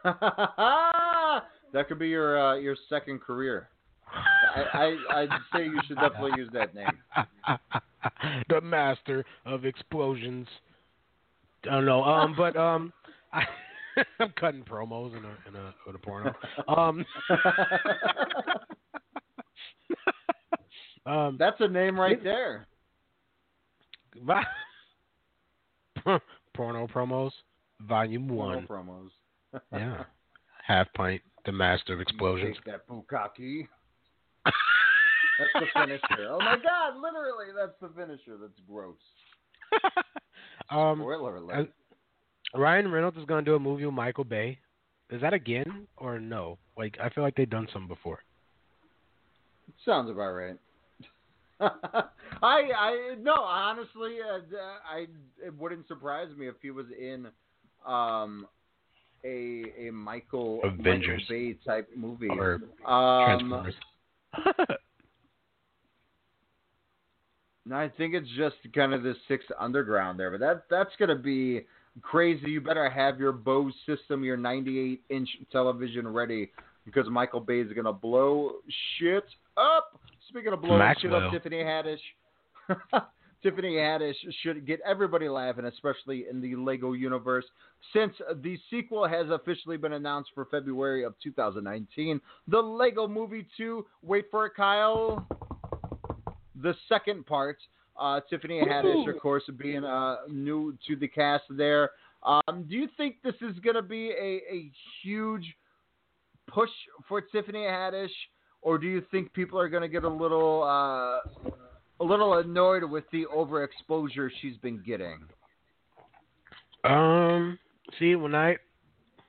[0.05, 1.43] that
[1.87, 3.69] could be your uh, your second career.
[4.13, 6.89] I, I I'd say you should definitely use that name.
[8.49, 10.47] the Master of Explosions.
[11.65, 12.93] I don't know, um, but um,
[13.33, 13.45] I,
[14.19, 16.35] I'm cutting promos in a in a, in a porno.
[16.69, 17.05] Um,
[21.07, 22.67] um, That's a name right there.
[26.55, 27.33] Porno promos,
[27.81, 28.67] volume one.
[28.67, 29.11] Porno
[29.53, 29.61] promos.
[29.73, 30.05] Yeah,
[30.67, 31.23] half pint.
[31.47, 32.57] The Master of Explosions.
[32.57, 33.67] Take that bukkake.
[34.45, 34.55] That's
[35.55, 36.29] the finisher.
[36.29, 38.37] Oh my god, literally, that's the finisher.
[38.39, 38.99] That's gross.
[40.71, 41.73] Um, Spoiler alert.
[42.55, 44.59] Ryan Reynolds is going to do a movie with Michael Bay.
[45.11, 46.59] Is that again or no?
[46.77, 48.21] Like I feel like they've done some before.
[49.85, 50.57] Sounds about right.
[51.61, 51.71] I
[52.43, 54.39] I no honestly uh,
[54.89, 55.07] I
[55.45, 57.27] it wouldn't surprise me if he was in
[57.87, 58.47] um
[59.25, 61.23] a a Michael Avengers.
[61.29, 63.75] Michael Bay type movie Or um, Transformers.
[67.75, 71.67] I think it's just kind of the six underground there, but that that's gonna be
[72.03, 72.51] crazy.
[72.51, 76.51] You better have your Bose system, your 98 inch television ready
[76.85, 78.53] because Michael Bay is gonna blow
[78.99, 79.25] shit
[79.57, 80.01] up.
[80.29, 82.01] Speaking of blowing shit up, Tiffany Haddish.
[83.43, 87.45] Tiffany Haddish should get everybody laughing, especially in the Lego universe,
[87.93, 92.21] since the sequel has officially been announced for February of 2019.
[92.49, 95.27] The Lego Movie 2, wait for it, Kyle.
[96.63, 97.59] The second part,
[97.99, 101.91] uh, Tiffany Haddish, of course, being uh, new to the cast there.
[102.23, 104.71] Um, do you think this is going to be a, a
[105.03, 105.45] huge
[106.47, 106.71] push
[107.09, 108.11] for Tiffany Haddish,
[108.63, 111.51] or do you think people are going to get a little uh,
[112.01, 115.21] a little annoyed with the overexposure she's been getting?
[116.85, 117.59] Um,
[117.99, 118.57] see when I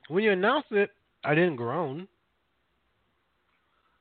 [0.08, 0.90] when you announced it,
[1.24, 2.08] I didn't groan.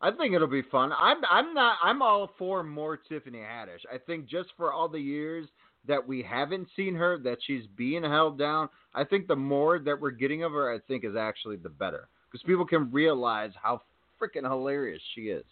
[0.01, 0.91] I think it'll be fun.
[0.97, 3.85] I'm I'm not I'm all for more Tiffany Haddish.
[3.91, 5.47] I think just for all the years
[5.87, 9.99] that we haven't seen her, that she's being held down, I think the more that
[9.99, 13.81] we're getting of her, I think is actually the better because people can realize how
[14.21, 15.45] freaking hilarious she is.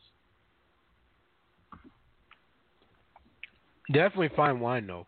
[3.91, 5.07] Definitely fine wine though.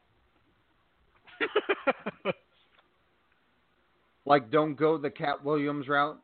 [4.25, 6.19] Like, don't go the Katt Williams route.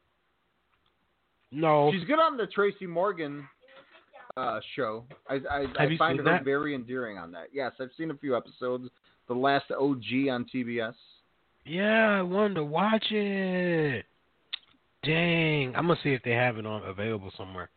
[1.52, 3.48] No, She's good on the Tracy Morgan
[4.36, 5.06] uh, show.
[5.30, 6.44] I I, I find her that?
[6.44, 7.48] very endearing on that.
[7.54, 8.90] Yes, I've seen a few episodes.
[9.28, 10.94] the last OG on TBS.
[11.66, 14.06] Yeah, I wanted to watch it.
[15.04, 17.70] Dang, I'm gonna see if they have it on available somewhere.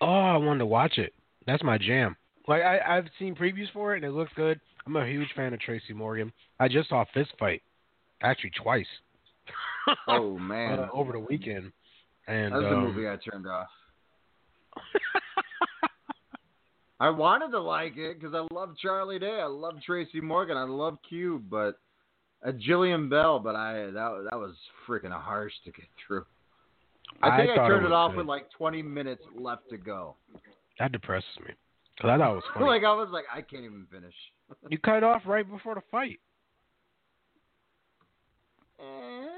[0.00, 1.12] Oh, I wanted to watch it.
[1.46, 2.16] That's my jam.
[2.48, 4.60] Like I, I've seen previews for it and it looks good.
[4.86, 6.32] I'm a huge fan of Tracy Morgan.
[6.60, 7.62] I just saw Fist Fight,
[8.22, 8.86] actually twice.
[10.08, 11.72] Oh man, uh, over the weekend.
[12.26, 13.68] And that was the um, movie I turned off.
[17.00, 20.64] I wanted to like it because I love Charlie Day, I love Tracy Morgan, I
[20.64, 21.78] love Cube, but
[22.42, 23.38] a Jillian Bell.
[23.40, 24.54] But I that that was
[24.88, 26.24] freaking harsh to get through.
[27.22, 28.18] I think I, thought turned it it, off good.
[28.18, 30.16] with like 20 minutes left to go.
[30.78, 31.54] That depresses me
[31.96, 32.66] because I thought it was funny.
[32.66, 34.14] like I was like, I can't even finish.
[34.68, 36.20] you cut it off right before the fight.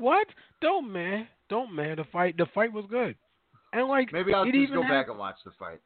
[0.00, 0.26] what?
[0.60, 1.96] Don't man, don't man.
[1.96, 3.14] The fight, the fight was good,
[3.72, 5.80] and like Maybe I'll it just even go had- back and watch the fight.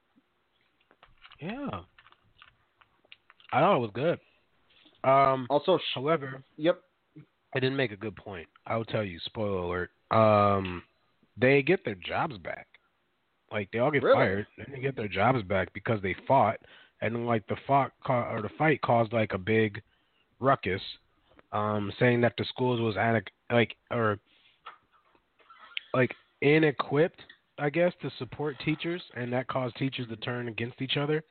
[1.41, 1.81] Yeah,
[3.53, 4.19] I thought it was good.
[5.09, 6.81] Um, also, however, yep,
[7.55, 8.49] I didn't make a good point.
[8.67, 9.19] I'll tell you.
[9.27, 9.91] Spoiler alert.
[10.11, 10.83] Um,
[11.37, 12.67] they get their jobs back.
[13.53, 14.17] Like they all get Really?
[14.17, 16.59] fired, and they get their jobs back because they fought,
[17.03, 19.83] and like the fought ca- or the fight caused like a big
[20.41, 20.81] ruckus,
[21.53, 24.19] um, saying that the schools was anac- like or
[25.95, 26.13] like
[26.43, 27.21] inequipped,
[27.59, 31.23] I guess, to support teachers, and that caused teachers to turn against each other.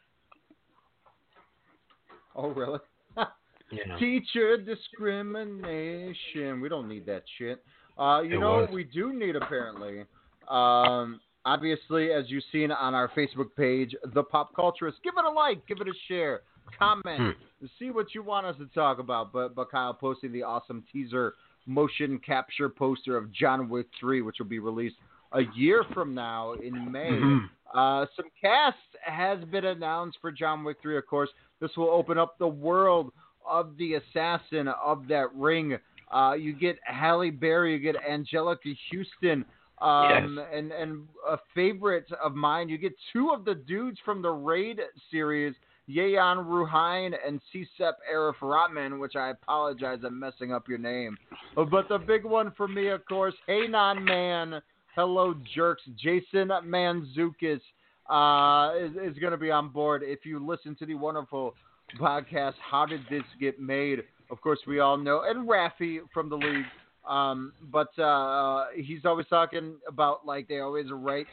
[2.35, 2.79] Oh really?
[3.71, 3.97] Yeah.
[3.97, 6.61] Teacher discrimination.
[6.61, 7.63] We don't need that shit.
[7.97, 8.67] Uh, you It know was.
[8.67, 10.01] what we do need apparently?
[10.47, 15.29] Um, obviously, as you've seen on our Facebook page, The Pop Culturist, give it a
[15.31, 16.41] like, give it a share,
[16.77, 17.35] comment,
[17.79, 19.33] see what you want us to talk about.
[19.33, 21.33] But, but Kyle posting the awesome teaser
[21.65, 24.97] motion capture poster of John Wick 3, which will be released
[25.31, 27.09] a year from now in May.
[27.09, 27.49] Mhm.
[27.73, 31.29] Uh, some cast has been announced for John Wick 3, of course.
[31.59, 33.11] This will open up the world
[33.45, 35.79] of the assassin of that ring.
[36.11, 39.43] Uh, you get Halle Berry, you get Anjelica Huston,
[39.79, 42.69] um, and and a favorite of mine.
[42.69, 44.79] You get two of the dudes from the Raid
[45.09, 45.55] series,
[45.89, 51.17] Yayan Ruhian and Cecep Arif Rahman, which I apologize, I'm messing up your name.
[51.55, 54.61] But the big one for me, of course, Hey Man,
[54.95, 57.59] Hello Jerks, Jason Mantzoukas
[58.09, 60.03] uh, is, is going to be on board.
[60.05, 61.53] If you listen to the wonderful
[61.99, 64.03] podcast, How Did This Get Made?
[64.31, 66.65] Of course, we all know, and Rafi from the league.
[67.07, 71.27] Um, but uh, he's always talking about like they always write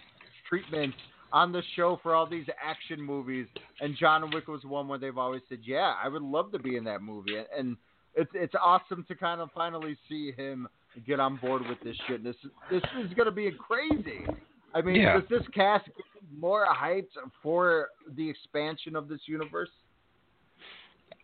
[0.49, 0.97] treatments
[1.33, 3.47] on the show for all these action movies,
[3.81, 6.77] and John Wick was one where they've always said, "Yeah, I would love to be
[6.77, 7.77] in that movie," and,
[8.15, 10.69] it's it's awesome to kind of finally see him
[11.07, 12.25] get on board with this shit.
[12.25, 12.37] This
[12.71, 14.27] this is going to be crazy.
[14.75, 15.21] I mean, Yeah.
[15.21, 16.05] does this cast get
[16.37, 19.71] more hyped for the expansion of this universe?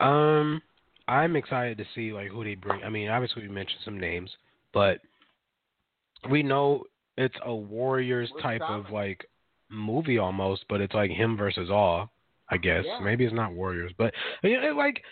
[0.00, 0.60] Um,
[1.08, 2.82] I'm excited to see like who they bring.
[2.82, 4.30] I mean, obviously we mentioned some names,
[4.72, 5.00] but
[6.30, 6.84] we know
[7.16, 9.28] it's a Warriors type of like
[9.68, 12.10] movie almost, but it's like him versus all.
[12.48, 13.00] I guess Yeah.
[13.00, 15.02] maybe it's not Warriors, but you know, like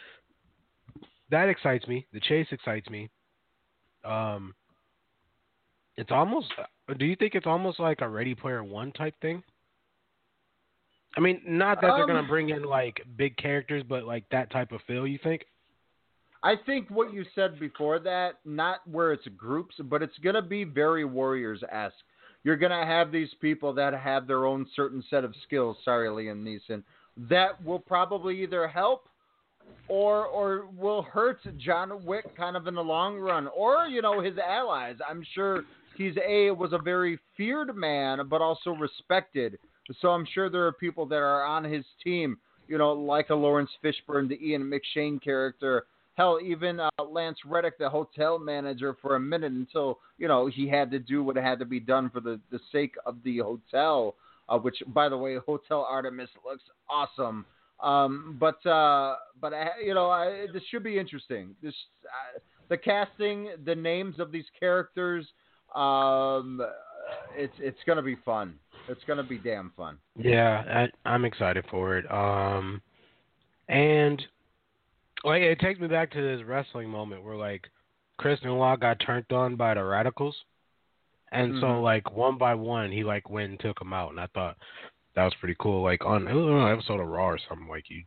[1.31, 2.07] that excites me.
[2.13, 3.11] The chase excites me.
[4.05, 4.55] Um,
[5.97, 6.53] it's almost.
[6.97, 9.43] Do you think it's almost like a Ready Player One type thing?
[11.17, 14.51] I mean, not that they're Um, gonna bring in like big characters, but like that
[14.51, 15.07] type of feel.
[15.07, 15.47] You think?
[16.43, 20.65] I think what you said before that, not where it's groups, but it's to be
[20.65, 21.97] very Warriors esque.
[22.45, 25.77] You're going to have these people that have their own certain set of skills.
[25.85, 26.83] Sorry, Liam Neeson.
[27.17, 29.09] That will probably either help
[29.89, 34.21] or or will hurt John Wick kind of in the long run, or you know
[34.21, 34.97] his allies.
[35.09, 35.63] I'm sure
[35.97, 39.59] he's a was a very feared man, but also respected.
[40.01, 42.39] So I'm sure there are people that are on his team,
[42.69, 45.85] you know, like a Laurence Fishburne, the Ian McShane character.
[46.15, 50.69] Hell, even uh, Lance Reddick, the hotel manager, for a minute until you know he
[50.69, 54.15] had to do what had to be done for the the sake of the hotel.
[54.49, 57.47] Uh, which, by the way, Hotel Artemis looks awesome.
[57.83, 61.55] Um, but uh, but uh, you know, I, this should be interesting.
[61.63, 61.75] This
[62.05, 62.39] uh,
[62.69, 65.27] the casting, the names of these characters.
[65.75, 66.61] Um,
[67.37, 68.55] it's it's gonna be fun.
[68.89, 69.99] It's gonna be damn fun.
[70.17, 72.11] Yeah, I, I'm excited for it.
[72.11, 72.81] Um,
[73.69, 74.23] and
[75.25, 77.69] like it takes me back to this wrestling moment where like
[78.19, 80.35] Christian Law got turned on by the Radicalz,
[81.33, 81.83] and so Mhm.
[81.83, 84.57] like one by one he like went and took them out, and I thought
[85.15, 85.83] that was pretty cool.
[85.83, 88.05] Like on it was on an episode of Raw or something, like you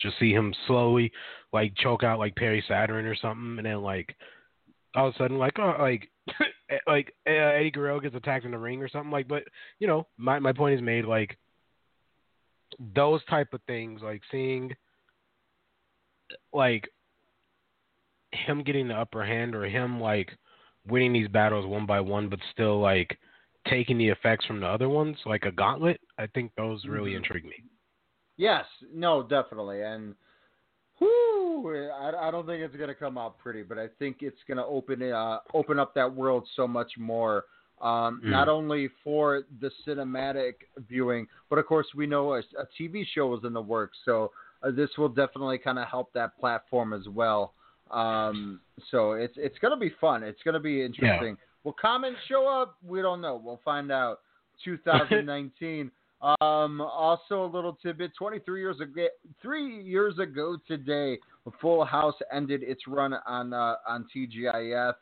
[0.00, 1.12] just see him slowly
[1.52, 4.16] like choke out like Perry Saturn or something, and then like
[4.94, 6.10] all of a sudden like oh like
[6.86, 9.28] like uh, Eddie Guerrero gets attacked in the ring or something like.
[9.28, 9.44] But
[9.78, 11.04] you know my my point is made.
[11.04, 11.36] Like
[12.94, 14.74] those type of things, like seeing
[16.52, 16.88] like
[18.32, 20.30] him getting the upper hand or him like
[20.86, 23.18] winning these battles one by one, but still like
[23.68, 26.00] taking the effects from the other ones, like a gauntlet.
[26.18, 27.16] I think those really Mhm.
[27.16, 27.62] intrigue me.
[28.36, 30.14] Yes, no, definitely, and
[31.00, 34.66] whoo, I, I don't think it's gonna come out pretty, but I think it's gonna
[34.66, 37.44] open it, uh, open up that world so much more.
[37.80, 38.30] Um, Mm.
[38.30, 40.54] Not only for the cinematic
[40.88, 44.32] viewing, but of course we know a, a TV show is in the works, so
[44.62, 47.52] uh, this will definitely kind of help that platform as well.
[47.90, 48.60] Um,
[48.90, 50.22] so it's it's gonna be fun.
[50.22, 51.36] It's gonna be interesting.
[51.64, 52.76] Will comments show up?
[52.86, 53.40] We don't know.
[53.42, 54.20] We'll find out.
[54.64, 55.90] 2019.
[56.40, 59.06] um, also, a little tidbit: 23 years ago,
[59.40, 61.18] three years ago today,
[61.60, 64.94] Full House ended its run on uh, on TGIF, um,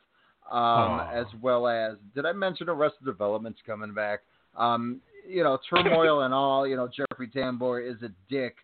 [0.51, 1.09] Oh.
[1.11, 4.19] as well as did I mention Arrested Development's coming back?
[4.55, 6.67] Um, you know, turmoil and all.
[6.67, 8.55] You know, Jeffrey Tambor is a dick.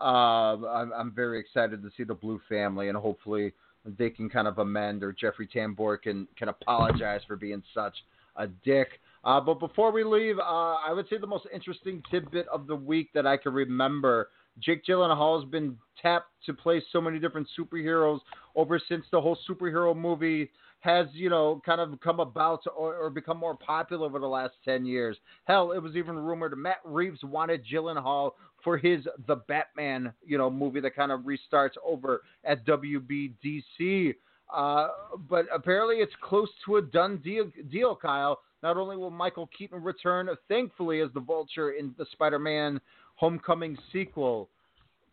[0.00, 3.52] Um, I'm, I'm very excited to see the Bluth family, and hopefully
[3.84, 7.96] they can kind of amend, or Jeffrey Tambor can can apologize for being such
[8.36, 9.00] a dick.
[9.24, 10.42] Uh, but before we leave, uh,
[10.86, 14.28] I would say the most interesting tidbit of the week that I can remember.
[14.58, 18.20] Jake Gyllenhaal has been tapped to play so many different superheroes
[18.56, 20.50] over since the whole superhero movie
[20.80, 24.54] has, you know, kind of come about or, or become more popular over the last
[24.64, 25.16] 10 years.
[25.44, 28.32] Hell, it was even rumored Matt Reeves wanted Gyllenhaal
[28.64, 34.14] for his The Batman, you know, movie that kind of restarts over at WBDC.
[34.52, 34.88] Uh,
[35.28, 38.40] but apparently it's close to a done deal, deal, Kyle.
[38.62, 42.80] Not only will Michael Keaton return, thankfully, as the Vulture in the Spider-Man
[43.14, 44.48] Homecoming sequel,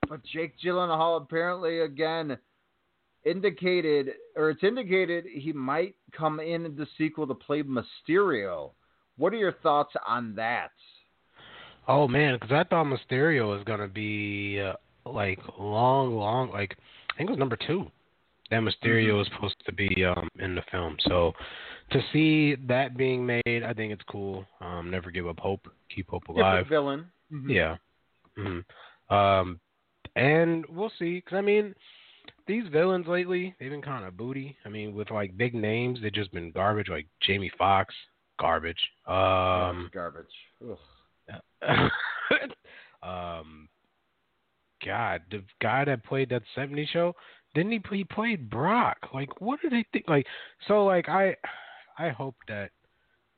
[0.10, 2.38] but Jake Gyllenhaal apparently again
[3.26, 8.72] indicated, or it's indicated he might come in the sequel to play Mysterio.
[9.18, 10.72] What are your thoughts on that?
[11.88, 14.73] Oh man, because I thought Mysterio was gonna be uh,
[15.10, 16.76] like long, long, like
[17.14, 17.89] I think it was number two.
[18.49, 19.18] That Mysterio Mhm.
[19.18, 20.98] was supposed to be um, in the film.
[21.02, 21.34] So
[21.91, 24.45] to see that being made, I think it's cool.
[24.61, 25.68] Um, never give up hope.
[25.94, 26.68] Keep hope Different alive.
[26.68, 27.11] villain.
[27.31, 27.49] Mhm.
[27.49, 27.77] Yeah.
[28.38, 29.60] hmm Um,
[30.15, 31.22] and we'll see.
[31.22, 31.73] Cause I mean,
[32.47, 34.55] these villains lately, they've been kind of booty.
[34.65, 36.89] I mean, with like big names, they've just been garbage.
[36.89, 37.93] Like Jamie Foxx,
[38.39, 38.79] garbage.
[39.05, 40.25] Um, garbage.
[40.63, 40.77] Ugh.
[43.03, 43.67] um,
[44.85, 47.13] God, the guy that played that '70s show,
[47.53, 47.81] didn't he?
[47.91, 48.97] He played Brock.
[49.13, 50.05] Like, what do they think?
[50.07, 50.25] Like,
[50.67, 51.35] so, like, I,
[51.97, 52.71] I hope that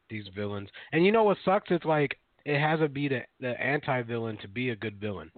[0.10, 1.72] these villains, and you know what sucks?
[1.72, 5.32] It's like it has to be the the anti-villain to be a good villain.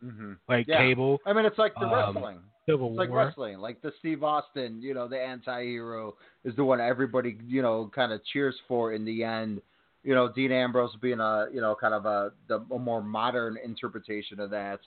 [0.00, 0.78] Hmm Like Yeah.
[0.78, 1.20] Cable.
[1.26, 2.40] I mean, it's like the um, wrestling.
[2.66, 3.24] Civil It's like War.
[3.24, 6.14] wrestling, like the Steve Austin, you know, the anti-hero
[6.44, 9.62] is the one everybody, you know, kind of cheers for in the end.
[10.04, 13.56] You know, Dean Ambrose being a, you know, kind of a the a more modern
[13.62, 14.80] interpretation of that.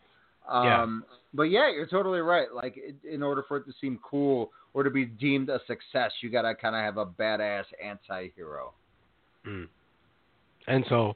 [0.48, 0.82] Yeah.
[0.84, 2.54] Um, But yeah, you're totally right.
[2.54, 6.12] Like, it, in order for it to seem cool or to be deemed a success,
[6.22, 8.74] you gotta kind of have a badass anti-hero.
[9.46, 9.68] Mm.
[10.68, 11.16] And so,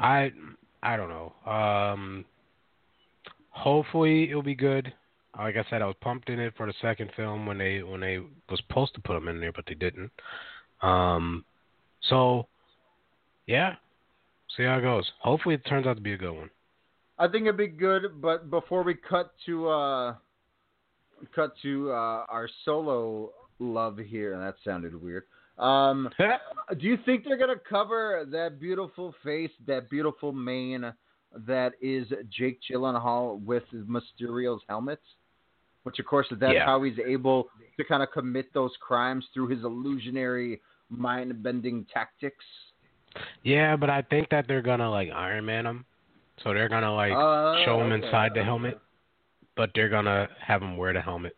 [0.00, 0.32] I
[0.82, 1.32] I don't know.
[1.50, 2.24] Um,
[3.50, 4.92] hopefully it'll be good.
[5.36, 8.00] Like I said, I was pumped in it for the second film when they when
[8.00, 10.10] they was supposed to put them in there, but they didn't.
[10.82, 11.44] Um,
[12.08, 12.46] so
[13.46, 13.74] yeah,
[14.56, 15.10] see how it goes.
[15.20, 16.50] Hopefully it turns out to be a good one.
[17.18, 20.14] I think it'd be good, but before we cut to uh,
[21.34, 25.24] cut to uh, our solo love here, and that sounded weird.
[25.58, 30.92] Um, do you think they're gonna cover that beautiful face, that beautiful mane
[31.46, 35.00] that is Jake Gyllenhaal with Mysterio's helmet?
[35.84, 36.64] Which, of course, that's Yeah.
[36.64, 40.60] how he's able to kind of commit those crimes through his illusionary,
[40.90, 42.44] mind-bending tactics.
[43.42, 45.86] Yeah, but I think that they're gonna like Iron Man him,
[46.42, 48.04] so they're gonna like Oh, show him okay.
[48.04, 48.78] inside the helmet,
[49.56, 51.36] but they're gonna have him wear the helmet.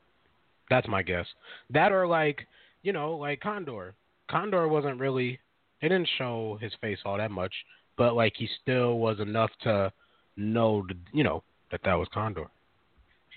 [0.68, 1.26] That's my guess.
[1.70, 2.46] That or like
[2.82, 3.94] you know like Condor.
[4.28, 5.38] Condor wasn't really.
[5.80, 7.54] They didn't show his face all that much,
[8.00, 9.92] but like he still was enough to
[10.38, 12.46] know the, you know that that was Condor.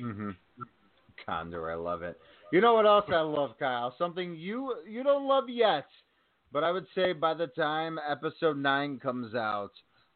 [0.01, 0.29] Mm-hmm.
[1.25, 2.17] Condor, I love it.
[2.53, 3.93] You know what else I love, Kyle?
[3.97, 5.87] Something you you don't love yet,
[6.53, 9.71] but I would say by the time episode nine comes out,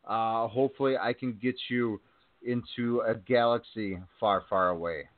[0.07, 1.99] uh, hopefully I can get you
[2.41, 5.09] into a galaxy far, far away.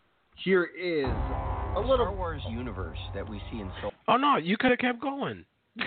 [0.43, 3.93] Here is a little Star Wars universe that we see in Solo.
[4.07, 5.45] Oh no, you could have kept going.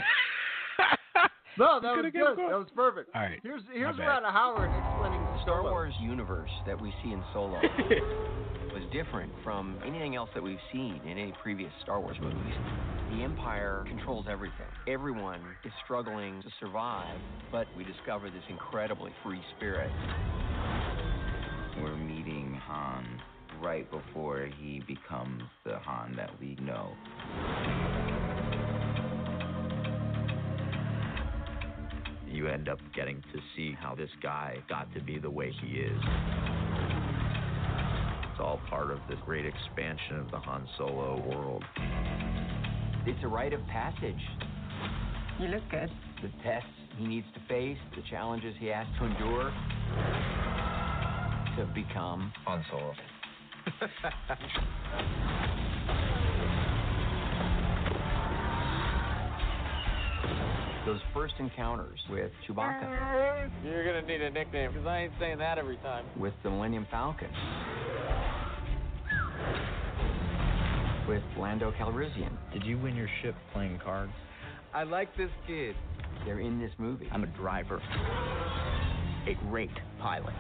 [1.59, 2.39] no, that was good.
[2.39, 3.11] That was perfect.
[3.15, 3.41] All right.
[3.43, 4.23] Here's My here's bad.
[4.23, 7.61] Ron Howard explaining the Star Wars universe that we see in Solo
[8.73, 12.55] was different from anything else that we've seen in any previous Star Wars movies.
[13.11, 14.67] The Empire controls everything.
[14.89, 17.19] Everyone is struggling to survive,
[17.51, 19.91] but we discover this incredibly free spirit.
[21.81, 23.21] We're meeting Han
[23.63, 26.93] right before he becomes the Han that we know.
[32.33, 35.81] You end up getting to see how this guy got to be the way he
[35.81, 35.99] is.
[38.31, 41.63] It's all part of the great expansion of the Han Solo world.
[43.07, 44.23] It's a rite of passage.
[45.39, 45.91] You look good.
[46.23, 49.53] The tests he needs to face, the challenges he has to endure
[51.59, 52.95] to become Han Solo.
[60.85, 65.57] Those first encounters with Chewbacca, You're gonna need a nickname because I ain't saying that
[65.59, 66.05] every time.
[66.19, 67.29] with the Millennium Falcon,
[71.09, 72.33] with Lando Calrissian.
[72.53, 74.13] Did you win your ship playing cards?
[74.75, 75.77] I like this kid.
[76.25, 77.09] They're in this movie.
[77.13, 77.81] I'm a driver.
[79.29, 80.35] A great pilot.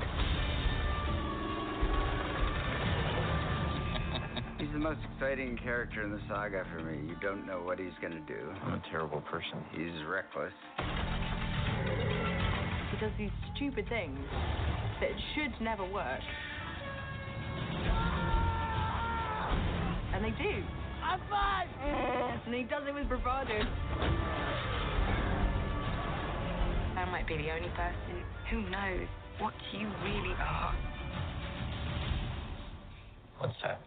[4.62, 7.08] He's the most exciting character in the saga for me.
[7.08, 8.38] You don't know what he's gonna do.
[8.62, 9.58] I'm a terrible person.
[9.72, 10.52] He's reckless.
[12.92, 14.20] He does these stupid things
[15.00, 16.20] that should never work.
[20.14, 20.62] And they do.
[21.00, 21.66] High five!
[22.46, 23.58] And he does it with bravado.
[26.94, 29.08] I might be the only person who knows
[29.40, 30.76] what you really are.
[33.40, 33.80] What's that?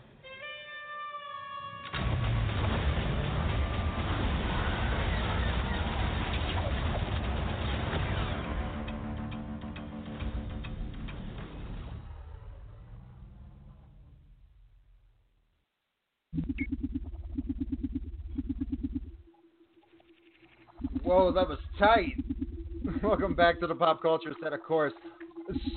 [21.05, 22.15] Whoa, that was tight.
[23.03, 24.91] Welcome back to the Pop Culturists, of course.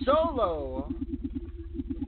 [0.03, 0.91] Solo,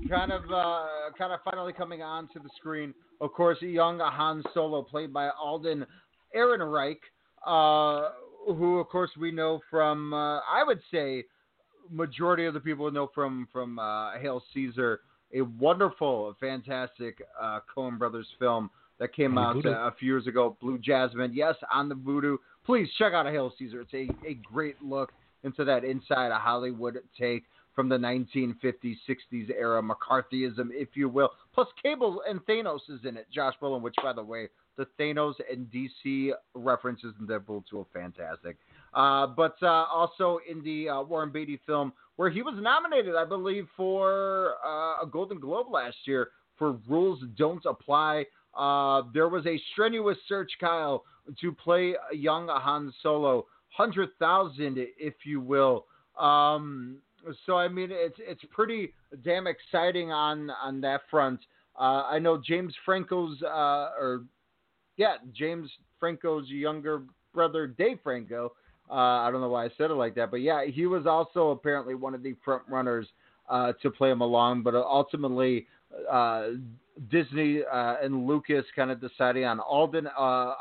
[0.09, 0.87] kind of, uh,
[1.19, 2.95] kind of finally coming onto the screen.
[3.21, 5.85] Of course, young Han Solo, played by Alden
[6.35, 6.97] Ehrenreich,
[7.47, 8.13] uh,
[8.47, 11.25] who, of course, we know from, uh, I would say,
[11.91, 15.01] majority of the people know from from uh, Hail Caesar,
[15.35, 20.27] a wonderful, fantastic uh, Coen Brothers film that came On out uh, a few years
[20.27, 20.57] ago.
[20.59, 22.39] Blue Jasmine, yes, on the Vudu.
[22.65, 23.83] Please check out a Hail Caesar.
[23.83, 25.13] It's a, a great look
[25.43, 31.31] into that inside of Hollywood take from the 1950s, 60s era McCarthyism, if you will.
[31.55, 33.27] Plus, Cable and Thanos is in it.
[33.33, 37.87] Josh Brolin, which, by the way, the Thanos and DC references in Deadpool 2 are
[37.93, 38.57] fantastic.
[38.93, 43.25] Uh, but uh, also in the uh, Warren Beatty film, where he was nominated, I
[43.25, 48.25] believe, for uh, a Golden Globe last year for Rules Don't Apply.
[48.55, 51.05] Uh, there was a strenuous search, Kyle,
[51.41, 55.87] to play young Han Solo, hundred thousand, if you will.
[56.19, 56.99] Um,
[57.47, 58.93] so I mean, it's it's pretty
[59.25, 61.41] damn exciting on on that front.
[61.79, 64.25] Uh, I know James Franco's, uh, or
[64.97, 67.03] yeah, James Franco's younger
[67.33, 68.53] brother, Dave Franco.
[68.91, 71.51] Uh, I don't know why I said it like that, but yeah, he was also
[71.51, 73.07] apparently one of the front runners
[73.49, 74.63] uh, to play him along.
[74.63, 75.67] But ultimately,
[76.11, 76.49] uh,
[77.09, 80.55] Disney uh, and Lucas kind of deciding on Alden uh,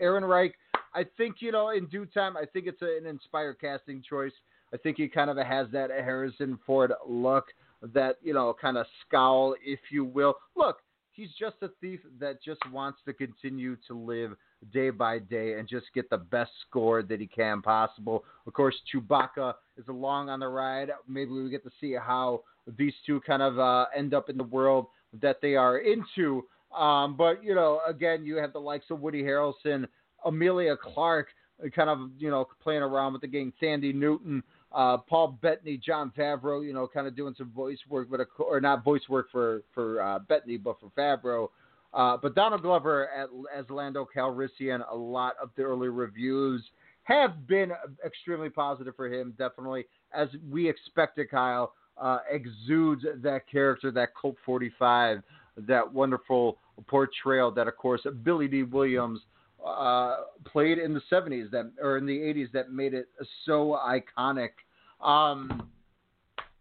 [0.00, 0.52] Ehrenreich.
[0.94, 2.36] I think you know in due time.
[2.36, 4.32] I think it's a, an inspired casting choice.
[4.72, 7.46] I think he kind of has that Harrison Ford look,
[7.92, 10.34] that you know kind of scowl, if you will.
[10.56, 10.78] Look,
[11.12, 14.32] he's just a thief that just wants to continue to live
[14.72, 18.24] day by day and just get the best score that he can possible.
[18.46, 20.90] Of course, Chewbacca is along on the ride.
[21.08, 22.42] Maybe we get to see how
[22.78, 24.86] these two kind of uh, end up in the world
[25.20, 26.44] that they are into.
[26.76, 29.86] Um, but you know, again, you have the likes of Woody Harrelson,
[30.24, 31.28] Emilia Clarke,
[31.64, 34.42] uh, kind of you know playing around with the game, Thandie Newton.
[34.72, 38.26] Uh, Paul Bettany, Jon Favreau, you know, kind of doing some voice work, but a,
[38.42, 41.48] or not voice work for for uh, Bettany, but for Favreau.
[41.92, 46.60] Uh, but Donald Glover at, as Lando Calrissian, a lot of the early reviews
[47.04, 47.70] have been
[48.04, 49.32] extremely positive for him.
[49.38, 55.22] Definitely, as we expected, Kyle uh, exudes that character, that Colt 45,
[55.56, 59.20] that wonderful portrayal that, of course, Billy Dee Williams
[59.64, 63.08] uh, played in the 70s that or in the 80s that made it
[63.46, 64.50] so iconic.
[65.00, 65.68] Um,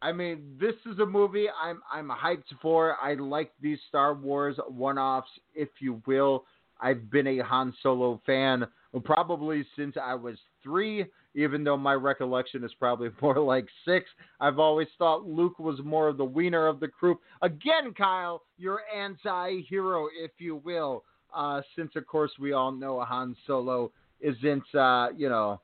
[0.01, 2.97] I mean, this is a movie I'm I'm hyped for.
[3.01, 6.45] I like these Star Wars one-offs, if you will.
[6.79, 8.65] I've been a Han Solo fan
[9.03, 11.05] probably since I was three,
[11.35, 14.09] even though my recollection is probably more like six.
[14.39, 17.19] I've always thought Luke was more of the wiener of the group.
[17.41, 21.03] Again, Kyle, you're anti-hero, if you will,
[21.35, 25.59] uh, since of course we all know Han Solo isn't, uh, you know,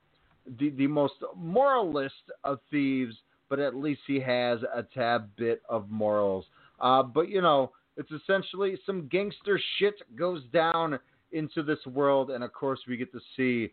[0.59, 3.15] the the most moralist of thieves,
[3.49, 6.45] but at least he has a tad bit of morals.
[6.79, 10.97] Uh, but you know, it's essentially some gangster shit goes down
[11.31, 13.71] into this world, and of course we get to see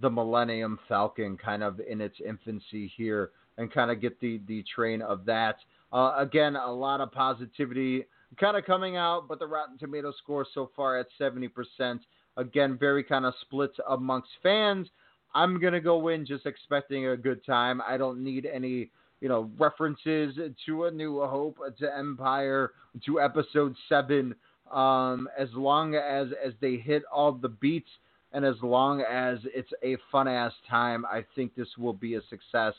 [0.00, 4.64] the Millennium Falcon kind of in its infancy here, and kind of get the the
[4.74, 5.56] train of that.
[5.92, 8.04] Uh, again, a lot of positivity
[8.38, 12.00] kind of coming out, but the Rotten Tomato score so far at 70%.
[12.36, 14.88] Again, very kind of split amongst fans.
[15.34, 17.80] I'm gonna go in just expecting a good time.
[17.86, 18.90] I don't need any,
[19.20, 20.36] you know, references
[20.66, 22.72] to A New Hope, to Empire,
[23.04, 24.34] to Episode Seven.
[24.70, 27.90] Um, as long as as they hit all the beats
[28.36, 32.20] and as long as it's a fun ass time, I think this will be a
[32.28, 32.74] success.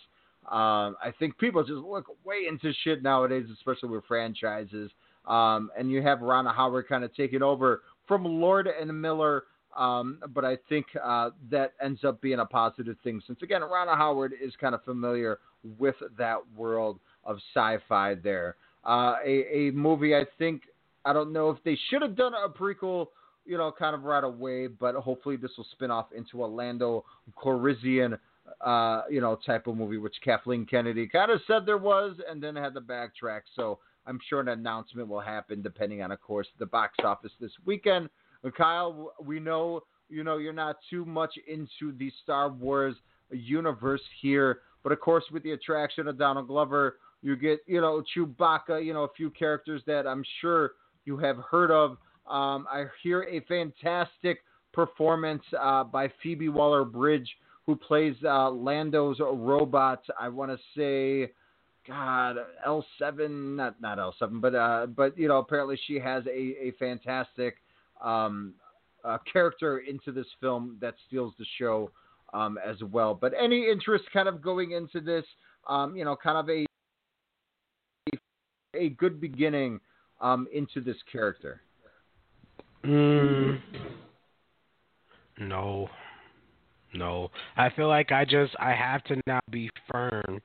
[0.52, 4.92] Um, I think people just look way into shit nowadays, especially with franchises.
[5.26, 9.46] Um, and you have Ron Howard kind of taking over from Lord and Miller.
[9.76, 13.88] Um, but I think uh, that ends up being a positive thing since, again, Ron
[13.88, 15.40] Howard is kind of familiar
[15.80, 18.58] with that world of sci fi there.
[18.86, 20.62] Uh, a, a movie I think,
[21.04, 23.08] I don't know if they should have done a prequel,
[23.48, 27.06] you know, kind of right away, but hopefully this will spin off into a Lando
[27.42, 28.18] Calrissian,
[28.62, 32.42] uh, you know, type of movie, which Kathleen Kennedy kind of said there was and
[32.42, 33.42] then had to backtrack.
[33.56, 37.52] So I'm sure an announcement will happen depending on, of course, the box office this
[37.66, 38.10] weekend.
[38.56, 42.96] Kyle, we know you know you're not too much into the Star Wars
[43.32, 48.04] universe here, but of course with the attraction of Donald Glover, you get you know
[48.16, 50.72] Chewbacca, you know a few characters that I'm sure
[51.06, 51.98] you have heard of.
[52.30, 54.44] Um, I hear a fantastic
[54.74, 57.30] performance uh, by Phoebe Waller-Bridge,
[57.66, 60.04] who plays uh, Lando's robot.
[60.20, 61.32] I want to say
[61.88, 62.36] God,
[62.66, 66.30] L seven, not not L seven, but uh, but you know, apparently she has a
[66.68, 67.56] a fantastic
[68.04, 68.54] um,
[69.06, 71.90] uh, character into this film that steals the show
[72.34, 73.14] um, as well.
[73.14, 75.24] But any interest, kind of going into this,
[75.68, 76.66] um, you know, kind of a
[78.74, 79.80] a good beginning
[80.22, 81.62] um, into this character.
[82.88, 83.60] Mm,
[85.40, 85.90] no,
[86.94, 87.30] no.
[87.58, 90.42] I feel like I just I have to now be firm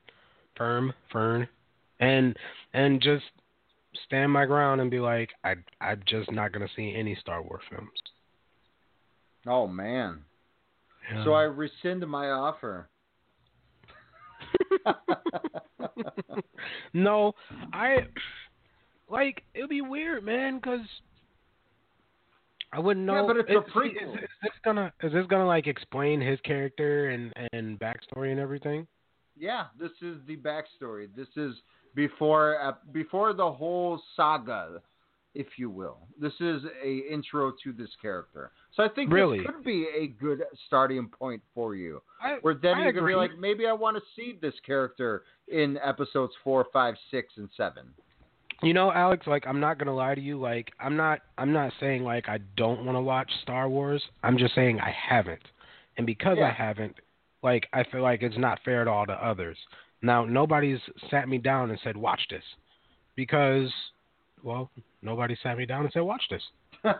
[0.57, 1.47] firm, firm.
[1.99, 2.35] and
[2.73, 3.23] and just
[4.05, 7.63] stand my ground and be like, I I'm just not gonna see any Star Wars
[7.69, 7.91] films.
[9.47, 10.23] Oh man.
[11.11, 11.23] Yeah.
[11.23, 12.89] So I rescind my offer.
[16.93, 17.33] no,
[17.71, 17.99] I
[19.09, 20.85] like it'd be weird, man, because
[22.73, 23.21] I wouldn't know.
[23.21, 24.15] Yeah, but it's is, a prequel.
[24.15, 28.39] Is, is this gonna is this gonna like explain his character and and backstory and
[28.39, 28.87] everything?
[29.37, 31.07] Yeah, this is the backstory.
[31.15, 31.53] This is
[31.95, 34.81] before uh, before the whole saga,
[35.35, 35.99] if you will.
[36.19, 38.51] This is a intro to this character.
[38.75, 39.39] So I think really?
[39.39, 42.01] this could be a good starting point for you.
[42.21, 45.23] I, where then I you're gonna be like, maybe I want to see this character
[45.47, 47.85] in episodes four, five, six, and seven.
[48.61, 50.39] You know, Alex, like I'm not gonna lie to you.
[50.39, 54.01] Like I'm not, I'm not saying like I don't want to watch Star Wars.
[54.21, 55.41] I'm just saying I haven't,
[55.97, 56.47] and because Yeah.
[56.47, 56.95] I haven't,
[57.41, 59.57] like I feel like it's not fair to all the others.
[60.01, 62.43] Now nobody's sat me down and said watch this,
[63.15, 63.71] because,
[64.43, 64.69] well,
[65.01, 66.43] nobody sat me down and said watch this.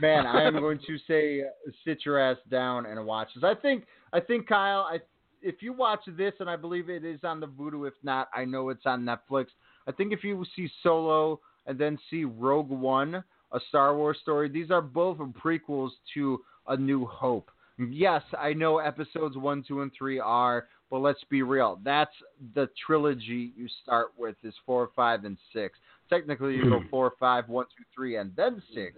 [0.00, 3.44] Man, I am going to say uh, sit your ass down and watch this.
[3.44, 4.98] I think I think Kyle, I
[5.42, 8.44] if you watch this and I believe it is on the Vudu, if not, I
[8.44, 9.46] know it's on Netflix.
[9.86, 14.48] I think if you see Solo and then see Rogue One, a Star Wars story,
[14.48, 17.50] these are both prequels to A New Hope.
[17.78, 21.80] Yes, I know episodes one, two, and three are, but let's be real.
[21.82, 22.12] That's
[22.54, 25.78] the trilogy you start with is four, five, and six.
[26.10, 26.88] Technically, you go hmm.
[26.88, 28.96] four, five, one, two, three, and then six.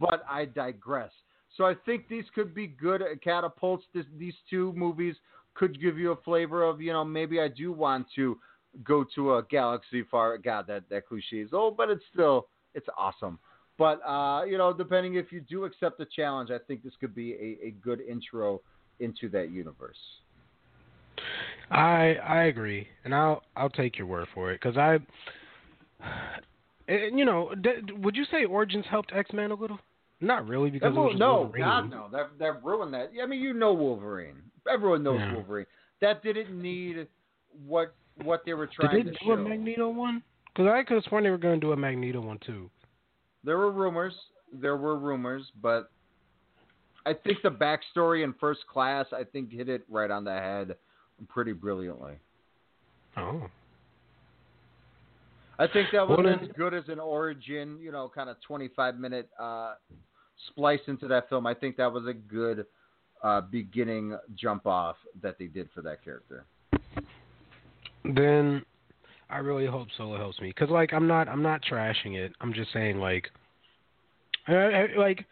[0.00, 1.10] But I digress.
[1.56, 3.84] So I think these could be good catapults.
[3.94, 5.14] This, these two movies
[5.54, 8.38] could give you a flavor of, you know, maybe I do want to
[8.82, 10.36] go to a galaxy far.
[10.38, 13.38] God, that that cliche is old, but it's still it's awesome.
[13.78, 17.14] But uh, you know, depending if you do accept the challenge, I think this could
[17.14, 18.60] be a, a good intro
[19.00, 19.98] into that universe.
[21.70, 24.98] I I agree, and I'll I'll take your word for it because I,
[26.88, 29.78] and, you know, d- would you say Origins helped X Men a little?
[30.20, 31.64] Not really because it was mo- no, Wolverine.
[31.64, 33.10] God no, that that ruined that.
[33.22, 34.36] I mean, you know Wolverine.
[34.72, 35.34] Everyone knows Yeah.
[35.34, 35.66] Wolverine.
[36.00, 37.06] That didn't need
[37.66, 39.32] what what they were trying Did they to do show.
[39.32, 40.22] a Magneto one?
[40.46, 42.70] Because I could have sworn they were going to do a Magneto one too.
[43.42, 44.14] There were rumors.
[44.52, 45.90] There were rumors, but
[47.04, 50.76] I think the backstory in First Class, I think, hit it right on the head,
[51.28, 52.14] pretty brilliantly.
[53.16, 53.48] Oh.
[55.58, 59.28] I think that was as good as an origin, you know, kind of 25 minute
[59.40, 59.74] uh,
[60.48, 61.46] splice into that film.
[61.46, 62.66] I think that was a good
[63.22, 66.44] uh, beginning jump off that they did for that character.
[68.04, 68.64] then
[69.30, 70.52] I really hope Solo helps me.
[70.52, 72.32] Cause like I'm not I'm not trashing it.
[72.40, 73.30] I'm just saying like,
[74.46, 75.24] I, I, like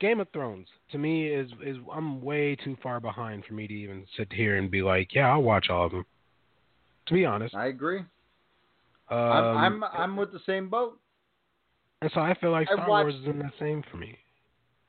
[0.00, 3.74] Game of Thrones to me is is I'm way too far behind for me to
[3.74, 6.06] even sit here and be like, yeah, I'll watch all of them.
[7.06, 8.00] To be honest, I agree.
[9.10, 10.98] Um, I'm, I'm I'm with the same boat.
[12.02, 14.16] and so I feel like Star watched- Wars is in the same for me.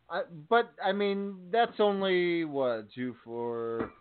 [0.10, 3.92] I, but I mean, that's only what two for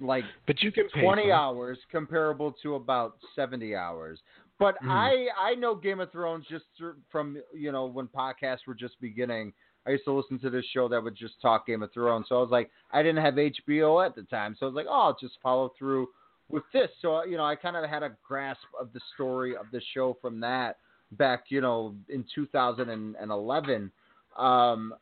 [0.00, 4.20] like But you can twenty hours, comparable to about seventy hours.
[4.58, 4.90] But Mhm.
[4.90, 9.00] I I know Game of Thrones just through- from you know when podcasts were just
[9.00, 9.52] beginning.
[9.86, 12.26] I used to listen to this show that would just talk Game of Thrones.
[12.28, 14.86] So I was like, I didn't have HBO at the time, so I was like,
[14.88, 16.08] oh, I'll just follow through
[16.48, 16.88] with this.
[17.02, 20.16] So you know, I kind of had a grasp of the story of the show
[20.20, 20.78] from that
[21.12, 23.92] back, you know, in 2011.
[24.38, 24.94] Um,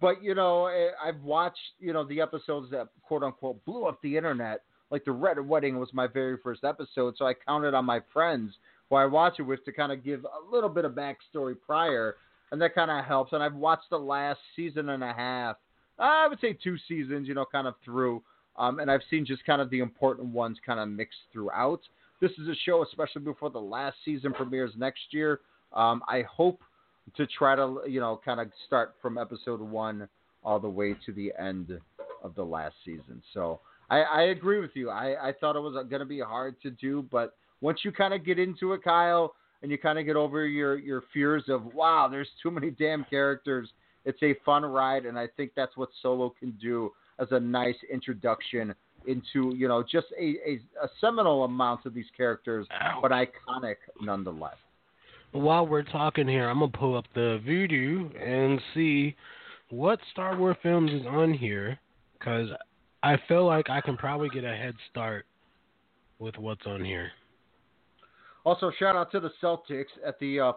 [0.00, 0.66] but you know,
[1.02, 4.62] I've watched you know the episodes that quote unquote blew up the internet.
[4.90, 8.54] Like the Red Wedding was my very first episode, so I counted on my friends
[8.88, 12.16] who I watch it with to kind of give a little bit of backstory prior,
[12.50, 13.32] and that kind of helps.
[13.32, 15.56] And I've watched the last season and a half,
[16.00, 18.22] I would say two seasons, you know, kind of through,
[18.60, 21.80] um, and I've seen just kind of the important ones kind of mixed throughout.
[22.20, 25.40] This is a show, especially before the last season premieres next year.
[25.72, 26.60] Um, I hope
[27.16, 30.06] to try to, you know, kind of start from episode one
[30.44, 31.80] all the way to the end
[32.22, 33.22] of the last season.
[33.32, 34.90] So I, I agree with you.
[34.90, 38.12] I, I thought it was going to be hard to do, but once you kind
[38.12, 41.74] of get into it, Kyle, and you kind of get over your, your fears of,
[41.74, 43.70] wow, there's too many damn characters,
[44.04, 47.76] it's a fun ride, and I think that's what Solo can do as a nice
[47.92, 48.74] introduction
[49.06, 52.66] into, you know, just a, a, a seminal amount of these characters,
[53.00, 54.56] but iconic nonetheless.
[55.32, 59.14] While we're talking here, I'm gonna pull up the Vudu and see
[59.70, 61.78] what Star Wars films is on here,
[62.18, 62.48] because
[63.02, 65.26] I feel like I can probably get a head start
[66.18, 67.12] with what's on here.
[68.44, 70.52] Also, shout out to the Celtics at the uh,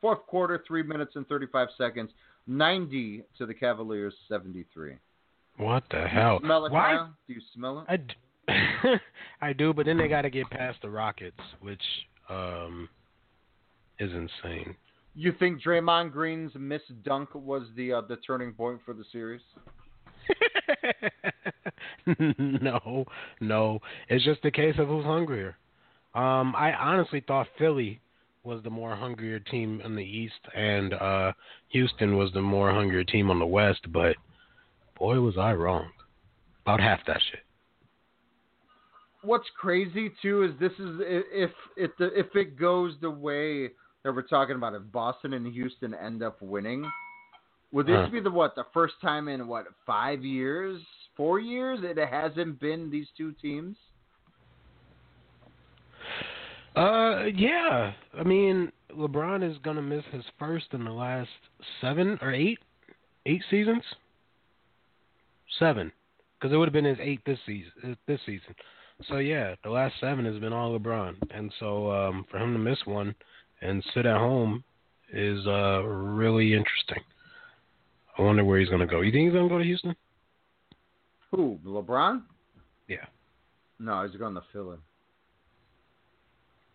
[0.00, 2.10] fourth quarter, three minutes and 35 seconds,
[2.46, 4.96] 90 to the Cavaliers, 73.
[5.58, 6.40] What the Do you hell?
[6.40, 6.92] smell it, Why?
[6.96, 7.14] Kyle?
[7.26, 7.86] Do you smell it?
[7.88, 9.00] I, d-
[9.42, 11.82] I do, but then they got to get past the Rockets, which
[12.30, 12.88] um
[13.98, 14.74] is insane.
[15.14, 19.40] You think Draymond Green's miss dunk was the uh, the turning point for the series?
[22.38, 23.04] no,
[23.40, 23.80] no.
[24.08, 25.56] It's just a case of who's hungrier.
[26.14, 28.00] Um, I honestly thought Philly
[28.44, 31.32] was the more hungrier team in the East, and uh,
[31.68, 33.80] Houston was the more hungrier team on the West.
[33.92, 34.16] But
[34.98, 35.90] boy, was I wrong
[36.64, 37.40] about half that shit.
[39.22, 43.68] What's crazy too is this is if if the if it goes the way
[44.04, 46.88] that we're talking about, if Boston and Houston end up winning,
[47.72, 48.08] would this Huh.
[48.10, 50.80] be the what the first time in what five years,
[51.16, 53.76] four years it hasn't been these two teams?
[56.76, 57.92] Uh, yeah.
[58.16, 61.30] I mean, LeBron is gonna miss his first in the last
[61.80, 62.60] seven or eight,
[63.26, 63.82] eight seasons.
[65.58, 65.92] Seven,
[66.38, 67.96] because it would have been his eighth this season.
[68.06, 68.54] This season.
[69.08, 72.58] So yeah, the last seven has been all LeBron, and so um, for him to
[72.58, 73.14] miss one
[73.60, 74.64] and sit at home
[75.12, 77.02] is uh really interesting.
[78.18, 79.00] I wonder where he's gonna go.
[79.00, 79.94] You think he's gonna go to Houston?
[81.30, 82.22] Who LeBron?
[82.88, 83.04] Yeah.
[83.78, 84.78] No, he's going to Philly.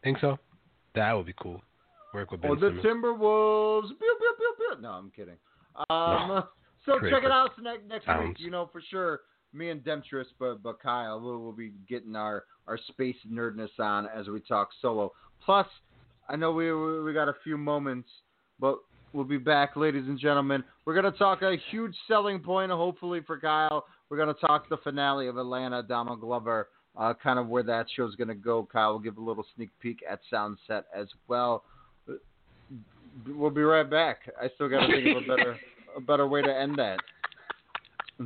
[0.04, 0.38] Think so?
[0.96, 1.62] That would be cool.
[2.14, 2.86] Work with Ben Oh, the Simmons.
[2.86, 3.88] Timberwolves.
[3.88, 4.82] Pew, pew, pew, pew.
[4.82, 5.36] No, I'm kidding.
[5.90, 6.44] Um,
[6.86, 8.40] so check it out next next week.
[8.40, 9.22] You know for sure.
[9.54, 14.08] Me and Demetrius, but but Kyle, we'll, we'll be getting our our space nerdness on
[14.08, 15.12] as we talk solo.
[15.46, 15.68] Plus,
[16.28, 18.10] I know we we we got a few moments,
[18.60, 18.80] but
[19.14, 20.64] we'll be back, ladies and gentlemen.
[20.86, 23.86] We're gonna talk a huge selling point, hopefully for Kyle.
[24.10, 28.16] We're gonna talk the finale of Atlanta, Donald Glover, uh, kind of where that show's
[28.16, 28.68] gonna go.
[28.72, 31.64] Kyle will give a little sneak peek at Soundset as well.
[33.28, 34.22] We'll be right back.
[34.42, 35.60] I still got to think of a better
[35.95, 36.99] a better way to end that.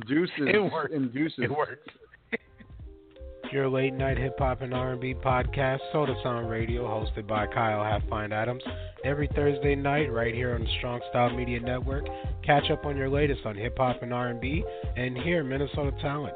[0.06, 0.32] Deuces.
[0.38, 0.92] It works.
[0.94, 1.38] And deuces.
[1.44, 1.88] It worked.
[3.52, 8.32] Your late night hip hop and R&B podcast, Soda Sound Radio, hosted by Kyle Halffind
[8.32, 8.62] Adams,
[9.04, 12.04] every Thursday night right here on the Strong Style Media Network.
[12.44, 14.64] Catch up on your latest on hip hop and R&B,
[14.96, 16.34] and hear Minnesota talent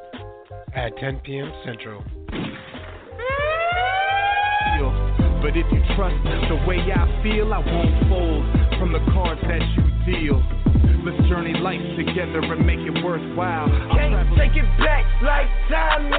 [0.75, 1.53] at 10 p.m.
[1.67, 2.03] Central.
[5.43, 8.47] But if you trust the way I feel, I won't fold
[8.79, 10.43] from the cards that you deal.
[11.05, 13.67] Let's journey life together and make it worthwhile.
[13.71, 16.11] I'll Can't travel- take it back like time.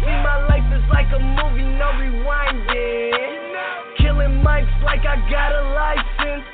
[0.00, 3.12] See, my life is like a movie, no rewinding.
[3.98, 6.44] Killing mics like I got a license.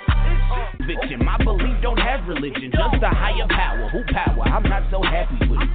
[0.78, 1.24] Conviction.
[1.24, 3.89] My belief don't have religion, just a higher power.
[3.90, 4.43] Who power?
[4.44, 5.70] I'm not so happy with it.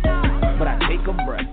[0.60, 1.47] But I take a breath,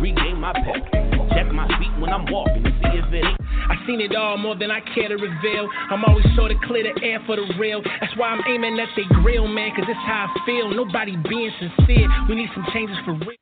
[0.00, 0.82] regain my pep.
[1.30, 3.41] Check my feet when I'm walking see if
[3.86, 5.68] seen it all more than I care to reveal.
[5.90, 7.82] I'm always sure to clear the air for the real.
[7.82, 10.70] That's why I'm aiming at the grill, man, cause it's how I feel.
[10.70, 12.08] Nobody being sincere.
[12.28, 13.38] We need some changes for real.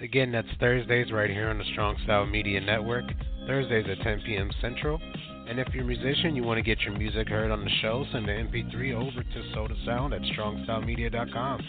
[0.00, 3.04] Again, that's Thursdays right here on the Strong Style Media Network.
[3.46, 4.50] Thursdays at 10 p.m.
[4.60, 5.00] Central.
[5.48, 8.04] And if you're a musician, you want to get your music heard on the show,
[8.12, 11.60] send the MP3 over to Soda Sound at strongstylemedia.com.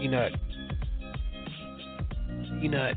[0.00, 0.32] Peanut.
[2.60, 2.96] Peanut.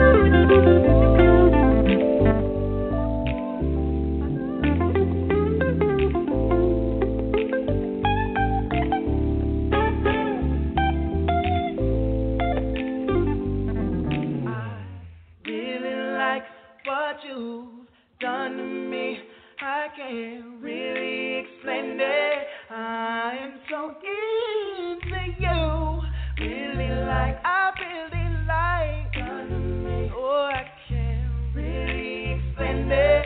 [0.00, 0.02] I
[15.46, 16.44] really like
[16.86, 17.68] what you've
[18.20, 19.18] done me.
[19.60, 22.46] I can't really explain it.
[22.70, 26.00] I am so into you.
[26.40, 28.09] Really like, I really
[32.92, 33.19] explain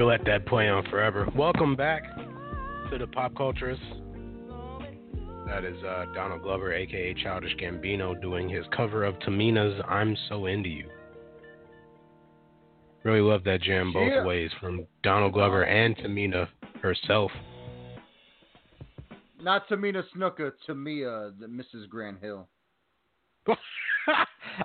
[0.00, 1.28] could let that play on forever.
[1.36, 2.02] Welcome back
[2.90, 3.80] to the Pop Culturist.
[5.46, 10.46] That is uh, Donald Glover, aka Childish Gambino, doing his cover of Tamina's "I'm So
[10.46, 10.88] Into You."
[13.02, 14.24] Really love that jam both Yeah.
[14.24, 16.48] ways, from Donald Glover and Tamina
[16.80, 17.30] herself.
[19.38, 21.86] Not Tamina Snuka, Tamia, the Mrs.
[21.90, 22.48] Grant Hill.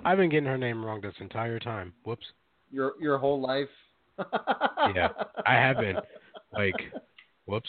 [0.02, 1.92] I've been getting her name wrong this entire time.
[2.04, 2.24] Whoops.
[2.70, 3.68] Your your whole life.
[4.18, 5.08] Yeah,
[5.46, 5.96] I have been.
[6.52, 6.76] Like,
[7.46, 7.68] whoops.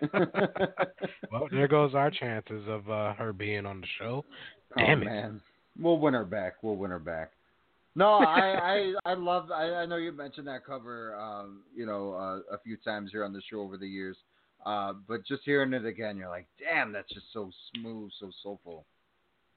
[1.30, 4.24] well, there goes our chances of uh, her being on the show.
[4.76, 5.04] Damn oh, it.
[5.04, 5.40] man.
[5.78, 6.62] We'll win her back.
[6.62, 7.32] We'll win her back.
[7.94, 9.50] No, I I I love.
[9.50, 13.24] I, I know you mentioned that cover, um, you know, uh, a few times here
[13.24, 14.16] on the show over the years.
[14.64, 18.86] Uh, but just hearing it again, you're like, damn, that's just so smooth, so soulful.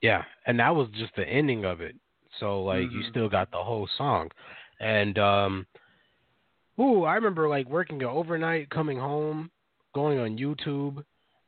[0.01, 1.95] Yeah, and that was just the ending of it.
[2.39, 3.09] So like you Mhm.
[3.09, 4.31] still got the whole song.
[4.79, 5.67] And um
[6.79, 9.51] ooh, I remember like working an overnight, coming home,
[9.93, 11.03] going on YouTube,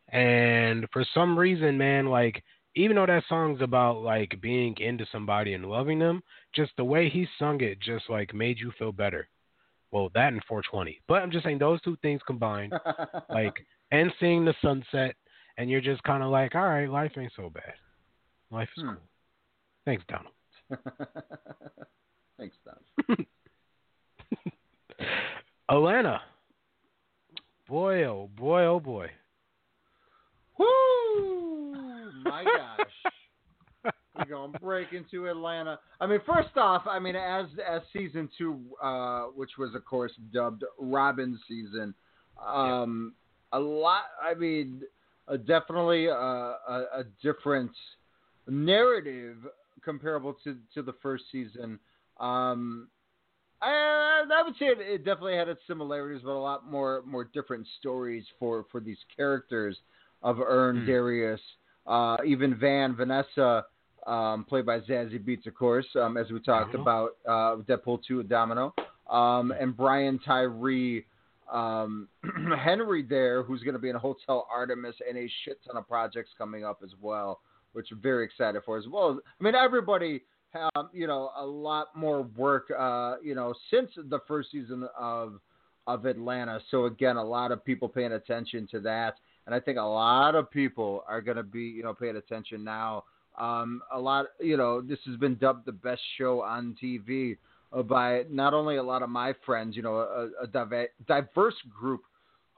[0.10, 2.44] and for some reason, man, like
[2.76, 6.22] even though that song's about like being into somebody and loving them,
[6.56, 9.28] just the way he sung it just like made you feel better.
[9.92, 11.02] Well, that and 420.
[11.08, 12.74] But I'm just saying those two things combined,
[13.30, 13.54] like
[13.92, 15.16] and seeing the sunset,
[15.58, 17.74] and you're just kind of like, all right, life ain't so bad.
[18.52, 18.90] Life is Hmm.
[18.90, 19.10] cool.
[19.86, 20.34] Thanks, Donald.
[22.38, 23.26] Thanks, Don.
[25.72, 26.20] Alana.
[27.68, 29.10] Boy, oh boy, oh boy.
[30.58, 32.12] Woo!
[32.24, 33.94] My gosh.
[34.18, 35.80] We're going to break into Atlanta.
[36.00, 40.12] I mean, first off, I mean, as as season two, uh, which was of course
[40.34, 41.94] dubbed Robbin' Season,
[42.46, 43.14] um,
[43.52, 44.04] a lot.
[44.24, 44.82] I mean,
[45.28, 47.72] uh, definitely a, a, a different
[48.48, 49.38] narrative
[49.84, 51.80] comparable to to the first season.
[52.20, 52.88] Um,
[53.62, 57.24] I, I would say it, it definitely had its similarities, but a lot more more
[57.26, 59.78] different stories for for these characters
[60.24, 60.86] of Earn, Hmm.
[60.86, 61.42] Darius,
[61.86, 63.66] uh, even Van, Vanessa,
[64.06, 66.82] um, played by Zazie Beetz, of course, um, as we talked Domino.
[66.82, 68.74] about uh, Deadpool 2 Domino,
[69.10, 71.06] um, and Brian Tyree
[71.52, 72.08] um,
[72.60, 76.32] Henry there, who's going to be in Hotel Artemis and a shit ton of projects
[76.38, 77.40] coming up as well,
[77.74, 79.20] which I'm very excited for as well.
[79.40, 80.24] I mean, everybody,
[80.94, 85.40] you know, a lot more work, uh, you know, since the first season of
[85.86, 86.60] of Atlanta.
[86.70, 89.16] So again, a lot of people paying attention to that,
[89.46, 92.64] and I think a lot of people are going to be, you know, paying attention
[92.64, 93.06] now.
[93.38, 97.38] Um, a lot, you know, this has been dubbed the best show on TV
[97.72, 101.56] uh, by not only a lot of my friends, you know, a, a dive- diverse
[101.80, 102.02] group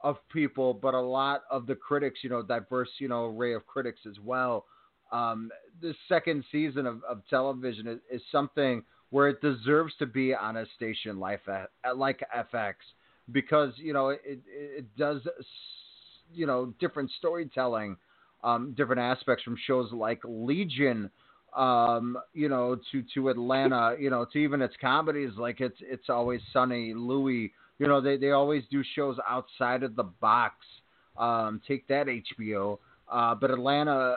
[0.02, 3.66] of people, but a lot of the critics, you know, diverse, you know, array of
[3.66, 4.64] critics as well.
[5.12, 5.50] Um,
[5.80, 10.56] the second season of, of television is, is something where it deserves to be on
[10.56, 11.40] a station like
[11.96, 12.20] like
[12.54, 12.74] FX
[13.32, 15.20] because you know it it, does
[16.32, 17.96] you know different storytelling,
[18.44, 21.10] um, different aspects from shows like Legion,
[21.56, 26.08] um, you know, to to Atlanta, you know, to even its comedies like it's it's
[26.08, 27.52] always sunny, Louie.
[27.78, 30.54] You know, they they always do shows outside of the box.
[31.16, 32.78] Um, take that HBO.
[33.10, 34.16] Uh, but Atlanta uh,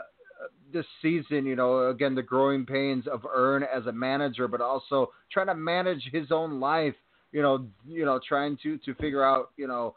[0.72, 5.12] this season, you know, again the growing pains of Earn as a manager, but also
[5.32, 6.96] trying to manage his own life.
[7.32, 9.96] You know, you know, trying to to figure out, you know,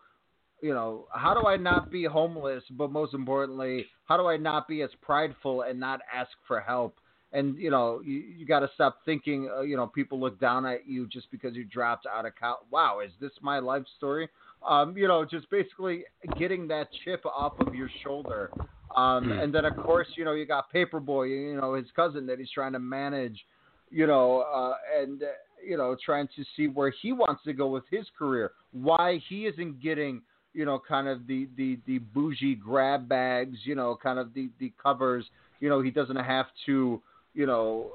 [0.63, 4.67] you know, how do I not be homeless, but most importantly, how do I not
[4.67, 6.97] be as prideful and not ask for help?
[7.33, 9.51] And you know, you, you got to stop thinking.
[9.55, 12.65] Uh, you know, people look down at you just because you dropped out of college.
[12.71, 14.29] Wow, is this my life story?
[14.67, 16.05] Um, you know, just basically
[16.39, 18.51] getting that chip off of your shoulder.
[18.97, 19.39] Um, Hmm.
[19.41, 22.51] and then of course, you know, you got Paperboy, you know, his cousin that he's
[22.51, 23.45] trying to manage,
[23.91, 25.27] you know, uh, and uh,
[25.65, 28.53] you know, trying to see where he wants to go with his career.
[28.73, 30.23] Why he isn't getting,
[30.55, 34.49] you know, kind of the the the bougie grab bags, you know, kind of the
[34.59, 35.27] the covers.
[35.61, 37.03] You know, he doesn't have to,
[37.35, 37.93] you know,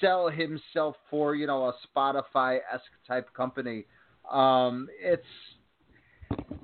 [0.00, 3.84] sell himself for, you know, a Spotify esque type company.
[4.30, 5.22] Um, it's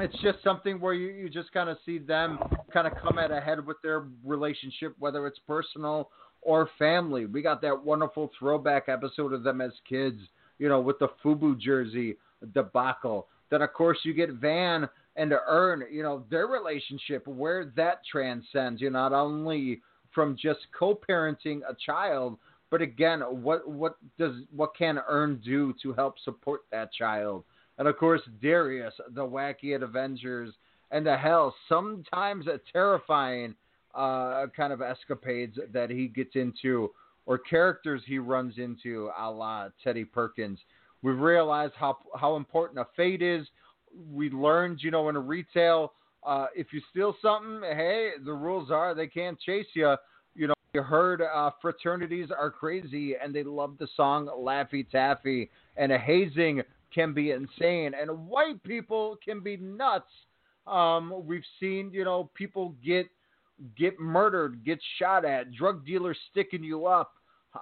[0.03, 2.39] it's just something where you, you just kind of see them
[2.73, 6.11] kind of come at a head with their relationship, whether it's personal
[6.43, 7.27] or family.
[7.27, 10.21] We got that wonderful throwback episode of them as kids,
[10.59, 12.17] you know, with the FUBU jersey
[12.55, 13.27] debacle.
[13.51, 18.81] Then, of course, you get Van and Earn, you know, their relationship, where that transcends,
[18.81, 19.81] you know, not only
[20.15, 22.39] from just co-parenting a child,
[22.71, 27.45] but again, what what does what can Earn do to help support that child?
[27.81, 30.53] And of course, Darius, the wacky at Avengers,
[30.91, 33.55] and the hell, sometimes a terrifying
[33.95, 36.91] uh, kind of escapades that he gets into,
[37.25, 40.59] or characters he runs into, a la Teddy Perkins.
[41.01, 43.47] We've realized how how important a fate is.
[44.13, 48.95] We learned, you know, in retail, uh, if you steal something, hey, the rules are
[48.95, 49.97] they can't chase you.
[50.35, 55.49] You know, you heard uh, fraternities are crazy and they love the song Laffy Taffy,
[55.79, 56.61] and a hazing
[56.95, 60.11] can be insane, and white people can be nuts.
[60.67, 63.09] Um, we've seen, you know, people get
[63.77, 67.13] get murdered, get shot at, drug dealers sticking you up.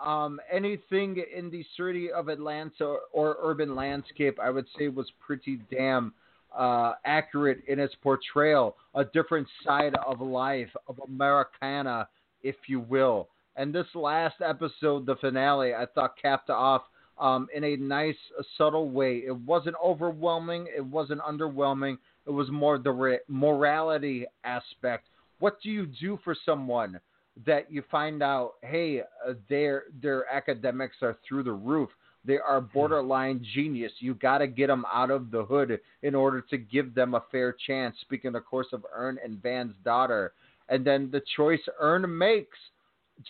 [0.05, 5.61] Um, anything in the city of Atlanta or urban landscape, I would say, was pretty
[5.71, 6.13] damn
[6.57, 8.77] uh, accurate in its portrayal.
[8.95, 12.09] A different side of life, of Americana,
[12.43, 13.29] if you will.
[13.57, 16.83] And this last episode, the finale, I thought capped off
[17.19, 18.17] um, in a nice,
[18.57, 19.23] subtle way.
[19.27, 20.69] It wasn't overwhelming.
[20.75, 21.99] It wasn't underwhelming.
[22.27, 25.07] It was more the re- morality aspect.
[25.39, 27.01] What do you do for someone
[27.47, 31.89] that you find out, hey, uh, their their academics are through the roof.
[32.25, 33.93] They are borderline genius.
[34.01, 37.23] You got to get them out of the hood in order to give them a
[37.31, 37.97] fair chance.
[38.01, 40.33] Speaking, of course, of Earn and Van's daughter,
[40.69, 42.59] and then the choice Earn makes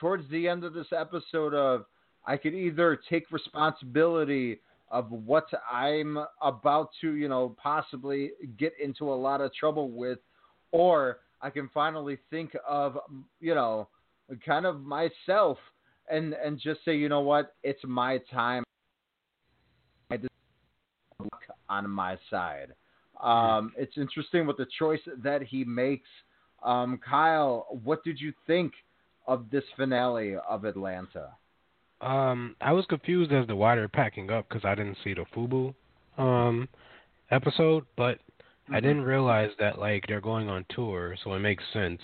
[0.01, 1.85] towards the end of this episode of
[2.29, 4.61] I could either take responsibility
[4.91, 10.19] of what I'm about to, you know, possibly get into a lot of trouble with,
[10.71, 12.99] or I can finally think of,
[13.41, 13.89] you know,
[14.45, 15.57] kind of myself
[16.11, 18.63] and and just say, you know what, it's my time.
[20.11, 20.29] I just
[21.71, 22.75] on my side.
[23.23, 26.09] Um, it's interesting with the choice that he makes.
[26.63, 28.75] Um, Kyle, what did you think
[29.27, 31.31] of this finale of Atlanta?
[32.01, 35.25] Um, I was confused as to why they're packing up because I didn't see the
[35.35, 35.75] Fubu
[36.17, 36.69] um
[37.31, 38.19] episode, but
[38.71, 38.83] I Mhm.
[38.83, 42.03] didn't realize that like they're going on tour, so it makes sense.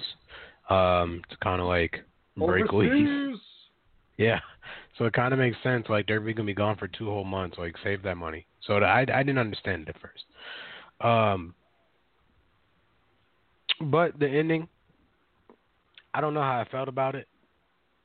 [0.71, 2.03] Um, to kind of like
[2.37, 2.73] break.
[2.73, 3.39] Overseas.
[4.17, 4.41] Yeah,
[4.97, 5.89] so it kind of makes sense.
[5.89, 7.59] Like they're gonna be gone for two whole months.
[7.59, 8.47] Like save that money.
[8.63, 10.25] So I I didn't understand it at first.
[11.01, 11.55] Um,
[13.81, 14.69] but the ending,
[16.15, 17.29] I don't know how I felt about it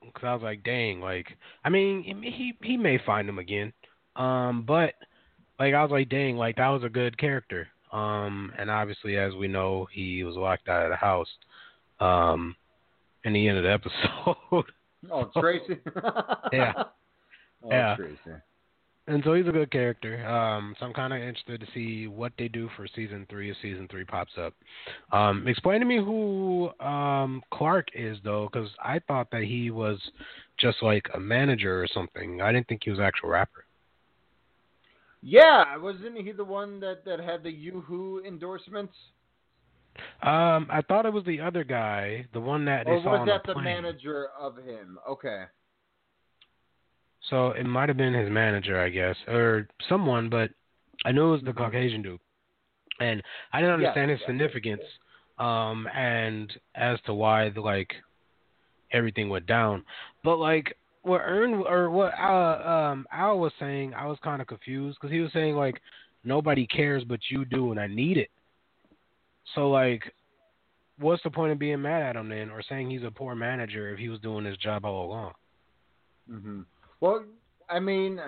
[0.01, 1.27] because I was like, dang, like
[1.63, 3.73] I mean he he may find him again.
[4.15, 4.93] Um, but
[5.59, 7.67] like I was like, dang, like that was a good character.
[7.91, 11.29] Um, and obviously as we know, he was locked out of the house.
[11.99, 12.55] Um,
[13.25, 13.71] in the end of the
[14.53, 14.65] episode.
[15.11, 15.79] Oh, Tracy.
[16.51, 16.73] Yeah.
[17.61, 17.95] Oh, Yeah.
[17.97, 18.15] Tracy.
[19.09, 20.23] And so he's a good character.
[20.27, 23.57] Um, so I'm kind of interested to see what they do for season three if
[23.59, 24.53] season three pops up.
[25.11, 29.99] Um, explain to me who um, Clark is though, because I thought that he was
[30.59, 32.39] just like a manager or something.
[32.39, 33.65] I didn't think he was an actual rapper.
[35.23, 38.93] Yeah, wasn't he the one that that had the YooHoo endorsements?
[40.21, 43.41] Um, I thought it was the other guy, the one that they or was that
[43.43, 44.99] the manager of him?
[45.09, 45.45] Okay.
[47.29, 50.51] So it might have been his manager, I guess, or someone, but
[51.05, 52.19] I knew it was the Caucasian dude,
[52.99, 53.21] and
[53.53, 53.83] I didn't Mm-hmm.
[53.83, 54.27] Understand his yes.
[54.27, 54.81] significance,
[55.37, 57.93] um, and as to why the, like
[58.91, 59.83] everything went down.
[60.23, 64.47] But like what Earn or what uh, um Al was saying, I was kind of
[64.47, 65.79] confused because he was saying like
[66.23, 68.29] nobody cares but you do, and I need it.
[69.55, 70.13] So like,
[70.99, 73.93] what's the point of being mad at him then, or saying he's a poor manager
[73.93, 75.33] if he was doing his job all along?
[76.29, 76.61] hmm
[77.01, 77.23] Well,
[77.69, 78.19] I mean,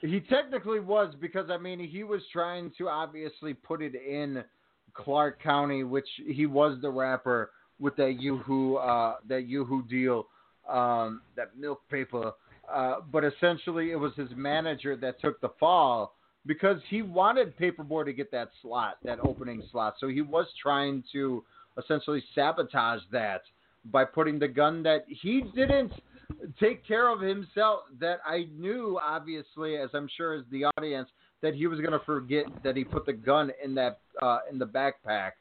[0.00, 4.44] he technically was because I mean he was trying to obviously put it in
[4.94, 10.26] Clark County, which he was the rapper with that YooHoo uh, that YooHoo deal,
[10.68, 12.32] um, that milk paper.
[12.72, 16.14] Uh, but essentially, it was his manager that took the fall
[16.46, 19.94] because he wanted Paperboy to get that slot, that opening slot.
[19.98, 21.44] So he was trying to
[21.78, 23.42] essentially sabotage that
[23.86, 25.92] by putting the gun that he didn't
[26.58, 27.80] take care of himself.
[28.00, 31.08] That I knew, obviously, as I'm sure as the audience,
[31.42, 34.58] that he was going to forget that he put the gun in that uh, in
[34.58, 35.32] the backpack.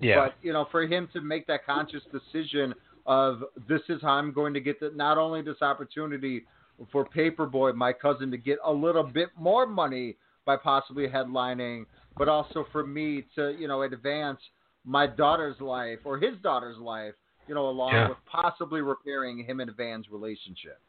[0.00, 0.16] Yeah.
[0.16, 2.74] But you know, for him to make that conscious decision
[3.06, 6.44] of this is how I'm going to get the, not only this opportunity
[6.90, 11.86] for Paperboy, my cousin, to get a little bit more money by possibly headlining,
[12.16, 14.38] but also for me to you know advance
[14.84, 17.14] my daughter's life or his daughter's life,
[17.52, 18.08] you know, along Yeah.
[18.08, 20.80] with possibly repairing him and Van's relationship.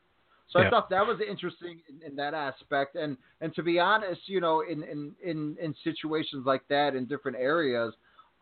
[0.47, 0.67] So Yeah.
[0.67, 4.39] I thought that was interesting in, in that aspect, and and to be honest, you
[4.39, 7.93] know, in in in in situations like that in different areas,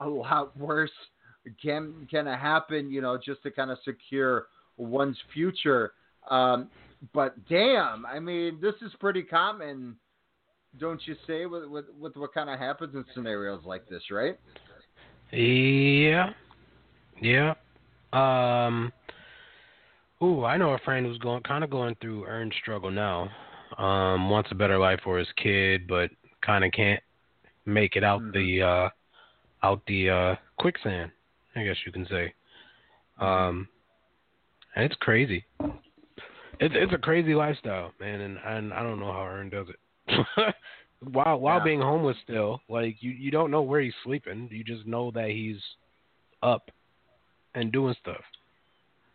[0.01, 0.91] a lot worse
[1.59, 5.93] can can happen, you know, just to kind of secure one's future.
[6.29, 6.69] Um,
[7.13, 9.97] but damn, I mean, this is pretty common,
[10.77, 14.37] don't you say, with with, with what kind of happens in scenarios like this, right?
[15.31, 16.33] Yeah.
[17.19, 17.55] Yeah.
[18.13, 18.91] Um
[20.23, 23.29] Ooh, I know a friend who's going kind of going through earned struggle now.
[23.77, 26.09] Um wants a better life for his kid but
[26.45, 27.01] kind of can't
[27.65, 28.89] make it out the uh
[29.63, 31.11] out the uh quicksand,
[31.55, 32.33] I guess you can say.
[33.19, 33.67] Um
[34.75, 35.45] and it's crazy.
[36.59, 40.25] It's it's a crazy lifestyle, man, and and I don't know how Earn does it.
[41.11, 41.63] while while Yeah.
[41.63, 44.47] being homeless still, like you you don't know where he's sleeping.
[44.51, 45.57] You just know that he's
[46.43, 46.69] up
[47.55, 48.21] and doing stuff.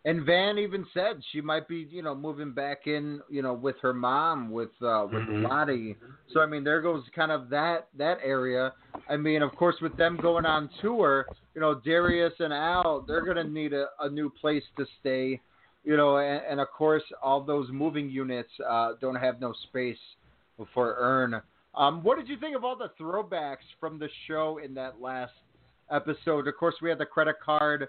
[0.04, 3.74] And Van even said she might be, you know, moving back in, you know, with
[3.82, 5.48] her mom, with uh, with Mhm.
[5.48, 5.96] Lottie.
[6.32, 8.72] So I mean, there goes kind of that that area.
[9.08, 13.24] I mean, of course, with them going on tour, you know, Darius and Al, they're
[13.24, 15.40] gonna need a, a new place to stay.
[15.82, 19.98] You know, and, and of course, all those moving units uh, don't have no space
[20.72, 21.40] for Earn.
[21.74, 25.34] Um, what did you think of all the throwbacks from the show in that last
[25.90, 26.46] episode?
[26.48, 27.88] Of course, we had the credit card.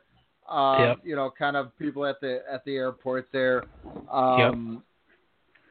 [0.49, 0.97] Um, Yep.
[1.03, 3.63] You know, kind of people at the at the airport there.
[4.11, 4.83] Um,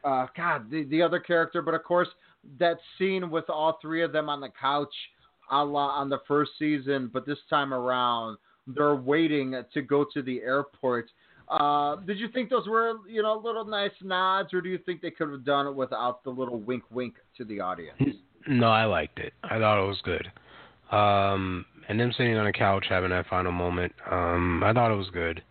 [0.03, 2.07] uh, God, the the other character, but of course
[2.59, 4.93] that scene with all three of them on the couch,
[5.51, 8.37] a la on the first season, but this time around
[8.67, 11.09] they're waiting to go to the airport.
[11.49, 15.01] Uh, did you think those were you know little nice nods, or do you think
[15.01, 17.97] they could have done it without the little wink wink to the audience?
[18.47, 19.33] No, I liked it.
[19.43, 20.31] I thought it was good.
[20.95, 24.95] Um, and them sitting on a couch having that final moment, um, I thought it
[24.95, 25.41] was good.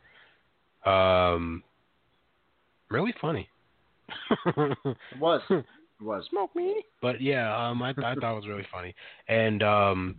[0.88, 1.62] Um,
[2.90, 3.48] really funny.
[4.46, 5.42] It was.
[5.98, 6.26] It was.
[6.28, 6.84] Smoke me.
[7.00, 8.94] But yeah, um, I, I thought it was really funny,
[9.28, 10.14] and um,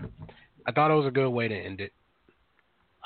[0.66, 1.94] I thought it was a good way to end it.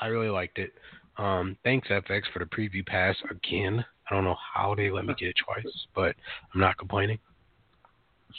[0.00, 0.72] I really liked it.
[1.18, 3.84] Um, thanks FX for the preview pass again.
[4.10, 6.16] I don't know how they let me get it twice, but
[6.54, 7.18] I'm not complaining.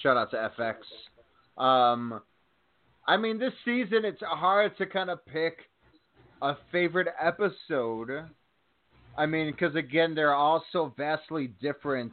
[0.01, 1.61] Shout out to FX.
[1.63, 2.19] Um,
[3.07, 5.57] I mean, this season it's hard to kind of pick
[6.41, 8.09] a favorite episode.
[9.17, 12.11] I mean, because again, they're all so vastly different.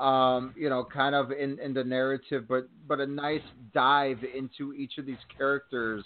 [0.00, 3.42] Um, you know, kind of in, in the narrative, but but a nice
[3.74, 6.02] dive into each of these characters,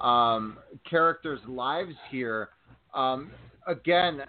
[0.00, 2.50] um, characters' lives here.
[2.94, 3.30] Um,
[3.66, 4.20] again,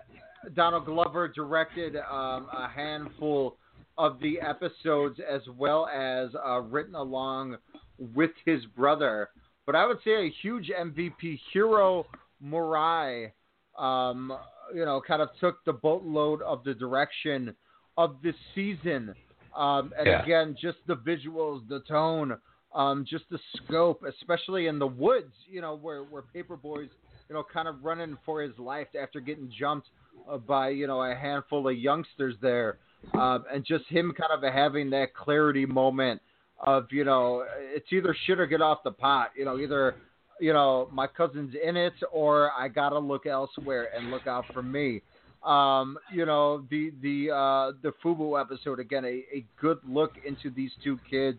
[0.56, 3.58] Donald Glover directed um, a handful
[3.98, 7.58] of the episodes as well as uh, written along
[7.98, 9.30] with his brother.
[9.66, 12.06] But I would say a huge MVP, Hiro,
[12.44, 13.32] Murai,
[13.78, 14.38] um,
[14.74, 17.56] you know, kind of took the boatload of the direction
[17.98, 19.16] of this season.
[19.56, 20.22] Um, and Yeah.
[20.24, 22.38] again, just the visuals, the tone,
[22.74, 26.92] um, just the scope, especially in the woods, you know, where, where Paperboy's,
[27.30, 29.88] you know, kind of running for his life after getting jumped
[30.30, 32.78] uh, by, you know, a handful of youngsters there.
[33.14, 36.22] Um, and just him kind of having that clarity moment
[36.60, 39.32] of, you know, it's either shit or get off the pot.
[39.38, 39.96] You know, either,
[40.40, 44.46] you know, my cousin's in it or I got to look elsewhere and look out
[44.54, 45.02] for me.
[45.44, 50.50] Um, you know, the the uh, the Fubu episode again, a, a good look into
[50.50, 51.38] these two kids,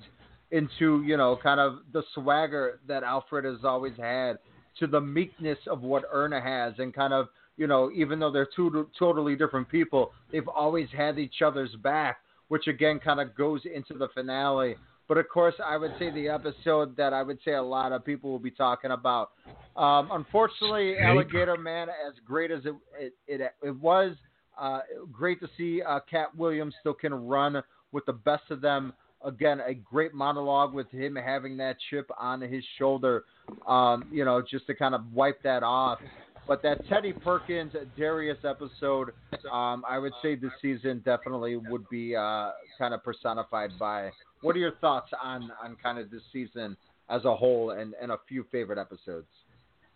[0.53, 4.39] into you know, kind of the swagger that Alfred has always had,
[4.79, 7.27] to the meekness of what Erna has, and kind of
[7.57, 12.19] you know, even though they're two totally different people, they've always had each other's back,
[12.49, 14.77] which again kind of goes into the finale.
[15.09, 18.05] But of course, I would say the episode that I would say a lot of
[18.05, 19.31] people will be talking about.
[19.77, 24.17] Um, unfortunately, Alligator Man, as great as it it, it, it was,
[24.59, 24.81] uh,
[25.13, 27.63] great to see uh, Katt Williams still can run
[27.93, 28.93] with the best of them.
[29.25, 33.25] Again, a great monologue with him having that chip on his shoulder,
[33.67, 35.99] um, you know, just to kind of wipe that off.
[36.47, 39.11] But that Teddy Perkins Darius episode,
[39.51, 44.11] um, I would say this season definitely would be uh, kind of personified by.
[44.43, 46.77] What are your thoughts on on kind of this season
[47.09, 49.27] as a whole and, and a few favorite episodes?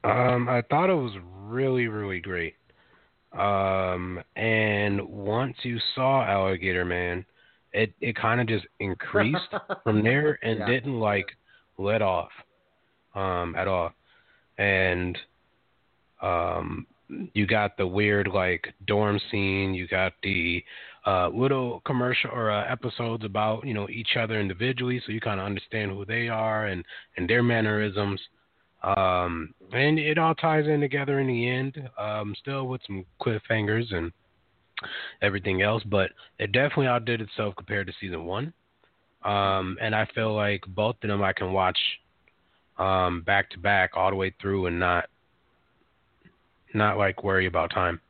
[0.04, 1.12] Um, I thought it was
[1.42, 2.54] really, really great.
[3.38, 7.24] Um, and once you saw Alligator Man,
[7.72, 9.54] it it kind of just increased
[9.84, 10.66] from there and Yeah.
[10.66, 11.26] didn't like
[11.78, 12.30] let off,
[13.14, 13.92] um, at all.
[14.58, 15.16] And
[16.20, 16.86] um,
[17.34, 19.74] you got the weird like dorm scene.
[19.74, 20.64] You got the
[21.06, 25.40] uh, little commercial or uh, episodes about you know each other individually, so you kind
[25.40, 26.84] of understand who they are and
[27.16, 28.20] and their mannerisms.
[28.82, 31.88] Um, and it all ties in together in the end.
[31.98, 34.10] Um, still with some cliffhangers and
[35.22, 38.52] everything else, but it definitely outdid itself compared to season one.
[39.22, 41.78] Um, and I feel like both of them I can watch
[42.78, 45.06] um, back to back all the way through and not
[46.72, 48.00] not like worry about time.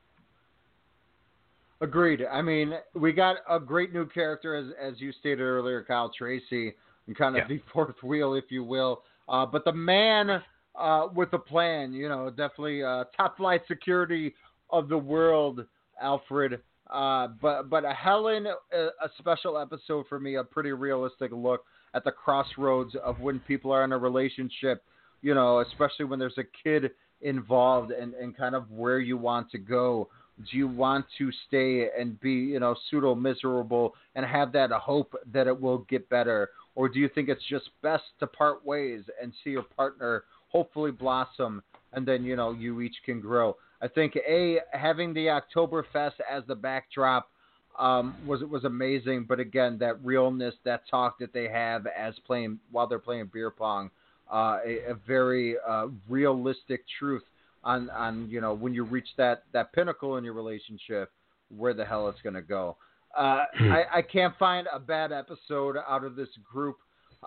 [1.81, 2.27] Agreed.
[2.31, 6.75] I mean, we got a great new character, as as you stated earlier, Kyle Tracy,
[7.07, 7.49] and kind of Yeah.
[7.57, 9.03] the fourth wheel, if you will.
[9.29, 10.43] Uh, but the man
[10.79, 14.35] uh, with a plan, you know, definitely uh, top flight security
[14.71, 15.65] of the world,
[16.01, 16.61] Alfred.
[16.91, 21.65] Uh, but but a Helen, a, a special episode for me, a pretty realistic look
[21.95, 24.85] at the crossroads of when people are in a relationship,
[25.23, 26.91] you know, especially when there's a kid
[27.21, 30.09] involved and, and kind of where you want to go.
[30.51, 35.15] Do you want to stay and be, you know, pseudo miserable and have that hope
[35.33, 36.51] that it will get better?
[36.75, 40.91] Or do you think it's just best to part ways and see your partner hopefully
[40.91, 41.63] blossom
[41.93, 43.57] and then, you know, you each can grow?
[43.83, 47.31] I think A, having the Oktoberfest as the backdrop
[47.79, 52.59] um, was was amazing, but again, that realness, that talk that they have as playing
[52.71, 53.91] while they're playing beer pong,
[54.31, 57.23] uh, a, a very uh, realistic truth
[57.63, 61.11] on on you know when you reach that that pinnacle in your relationship,
[61.55, 62.77] where the hell it's gonna go.
[63.17, 66.77] Uh, I, I can't find a bad episode out of this group.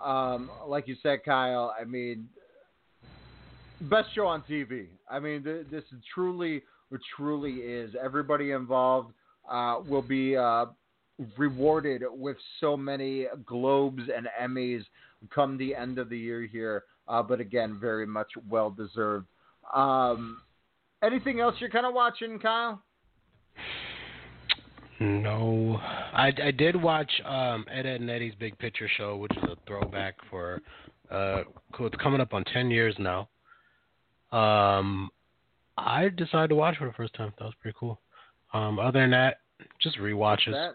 [0.02, 1.74] Um, like you said, Kyle.
[1.78, 2.28] I mean,
[3.82, 4.86] best show on TV.
[5.10, 5.84] I mean, th- this
[6.14, 6.62] truly,
[7.16, 7.94] truly is.
[8.02, 9.12] Everybody involved
[9.50, 10.66] uh, will be uh,
[11.36, 14.82] rewarded with so many Globes and Emmys
[15.34, 16.84] come the end of the year here.
[17.06, 19.26] Uh, but again, very much well deserved.
[19.72, 20.40] Um,
[21.02, 22.82] anything else you're kind of watching, Kyle?
[25.00, 29.42] No, I, I did watch um, Ed, Ed and Eddie's Big Picture Show, which is
[29.44, 30.62] a throwback for
[31.10, 31.42] uh,
[31.72, 33.28] cool, it's coming up on ten years now.
[34.32, 35.10] Um,
[35.76, 37.32] I decided to watch for the first time.
[37.38, 38.00] That was pretty cool.
[38.52, 39.38] Um, other than that,
[39.80, 40.72] just rewatches.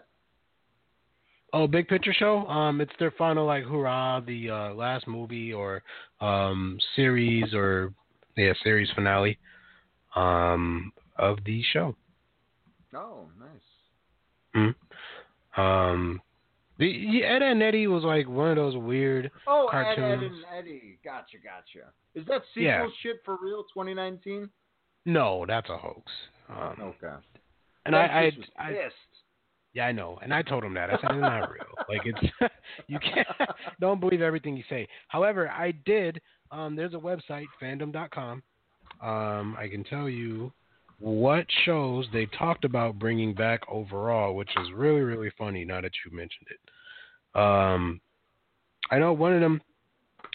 [1.52, 2.46] Oh, Big Picture Show.
[2.46, 5.82] Um, it's their final like hurrah, the uh, last movie or
[6.20, 7.92] um series or
[8.40, 9.38] yeah series finale.
[10.16, 11.94] Um, of the show.
[12.94, 14.74] Oh, nice.
[15.56, 15.60] Mm.
[15.60, 16.20] Um,
[16.78, 20.22] the, Ed and Eddie was like one of those weird Oh, Ed, cartoons.
[20.22, 20.98] Ed and Eddie.
[21.04, 21.92] Gotcha, gotcha.
[22.14, 22.86] Is that sequel Yeah.
[23.02, 23.62] shit for real?
[23.72, 24.48] 2019?
[25.06, 26.10] No, that's a hoax.
[26.48, 27.14] Um, Okay.
[27.86, 28.88] and I, I, was I,
[29.72, 30.90] yeah, I know, and I told him that.
[30.90, 31.64] I said it's not real.
[31.88, 32.52] Like it's
[32.88, 33.28] you can't
[33.80, 34.88] don't believe everything you say.
[35.08, 36.20] However, I did.
[36.52, 38.42] Um, there's a website, fandom.com.
[39.02, 40.52] Um, I can tell you
[40.98, 45.64] what shows they talked about bringing back overall, which is really really funny.
[45.64, 48.00] Now that you mentioned it, um,
[48.90, 49.62] I know one of them,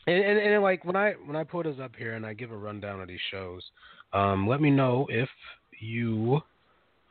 [0.08, 2.52] and, and, and like when I when I put this up here and I give
[2.52, 3.62] a rundown of these shows,
[4.14, 5.30] um, let me know if
[5.80, 6.42] you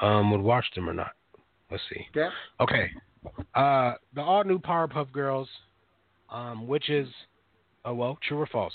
[0.01, 1.13] um, would watch them or not.
[1.71, 2.07] Let's see.
[2.17, 2.29] Okay.
[2.61, 2.91] Okay.
[3.55, 5.49] Uh, the all new Powerpuff Girls,
[6.31, 7.09] um, which is,
[7.85, 8.73] oh well, true or false?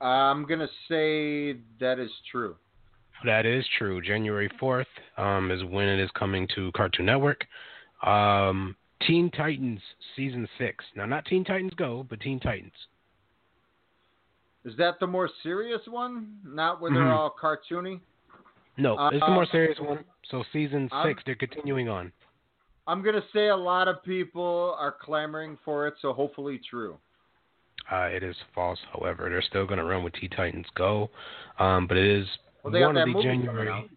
[0.00, 2.56] I'm going to say that is true.
[3.24, 4.00] That is true.
[4.00, 4.84] January 4th
[5.16, 7.44] um, is when it is coming to Cartoon Network.
[8.06, 8.76] Um,
[9.06, 9.80] Teen Titans
[10.14, 10.84] Season 6.
[10.96, 12.72] Now, not Teen Titans Go, but Teen Titans.
[14.64, 16.38] Is that the more serious one?
[16.44, 17.16] Not where they're Mhm.
[17.16, 18.00] all cartoony?
[18.76, 20.04] No, it's the more Uh, serious one.
[20.26, 22.12] So, Season 6, I'm- they're continuing on.
[22.86, 26.98] I'm going to say a lot of people are clamoring for it, so hopefully true.
[27.90, 29.28] Uh, it is false, however.
[29.30, 31.10] They're still going to run with Teen Titans Go,
[31.58, 32.26] um, but it is
[32.62, 33.90] Well, they got one that of the movie coming January.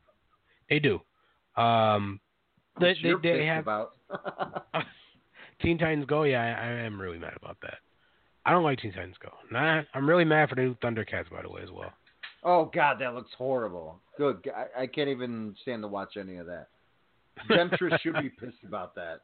[0.70, 1.02] They do.
[1.62, 2.20] Um,
[2.80, 3.92] they, Which they, they have about.
[5.62, 6.24] Teen Titans Go.
[6.24, 7.76] Yeah, I, I am really mad about that.
[8.46, 9.30] I don't like Teen Titans Go.
[9.52, 11.92] Nah, I'm really mad for the new Thundercats, by the way, as well.
[12.44, 14.00] oh, God, that looks horrible.
[14.18, 14.50] Good.
[14.56, 16.70] I, I can't even stand to watch any of that.
[17.48, 19.20] Demetrius should be pissed about that.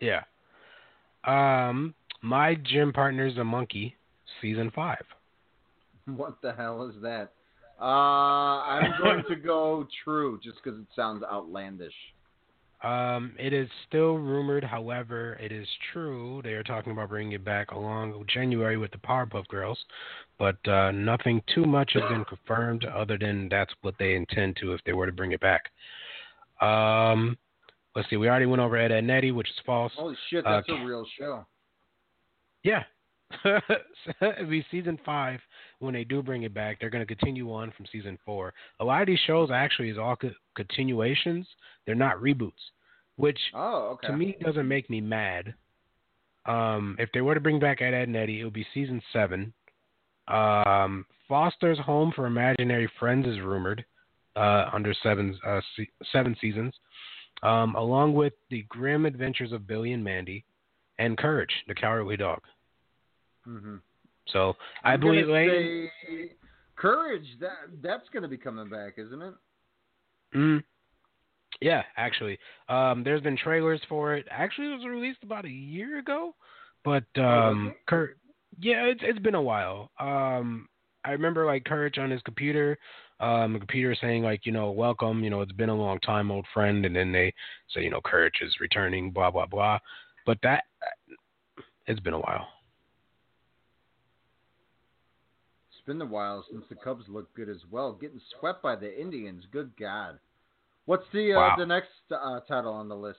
[0.00, 0.22] Yeah.
[1.24, 3.96] Um, my gym partner's a monkey,
[4.40, 5.04] season five.
[6.06, 7.32] What the hell is that?
[7.80, 11.94] Uh, I'm going to go true just because it sounds outlandish.
[12.82, 16.40] Um, it is still rumored, however, it is true.
[16.42, 19.78] They are talking about bringing it back along January with the Powerpuff Girls,
[20.36, 24.72] but uh, nothing too much has been confirmed other than that's what they intend to
[24.72, 25.70] if they were to bring it back.
[26.60, 27.38] Um,
[27.94, 28.16] let's see.
[28.16, 29.92] We already went over Ed, and Eddie, which is false.
[29.94, 31.46] Holy shit, Uh, that's a real show.
[32.64, 32.82] Yeah.
[33.44, 35.40] It'll be season five
[35.78, 36.78] when they do bring it back.
[36.78, 38.52] They're going to continue on from season four.
[38.80, 41.46] A lot of these shows actually is all co- continuations.
[41.86, 42.52] They're not reboots,
[43.16, 44.08] which Oh, okay.
[44.08, 45.54] to me doesn't make me mad.
[46.44, 49.00] Um, if they were to bring back Ed, Ed and Eddie, it would be season
[49.12, 49.52] seven.
[50.28, 53.84] Um, Foster's Home for Imaginary Friends is rumored
[54.36, 56.74] uh, under seven uh, se- seven seasons,
[57.42, 60.44] um, along with the Grim Adventures of Billy and Mandy,
[60.98, 62.40] and Courage, the Cowardly Dog.
[63.44, 63.76] hmm
[64.28, 64.54] So
[64.84, 65.26] I I'm believe
[66.76, 67.26] Courage.
[67.40, 67.52] That
[67.82, 69.34] that's going to be coming back, isn't it?
[70.34, 70.62] mm,
[71.60, 72.38] yeah, actually,
[72.68, 74.26] um, there's been trailers for it.
[74.30, 76.34] Actually, it was released about a year ago,
[76.84, 78.16] but um, Cour-
[78.60, 79.90] yeah, it's it's been a while.
[80.00, 80.68] Um,
[81.04, 82.78] I remember like Courage on his computer,
[83.20, 86.46] um, computer saying like, you know, welcome, you know, it's been a long time, old
[86.52, 87.32] friend, and then they
[87.72, 89.78] say, you know, Courage is returning, blah blah blah.
[90.26, 90.64] But that
[91.86, 92.46] it's been a while.
[95.70, 97.92] It's been a while since the Cubs looked good as well.
[97.92, 99.44] Getting swept by the Indians.
[99.52, 100.18] Good God.
[100.86, 101.54] What's the uh, Wow.
[101.58, 103.18] the next uh, title on the list?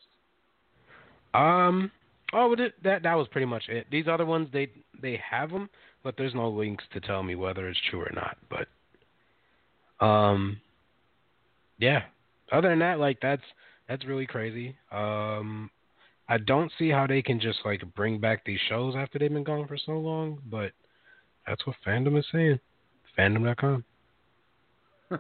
[1.34, 1.92] Um.
[2.36, 3.86] Oh, that that was pretty much it.
[3.92, 4.70] These other ones, they
[5.02, 5.70] they have them,
[6.04, 8.38] but there's no links to tell me whether it's true or not.
[8.50, 10.60] But, um,
[11.78, 12.04] yeah.
[12.52, 13.44] Other than that, like that's
[13.88, 14.76] that's really crazy.
[14.92, 15.70] Um,
[16.30, 19.44] I don't see how they can just like bring back these shows after they've been
[19.44, 20.40] gone for so long.
[20.50, 20.72] But
[21.46, 22.60] that's what fandom is saying.
[23.18, 23.84] Fandom.com.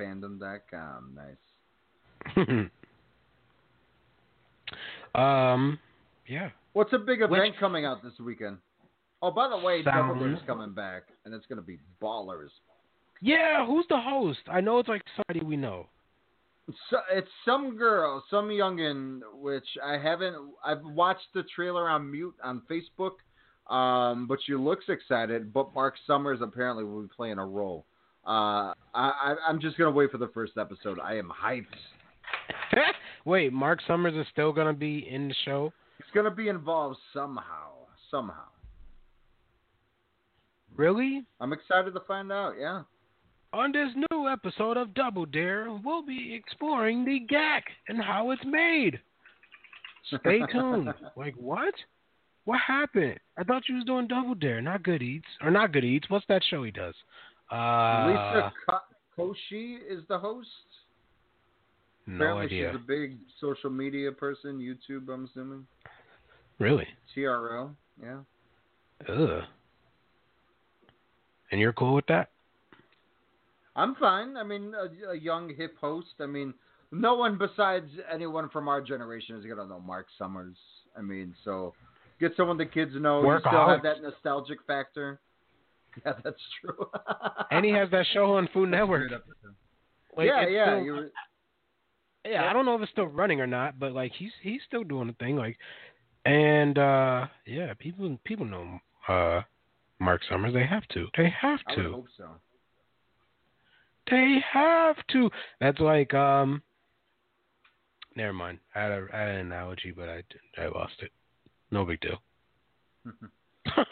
[0.00, 1.16] Fandom.com.
[2.36, 2.68] Nice.
[5.14, 5.78] um.
[6.26, 6.50] Yeah.
[6.74, 8.58] What's a big event Which- coming out this weekend?
[9.20, 10.16] Oh, by the way, Sound.
[10.20, 12.50] Doubledare's coming back, and it's going to be ballers.
[13.20, 13.66] Yeah.
[13.66, 14.38] Who's the host?
[14.48, 15.86] I know it's like somebody we know.
[16.90, 20.36] So, it's some girl, some youngin, which I haven't.
[20.62, 23.12] I've watched the trailer on mute on Facebook,
[23.74, 25.52] um, but she looks excited.
[25.52, 27.86] But Mark Summers apparently will be playing a role.
[28.26, 30.98] Uh, I, I, I'm just gonna wait for the first episode.
[31.00, 31.64] I am hyped.
[33.24, 35.72] Wait, Mark Summers is still gonna be in the show?
[35.96, 37.72] He's gonna be involved somehow.
[38.10, 38.44] Somehow.
[40.76, 41.24] Really?
[41.40, 42.54] I'm excited to find out.
[42.58, 42.82] Yeah.
[43.52, 48.44] On this new episode of Double Dare, we'll be exploring the GAC and how it's
[48.44, 49.00] made.
[50.20, 50.92] Stay tuned.
[51.16, 51.74] like what?
[52.44, 53.18] What happened?
[53.36, 56.08] I thought you was doing Double Dare, not Good Eats, or not Good Eats.
[56.10, 56.94] What's that show he does?
[57.50, 58.82] Uh, Liza Cl-
[59.18, 60.48] Koshy is the host.
[62.06, 62.70] No Apparently idea.
[62.72, 65.08] she's a big social media person, YouTube.
[65.12, 65.66] I'm assuming.
[66.58, 66.86] Really?
[67.16, 67.70] TRL.
[68.02, 68.18] Yeah.
[69.08, 69.42] Ugh.
[71.50, 72.30] And you're cool with that?
[73.78, 74.36] I'm fine.
[74.36, 76.14] I mean, a, a young hip host.
[76.20, 76.52] I mean,
[76.90, 80.56] no one besides anyone from our generation is gonna know Mark Summers.
[80.96, 81.74] I mean, so
[82.20, 83.22] get someone the kids know.
[83.22, 83.74] You still Workaholics.
[83.74, 85.20] have that nostalgic factor.
[86.06, 86.86] Yeah, that's true.
[87.50, 89.10] And he has that show on Food Network.
[90.16, 90.64] Like, yeah, yeah.
[90.80, 91.10] still- were-
[92.24, 94.84] yeah, I don't know if it's still running or not, but like he's he's still
[94.84, 95.36] doing the thing.
[95.36, 95.56] Like,
[96.24, 98.78] and uh yeah, people people know
[99.08, 99.40] uh
[99.98, 100.52] Mark Summers.
[100.54, 101.06] They have to.
[101.16, 101.80] They have to.
[101.80, 102.28] I hope so.
[104.10, 105.30] They have to.
[105.60, 106.62] That's like um.
[108.16, 108.58] Never mind.
[108.74, 110.22] I had, a, I had an analogy, but I
[110.60, 111.12] I lost it.
[111.70, 112.20] No big deal.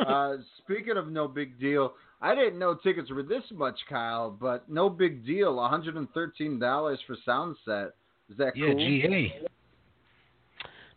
[0.06, 4.30] uh, speaking of no big deal, I didn't know tickets were this much, Kyle.
[4.30, 5.56] But no big deal.
[5.56, 7.92] One hundred and thirteen dollars for Soundset.
[8.30, 8.78] Is that Yeah, cool?
[8.78, 9.46] GA.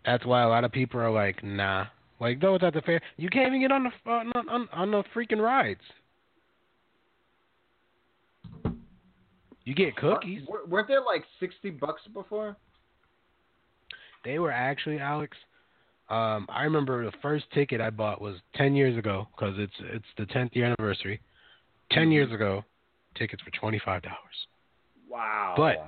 [0.06, 1.86] That's why a lot of people are like, nah.
[2.20, 5.04] Like those at the fair, you can't even get on the on, on, on the
[5.16, 5.82] freaking rides.
[9.70, 10.42] You get cookies.
[10.50, 12.58] Uh, weren't they like sixty bucks before?
[14.26, 15.38] They were actually Alex.
[16.10, 20.08] Um, I remember the first ticket I bought was ten years ago because it's it's
[20.18, 21.22] the tenth year anniversary.
[21.92, 22.66] Ten years ago,
[23.16, 24.18] tickets were twenty five dollars.
[25.08, 25.54] Wow.
[25.56, 25.86] But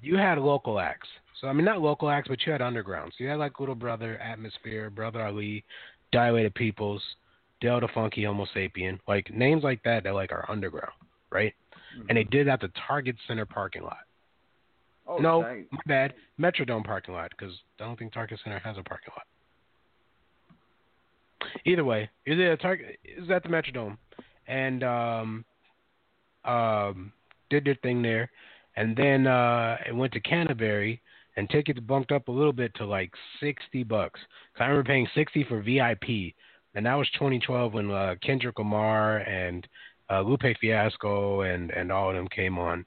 [0.00, 1.06] you had local acts.
[1.40, 3.12] So I mean, not local acts, but you had underground.
[3.16, 5.62] So you had like Little Brother, Atmosphere, Brother Ali,
[6.10, 7.00] Dilated Peoples,
[7.60, 10.94] Del the Funky Homosapien, like names like that that like are underground,
[11.30, 11.54] right?
[12.08, 13.98] And they did it at the Target Center parking lot.
[15.06, 15.66] oh, no, tight.
[15.70, 19.26] my bad, Metrodome parking lot because I don't think Target Center has a parking lot.
[21.64, 22.98] Either way, is it a Target?
[23.04, 23.96] Is at the Metrodome,
[24.46, 25.44] and um,
[26.44, 27.12] um,
[27.48, 28.30] did their thing there,
[28.76, 31.00] and then uh, it went to Canterbury,
[31.36, 33.10] and tickets bumped up a little bit to like
[33.40, 34.20] sixty bucks.
[34.54, 36.34] Cause I remember paying sixty for VIP,
[36.74, 39.66] and that was 2012 when uh, Kendrick Lamar and
[40.10, 42.84] uh, Lupe Fiasco and and all of them came on.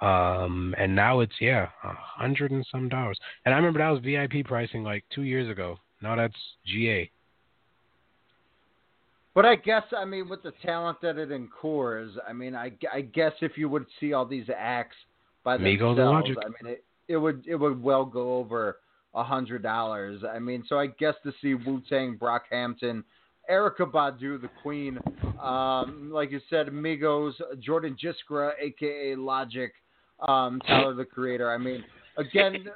[0.00, 3.18] Um, and now it's yeah, a hundred and some dollars.
[3.44, 5.78] And I remember that was VIP pricing like two years ago.
[6.02, 6.34] Now that's
[6.66, 7.10] GA.
[9.34, 13.02] But I guess I mean with the talent that it incurs, I mean I, I
[13.02, 14.96] guess if you would see all these acts
[15.42, 16.36] by Migos themselves, Logic.
[16.40, 18.78] I mean it, it would it would well go over
[19.14, 20.22] a hundred dollars.
[20.28, 23.04] I mean so I guess to see Wu Tang, Brockhampton,
[23.50, 24.98] Erykah Badu, the Queen,
[25.42, 29.72] um, like you said, Migos, Jordan Jiskra, aka Logic,
[30.26, 31.50] um, Tyler the Creator.
[31.50, 31.84] I mean
[32.16, 32.66] again.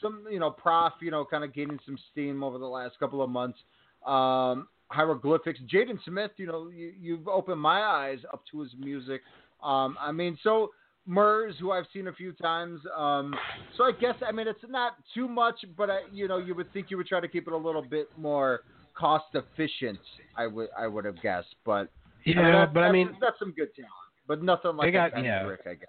[0.00, 3.20] Some you know, prof, you know, kind of gaining some steam over the last couple
[3.20, 3.58] of months.
[4.06, 5.60] Um, hieroglyphics.
[5.72, 9.22] Jaden Smith, you know, you, you've opened my eyes up to his music.
[9.62, 10.70] Um, I mean, so
[11.06, 12.80] Murs, who I've seen a few times.
[12.96, 13.34] Um,
[13.76, 16.72] so I guess, I mean, it's not too much, but I, you know, you would
[16.72, 18.60] think you would try to keep it a little bit more
[18.98, 19.98] cost efficient.
[20.36, 21.88] I would, I would have guessed, but
[22.26, 23.92] I mean, Yeah, that- but I that's- mean- that's some good talent,
[24.26, 25.38] but nothing like got- yeah.
[25.40, 25.88] Kendrick, I guess.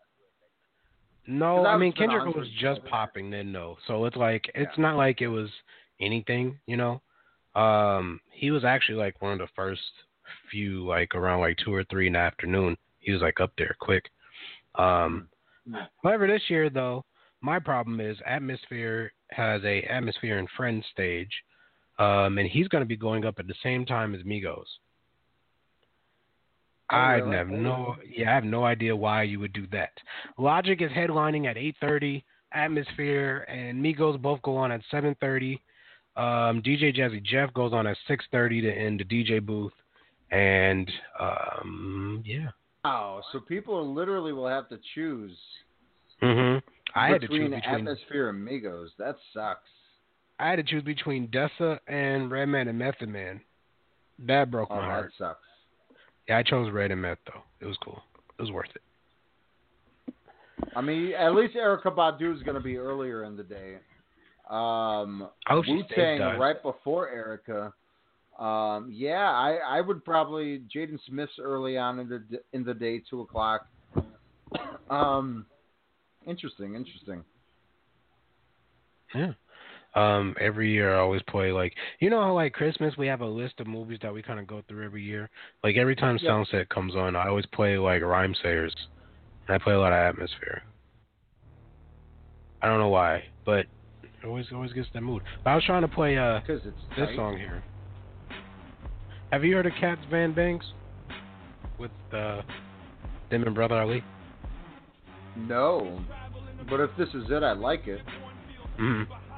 [1.27, 3.77] No, I I mean Kendrick was just popping then no.
[3.85, 5.49] So it's like it's not like it was
[5.99, 7.01] anything, you know.
[7.55, 9.81] Um he was actually like one of the first
[10.49, 12.77] few like around like two or three in the afternoon.
[12.99, 14.09] He was like up there quick.
[14.75, 15.27] Um
[16.03, 17.05] however this year though,
[17.41, 21.31] my problem is Atmosphere has a Atmosphere and Friends stage.
[21.99, 24.65] Um and he's gonna be going up at the same time as Migos.
[26.91, 27.35] Oh, I really?
[27.35, 29.91] have no yeah, I have no idea why you would do that.
[30.37, 35.61] Logic is headlining at eight thirty, Atmosphere and Migos both go on at seven thirty.
[36.17, 39.73] Um, DJ Jazzy Jeff goes on at six thirty to end the DJ booth.
[40.31, 42.49] And um yeah.
[42.85, 45.37] Wow, so people literally will have to choose
[46.21, 46.99] Mm-hmm.
[46.99, 48.89] I had to choose between Atmosphere and Migos.
[48.97, 49.69] That sucks.
[50.39, 53.41] I had to choose between Dessa and Redman and Method Man.
[54.25, 55.11] That broke Oh, my that heart.
[55.17, 55.39] sucks.
[56.27, 57.41] Yeah, I chose Red and Meth though.
[57.59, 58.01] It was cool.
[58.37, 60.13] It was worth it.
[60.75, 63.75] I mean, at least Erykah Badu is going to be earlier in the day.
[64.49, 67.71] Um, I hope she Wu Tang right before Erykah.
[68.43, 73.01] Um, yeah, I, I would probably Jaden Smith's early on in the in the day,
[73.09, 73.67] two o'clock.
[74.89, 75.45] Um,
[76.25, 77.23] interesting, interesting.
[79.13, 79.33] Yeah.
[79.95, 83.25] Um, every year I always play like you know how like Christmas we have a
[83.25, 85.29] list of movies that we kind of go through every year.
[85.63, 86.29] Like every time Yeah.
[86.29, 88.71] Soundset comes on, I always play like Rhymesayers,
[89.47, 90.61] and I play a lot of Atmosphere.
[92.61, 93.65] I don't know why, but
[94.03, 95.23] it always always gets that mood.
[95.43, 96.61] But I was trying to play uh this
[96.95, 97.15] tight.
[97.15, 97.63] song here.
[99.31, 100.65] Have you heard of Cats Van Bags
[101.79, 102.41] with uh
[103.31, 104.03] them and Brother Ali?
[105.35, 105.99] No,
[106.69, 108.01] but if this is it, I like it.
[108.79, 109.07] Mm.
[109.09, 109.28] Watching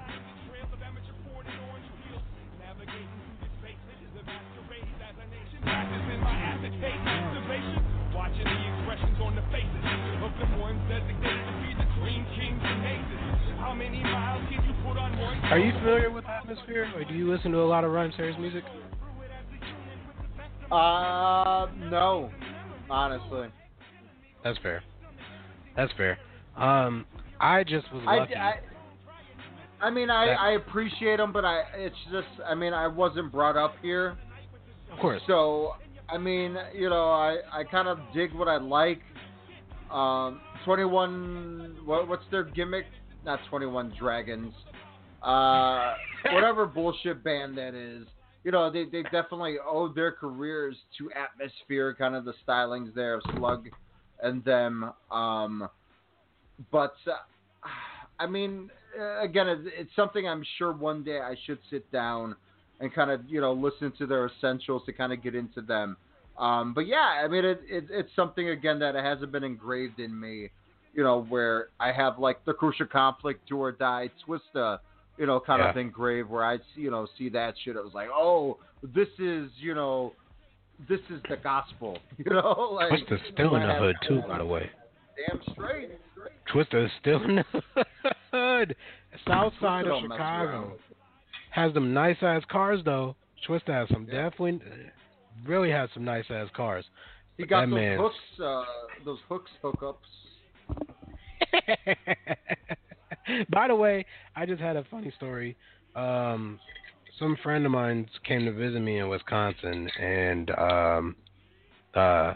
[15.52, 16.90] Are you familiar with Atmosphere?
[16.96, 18.64] Or do you listen to a lot of Rhymesayers music?
[20.72, 22.32] Uh, no,
[22.90, 23.50] honestly.
[24.46, 24.82] That's fair.
[25.76, 26.18] That's fair.
[26.56, 27.06] Um,
[27.42, 28.36] I just was I, lucky.
[28.36, 28.54] I,
[29.82, 33.30] I mean, I, That- I appreciate them, but I it's just I mean I wasn't
[33.30, 34.18] brought up here,
[34.94, 35.22] of course.
[35.28, 35.74] so
[36.08, 39.02] I mean you know I I kind of dig what I like.
[39.92, 42.86] Um, Twenty One, what what's their gimmick?
[43.26, 44.54] Not Twenty One Dragons.
[45.22, 45.94] Uh,
[46.34, 48.08] whatever bullshit band that is.
[48.44, 53.16] You know, they they definitely owe their careers to Atmosphere, kind of the stylings there
[53.16, 53.70] of Slug
[54.24, 54.92] and them.
[55.12, 55.70] Um,
[56.72, 57.68] but uh,
[58.20, 62.36] I mean, uh, again, it's, it's something I'm sure one day I should sit down
[62.80, 65.98] and kind of you know listen to their essentials to kind of get into them.
[66.38, 70.20] Um, but yeah, I mean, it, it, it's something again that hasn't been engraved in
[70.20, 70.50] me.
[70.94, 74.80] You know, where I have like the Crucial Conflict, Do or Die, Twista,
[75.18, 75.82] you know, kind of Yeah.
[75.82, 76.30] engraved.
[76.30, 77.76] Where I see, you know see that shit.
[77.76, 80.14] It was like, oh, this is you know,
[80.90, 81.98] this is the gospel.
[82.18, 84.70] You know, like Twista's still in the hood too, by the way.
[85.28, 85.90] Damn straight.
[86.54, 87.44] Twista is still in the
[88.32, 88.76] hood.
[89.28, 90.78] South side of Chicago.
[91.52, 93.16] Has them nice ass cars though.
[93.48, 94.62] Twista has some definitely,
[95.46, 96.86] really has some nice ass cars.
[97.38, 98.64] He But got those man, hooks, uh,
[99.04, 99.96] those hooks hookups.
[103.50, 105.56] By the way, I just had a funny story.
[105.96, 106.60] Um,
[107.20, 111.16] some friend of mine came to visit me in Wisconsin, and um,
[111.94, 112.34] uh,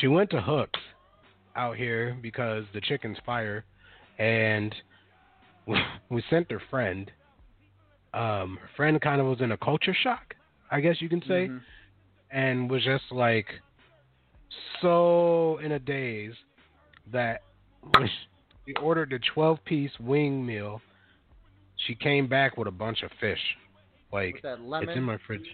[0.00, 0.80] she went to Hooks
[1.56, 3.64] out here because the chicken's fire,
[4.18, 4.74] and
[6.10, 7.10] we, sent her friend.
[8.12, 10.34] Um, her friend kind of was in a culture shock,
[10.70, 11.60] I guess you can say, Mhm.
[12.30, 13.46] and was just like
[14.80, 16.34] so in a daze
[17.12, 17.42] that
[17.80, 18.08] when
[18.66, 20.80] she ordered the 12 piece wing meal,
[21.86, 23.40] she came back with a bunch of fish.
[24.12, 25.46] Like it's in my fridge.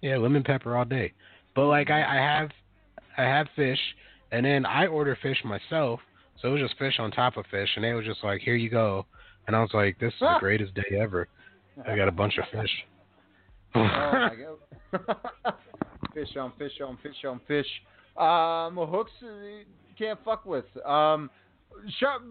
[0.00, 1.12] Yeah, lemon pepper all day.
[1.54, 2.50] But like I, I have
[3.16, 3.78] I have fish
[4.32, 6.00] and then I order fish myself,
[6.40, 8.56] so it was just fish on top of fish and they was just like, Here
[8.56, 9.06] you go
[9.46, 11.28] and I was like, This is the greatest day ever.
[11.86, 12.70] I got a bunch of fish.
[13.74, 14.58] oh
[16.14, 17.66] fish on fish on fish on fish.
[18.16, 19.12] Um, hooks
[19.98, 20.64] can't fuck with.
[20.84, 21.30] Um,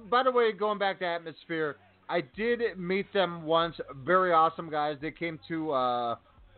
[0.09, 1.77] by the way, going back to Atmosphere,
[2.09, 3.75] I did meet them once.
[4.05, 4.97] Very awesome guys.
[5.01, 6.15] They came to uh,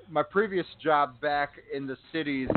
[0.10, 2.50] my previous job back in the cities.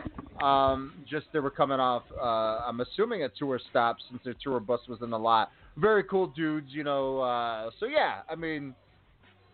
[0.43, 2.03] Um, just they were coming off.
[2.19, 2.25] Uh,
[2.67, 5.51] I'm assuming a tour stop since their tour bus was in the lot.
[5.77, 7.21] Very cool dudes, you know.
[7.21, 8.75] Uh, so yeah, I mean,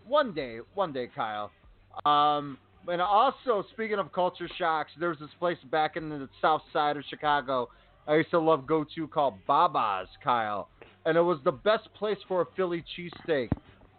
[0.07, 1.51] one day, one day, Kyle.
[2.05, 6.97] Um, and also, speaking of culture shocks, there's this place back in the south side
[6.97, 7.69] of Chicago
[8.07, 10.69] I used to love go to called Baba's, Kyle.
[11.05, 13.51] And it was the best place for a Philly cheesesteak.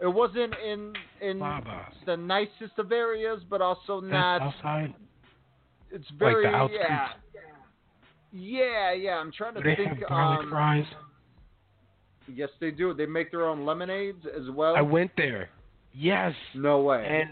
[0.02, 1.94] It wasn't in in Baba's.
[2.06, 4.42] the nicest of areas, but also That's not.
[4.42, 4.94] outside.
[5.92, 7.08] It's very like the yeah,
[8.34, 9.12] yeah, yeah.
[9.12, 10.00] I'm trying to Do they think.
[10.00, 10.86] have garlic um, fries?
[12.28, 12.94] Yes, they do.
[12.94, 14.76] They make their own lemonades as well.
[14.76, 15.50] I went there.
[15.94, 16.34] Yes.
[16.56, 17.06] No way.
[17.06, 17.30] And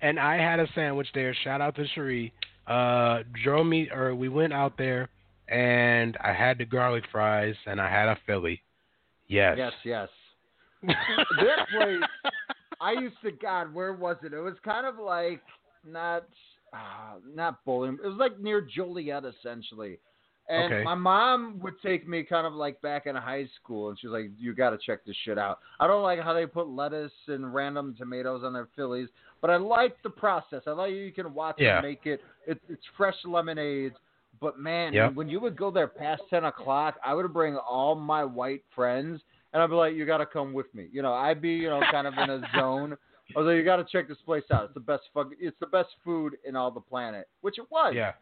[0.00, 1.34] and I had a sandwich there.
[1.44, 2.32] Shout out to Cherie.
[2.66, 5.08] Uh, drove me or we went out there,
[5.48, 8.62] and I had the garlic fries and I had a Philly.
[9.28, 9.56] Yes.
[9.58, 10.08] Yes, yes.
[10.82, 12.02] that place,
[12.80, 13.30] I used to.
[13.30, 14.32] God, where was it?
[14.32, 15.40] It was kind of like
[15.86, 16.26] not,
[16.72, 17.98] uh, not bowling.
[18.02, 19.98] It was like near Joliet, essentially.
[20.48, 20.84] And Okay.
[20.84, 24.30] my mom would take me kind of like back in high school, and she's like,
[24.38, 27.54] "You got to check this shit out." I don't like how they put lettuce and
[27.54, 29.08] random tomatoes on their Phillies,
[29.40, 30.62] but I like the process.
[30.66, 31.76] I like you can watch Yeah.
[31.76, 32.20] them make it.
[32.46, 33.96] It's it's fresh lemonades.
[34.40, 35.14] But man, Yep.
[35.14, 39.22] when you would go there past ten o'clock, I would bring all my white friends,
[39.52, 41.68] and I'd be like, "You got to come with me." You know, I'd be you
[41.68, 42.96] know kind of in a zone.
[43.34, 44.64] I was like, "You got to check this place out.
[44.64, 45.28] It's the best fuck.
[45.38, 47.94] It's the best food in all the planet," which it was.
[47.94, 48.12] Yeah.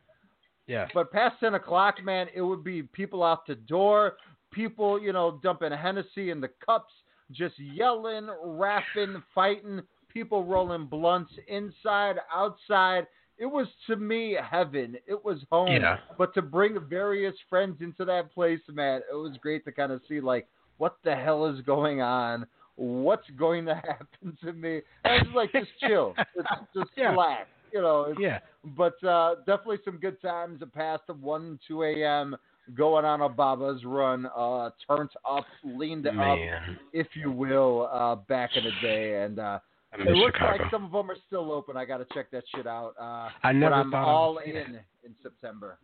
[0.67, 0.87] Yeah.
[0.95, 4.17] But past ten o'clock, man, it would be people out the door,
[4.53, 6.93] people, you know, dumping Hennessy in the cups,
[7.33, 13.07] just yelling, rapping, fighting, people rolling blunts inside, outside.
[13.39, 14.97] It was to me heaven.
[15.07, 15.69] It was home.
[15.73, 15.99] Yeah.
[16.19, 20.01] But to bring various friends into that place, man, it was great to kind of
[20.09, 20.47] see like
[20.79, 22.47] what the hell is going on.
[22.77, 24.81] What's going to happen to me?
[25.05, 26.15] And it's like just chill.
[26.37, 27.11] It's just Yeah.
[27.11, 27.49] relax.
[27.73, 28.41] You know, Yeah.
[28.77, 30.61] but uh, definitely some good times.
[30.61, 32.37] It passed of 1 2 a.m.
[32.75, 36.79] going on a Baba's run, uh, turned up, leaned up, Man.
[36.93, 39.59] if you will, uh, back in the day, and uh,
[39.93, 40.63] I it looks Chicago.
[40.63, 41.77] like some of them are still open.
[41.77, 42.95] I got to check that shit out.
[42.99, 45.79] Uh, I never but I'm thought all in in September.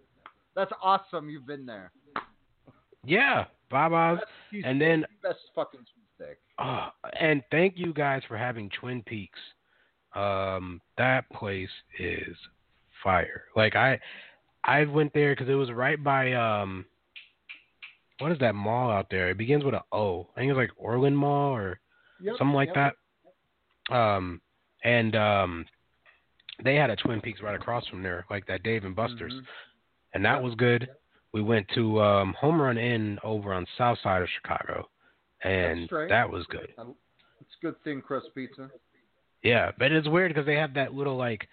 [0.55, 1.29] That's awesome.
[1.29, 1.93] You've been there.
[3.05, 4.21] Yeah, Baba's,
[4.51, 5.81] He's and then the best fucking
[6.17, 6.39] steak.
[6.59, 6.89] Oh,
[7.21, 9.39] and thank you guys for having Twin Peaks.
[10.15, 11.69] Um, that place
[12.01, 12.37] is
[13.05, 13.45] fire.
[13.55, 14.01] Like I,
[14.65, 16.87] I went there because it was right by um,
[18.19, 19.31] what is that mall out there?
[19.31, 20.29] It begins with a O.
[20.35, 21.79] I think it's like Orland Mall or
[22.21, 22.75] Yep, something like yep.
[22.75, 22.95] that.
[23.91, 24.41] Um,
[24.85, 25.67] and um,
[26.65, 29.47] they had a Twin Peaks right across from there, like that Dave and Buster's, Mhm.
[30.15, 30.89] and that was good.
[31.33, 34.89] We went to um, Home Run Inn over on South Side of Chicago,
[35.43, 36.73] and that was good.
[37.41, 38.71] It's good thin crust pizza.
[39.43, 41.49] Yeah, but it's weird because they have that little like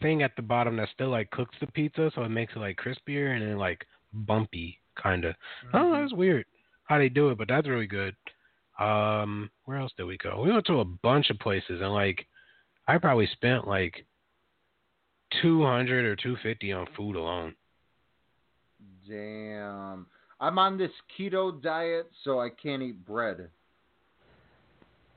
[0.00, 2.76] thing at the bottom that still like cooks the pizza, so it makes it like
[2.78, 5.34] crispier and then like bumpy kind of.
[5.72, 6.46] Oh, that's weird
[6.84, 8.16] how they do it, but that's really good.
[8.78, 10.42] Um, where else did we go?
[10.42, 12.26] We went to a bunch of places and like
[12.86, 14.06] I probably spent like
[15.42, 17.54] two hundred or two fifty on food alone.
[19.08, 20.06] Damn.
[20.40, 23.48] I'm on this keto diet, so I can't eat bread.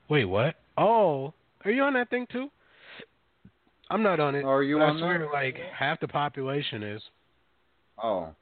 [0.08, 0.56] Wait, what?
[0.76, 1.32] Oh,
[1.64, 2.50] are you on that thing too?
[3.88, 4.44] I'm not on it.
[4.44, 5.32] Are you on I swear, that?
[5.32, 7.02] like half the population is.
[8.02, 8.34] Oh.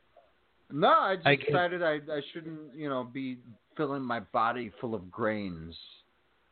[0.73, 3.39] No, I just I decided I I shouldn't, you know, be
[3.77, 5.75] filling my body full of grains.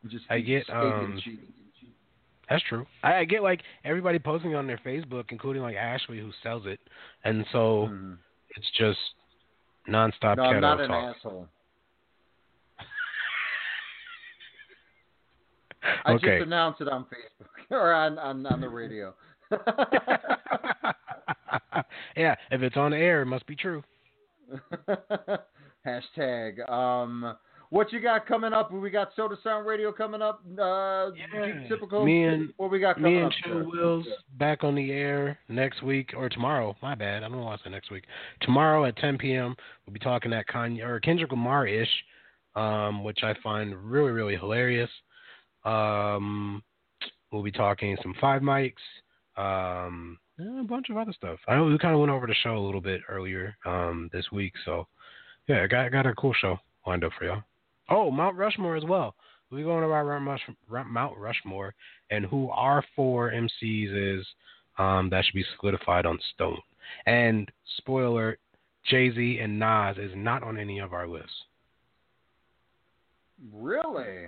[0.07, 1.19] Just I get, um.
[2.49, 2.85] That's true.
[3.03, 6.79] I, I get like everybody posting on their Facebook, including like Ashley who sells it,
[7.23, 7.89] and so
[8.55, 8.97] it's just
[9.87, 10.37] nonstop.
[10.37, 11.15] No, I'm not an talk.
[11.17, 11.47] asshole.
[16.05, 16.37] I Okay.
[16.39, 19.13] just announced it on Facebook or on on, on the radio.
[22.15, 23.83] yeah, if it's on air, it must be true.
[25.89, 26.69] Hashtag.
[26.69, 27.35] Um,
[27.69, 28.71] what you got coming up?
[28.71, 30.41] We got Soda Sound Radio coming up.
[30.59, 31.11] Uh,
[31.67, 32.03] typical.
[32.03, 33.31] Me and what we got me coming and up?
[33.43, 33.63] Chill sir?
[33.63, 34.05] Wills
[34.37, 36.75] back on the air next week or tomorrow.
[36.81, 37.17] My bad.
[37.23, 38.05] I don't know why I said next week.
[38.41, 39.55] Tomorrow at 10 p.m.
[39.85, 41.89] We'll be talking at Kanye or Kendrick Lamar ish,
[42.55, 44.89] um, which I find really really hilarious.
[45.63, 46.63] Um,
[47.31, 48.73] we'll be talking some five mics,
[49.37, 51.37] um, and a bunch of other stuff.
[51.47, 54.25] I know we kind of went over the show a little bit earlier um, this
[54.31, 54.87] week, so
[55.49, 57.43] yeah, I got got a cool show lined up for y'all.
[57.89, 59.15] Oh, Mount Rushmore as well.
[59.51, 60.27] We're going Mount
[60.69, 61.73] Rush- Mount Rushmore
[62.11, 64.25] and who our four MCs is
[64.77, 66.59] um, that should be solidified on stone.
[67.07, 68.37] And spoiler
[68.85, 71.33] Jay Z and Nas is not on any of our lists.
[73.51, 74.27] Really?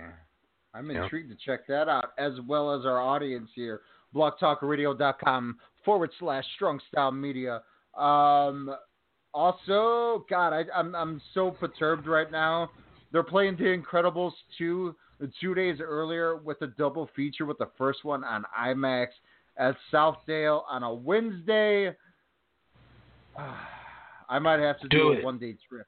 [0.74, 1.04] I'm Yeah.
[1.04, 3.82] intrigued to check that out, as well as our audience here.
[4.14, 7.62] blogtalkradio.com forward slash strong style media.
[7.94, 8.74] Um,
[9.34, 12.70] also, God, I, I'm I'm so perturbed right now.
[13.12, 14.94] They're playing The Incredibles 2
[15.40, 19.08] two days earlier with a double feature with the first one on IMAX
[19.56, 21.94] at Southdale on a Wednesday.
[24.28, 25.86] I might have to do, Do a one day trip.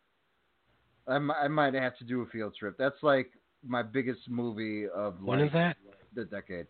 [1.08, 2.76] I, I might have to do a field trip.
[2.78, 3.31] That's like
[3.66, 5.76] my biggest movie of When like is that?
[6.14, 6.66] the decade.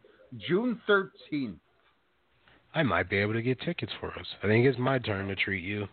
[0.48, 1.56] June 13th.
[2.74, 4.26] I might be able to get tickets for us.
[4.42, 5.86] I think it's my turn to treat you.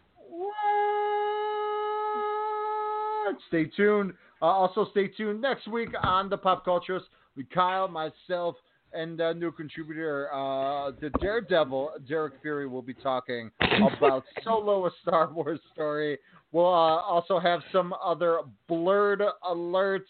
[3.47, 4.13] Stay tuned.
[4.41, 7.03] Uh, also, stay tuned next week on the Pop Culturists
[7.35, 8.55] with Kyle, myself,
[8.93, 13.49] and uh, new contributor, uh, the Daredevil, Derrik Fury, will be talking
[13.97, 16.17] about Solo, a Star Wars story.
[16.51, 20.01] We'll uh, also have some other blurred alerts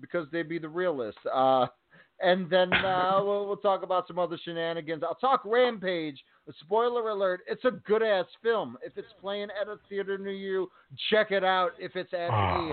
[0.00, 1.20] because they'd be the realists.
[2.20, 5.02] And then uh, we'll, we'll talk about some other shenanigans.
[5.02, 6.18] I'll talk Rampage.
[6.60, 8.76] Spoiler alert: It's a good ass film.
[8.84, 10.70] If it's playing at a theater near you,
[11.10, 11.72] check it out.
[11.78, 12.72] If it's at a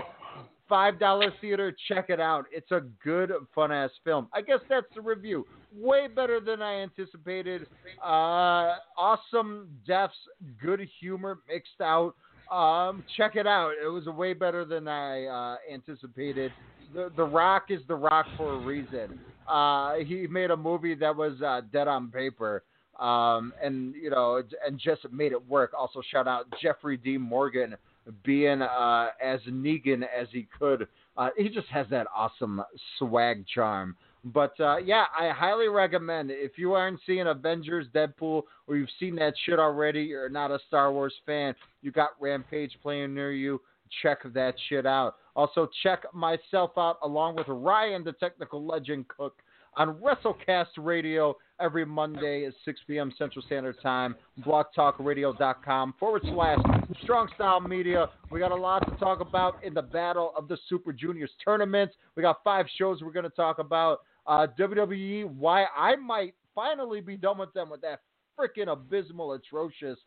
[0.68, 2.46] five dollar theater, check it out.
[2.52, 4.28] It's a good, fun ass film.
[4.32, 5.46] I guess that's the review.
[5.76, 7.66] Way better than I anticipated.
[8.02, 10.14] Uh, awesome deaths,
[10.62, 12.14] good humor mixed out.
[12.52, 13.72] Um, check it out.
[13.82, 16.52] It was way better than I uh, anticipated.
[16.94, 19.18] The The Rock is The Rock for a reason.
[19.48, 22.62] Uh, he made a movie that was uh, dead on paper,
[22.98, 25.72] um, and you know, and just made it work.
[25.78, 27.18] Also, shout out Jeffrey D.
[27.18, 27.76] Morgan
[28.24, 30.86] being uh, as Negan as he could.
[31.16, 32.62] Uh, he just has that awesome
[32.98, 33.96] swag charm.
[34.24, 36.38] But uh, yeah, I highly recommend it.
[36.40, 40.58] if you aren't seeing Avengers, Deadpool, or you've seen that shit already, you're not a
[40.66, 43.60] Star Wars fan, you got Rampage playing near you,
[44.02, 45.16] check that shit out.
[45.36, 49.42] Also, check myself out along with Ryan, the technical legend cook,
[49.76, 53.12] on WrestleCast Radio every Monday at 6 p.m.
[53.18, 54.14] Central Standard Time.
[54.40, 56.58] BlogTalkRadio.com forward slash
[57.02, 58.08] Strong Style Media.
[58.30, 61.90] We got a lot to talk about in the Battle of the Super Juniors tournament.
[62.16, 64.00] We got five shows we're going to talk about.
[64.26, 68.00] Uh, WWE, why I might finally be done with them with that
[68.38, 69.98] freaking abysmal, atrocious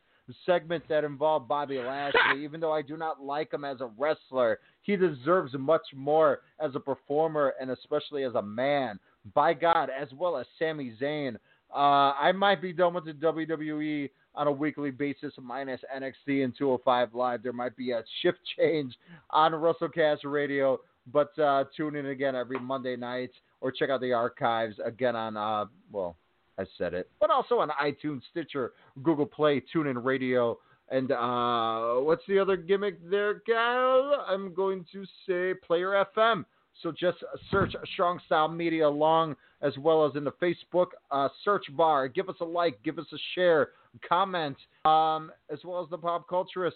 [0.45, 2.19] segment that involved Bobby Lashley.
[2.43, 6.71] Even though I do not like him as a wrestler, he deserves much more as
[6.75, 8.99] a performer and especially as a man.
[9.33, 11.35] By God, as well as Sami Zayn.
[11.73, 16.53] Uh, I might be done with the WWE on a weekly basis, minus NXT and
[16.57, 17.43] 205 Live.
[17.43, 18.95] There might be a shift change
[19.31, 20.79] on WrestleCast Radio,
[21.11, 25.35] but uh, tune in again every Monday night or check out the archives again on,
[25.35, 26.15] uh, well,
[26.59, 30.57] I said it, but also on iTunes, Stitcher, Google Play, TuneIn Radio,
[30.89, 34.25] and uh, what's the other gimmick there, Kyle?
[34.27, 36.45] I'm going to say Player FM.
[36.81, 37.17] So just
[37.49, 42.07] search Strong Style Media along as well as in the Facebook uh, search bar.
[42.07, 43.69] Give us a like, give us a share,
[44.07, 44.55] comment,
[44.85, 46.73] um, as well as the pop culturist.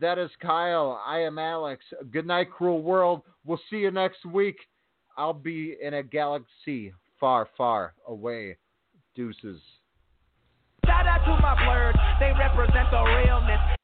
[0.00, 1.02] That is Kyle.
[1.04, 1.82] I am Alex.
[2.12, 3.22] Good night, cruel world.
[3.44, 4.56] We'll see you next week.
[5.16, 8.56] I'll be in a galaxy far, far away.
[9.14, 9.60] Deuces.
[10.86, 13.79] Shout out to my blurs, they represent the realness.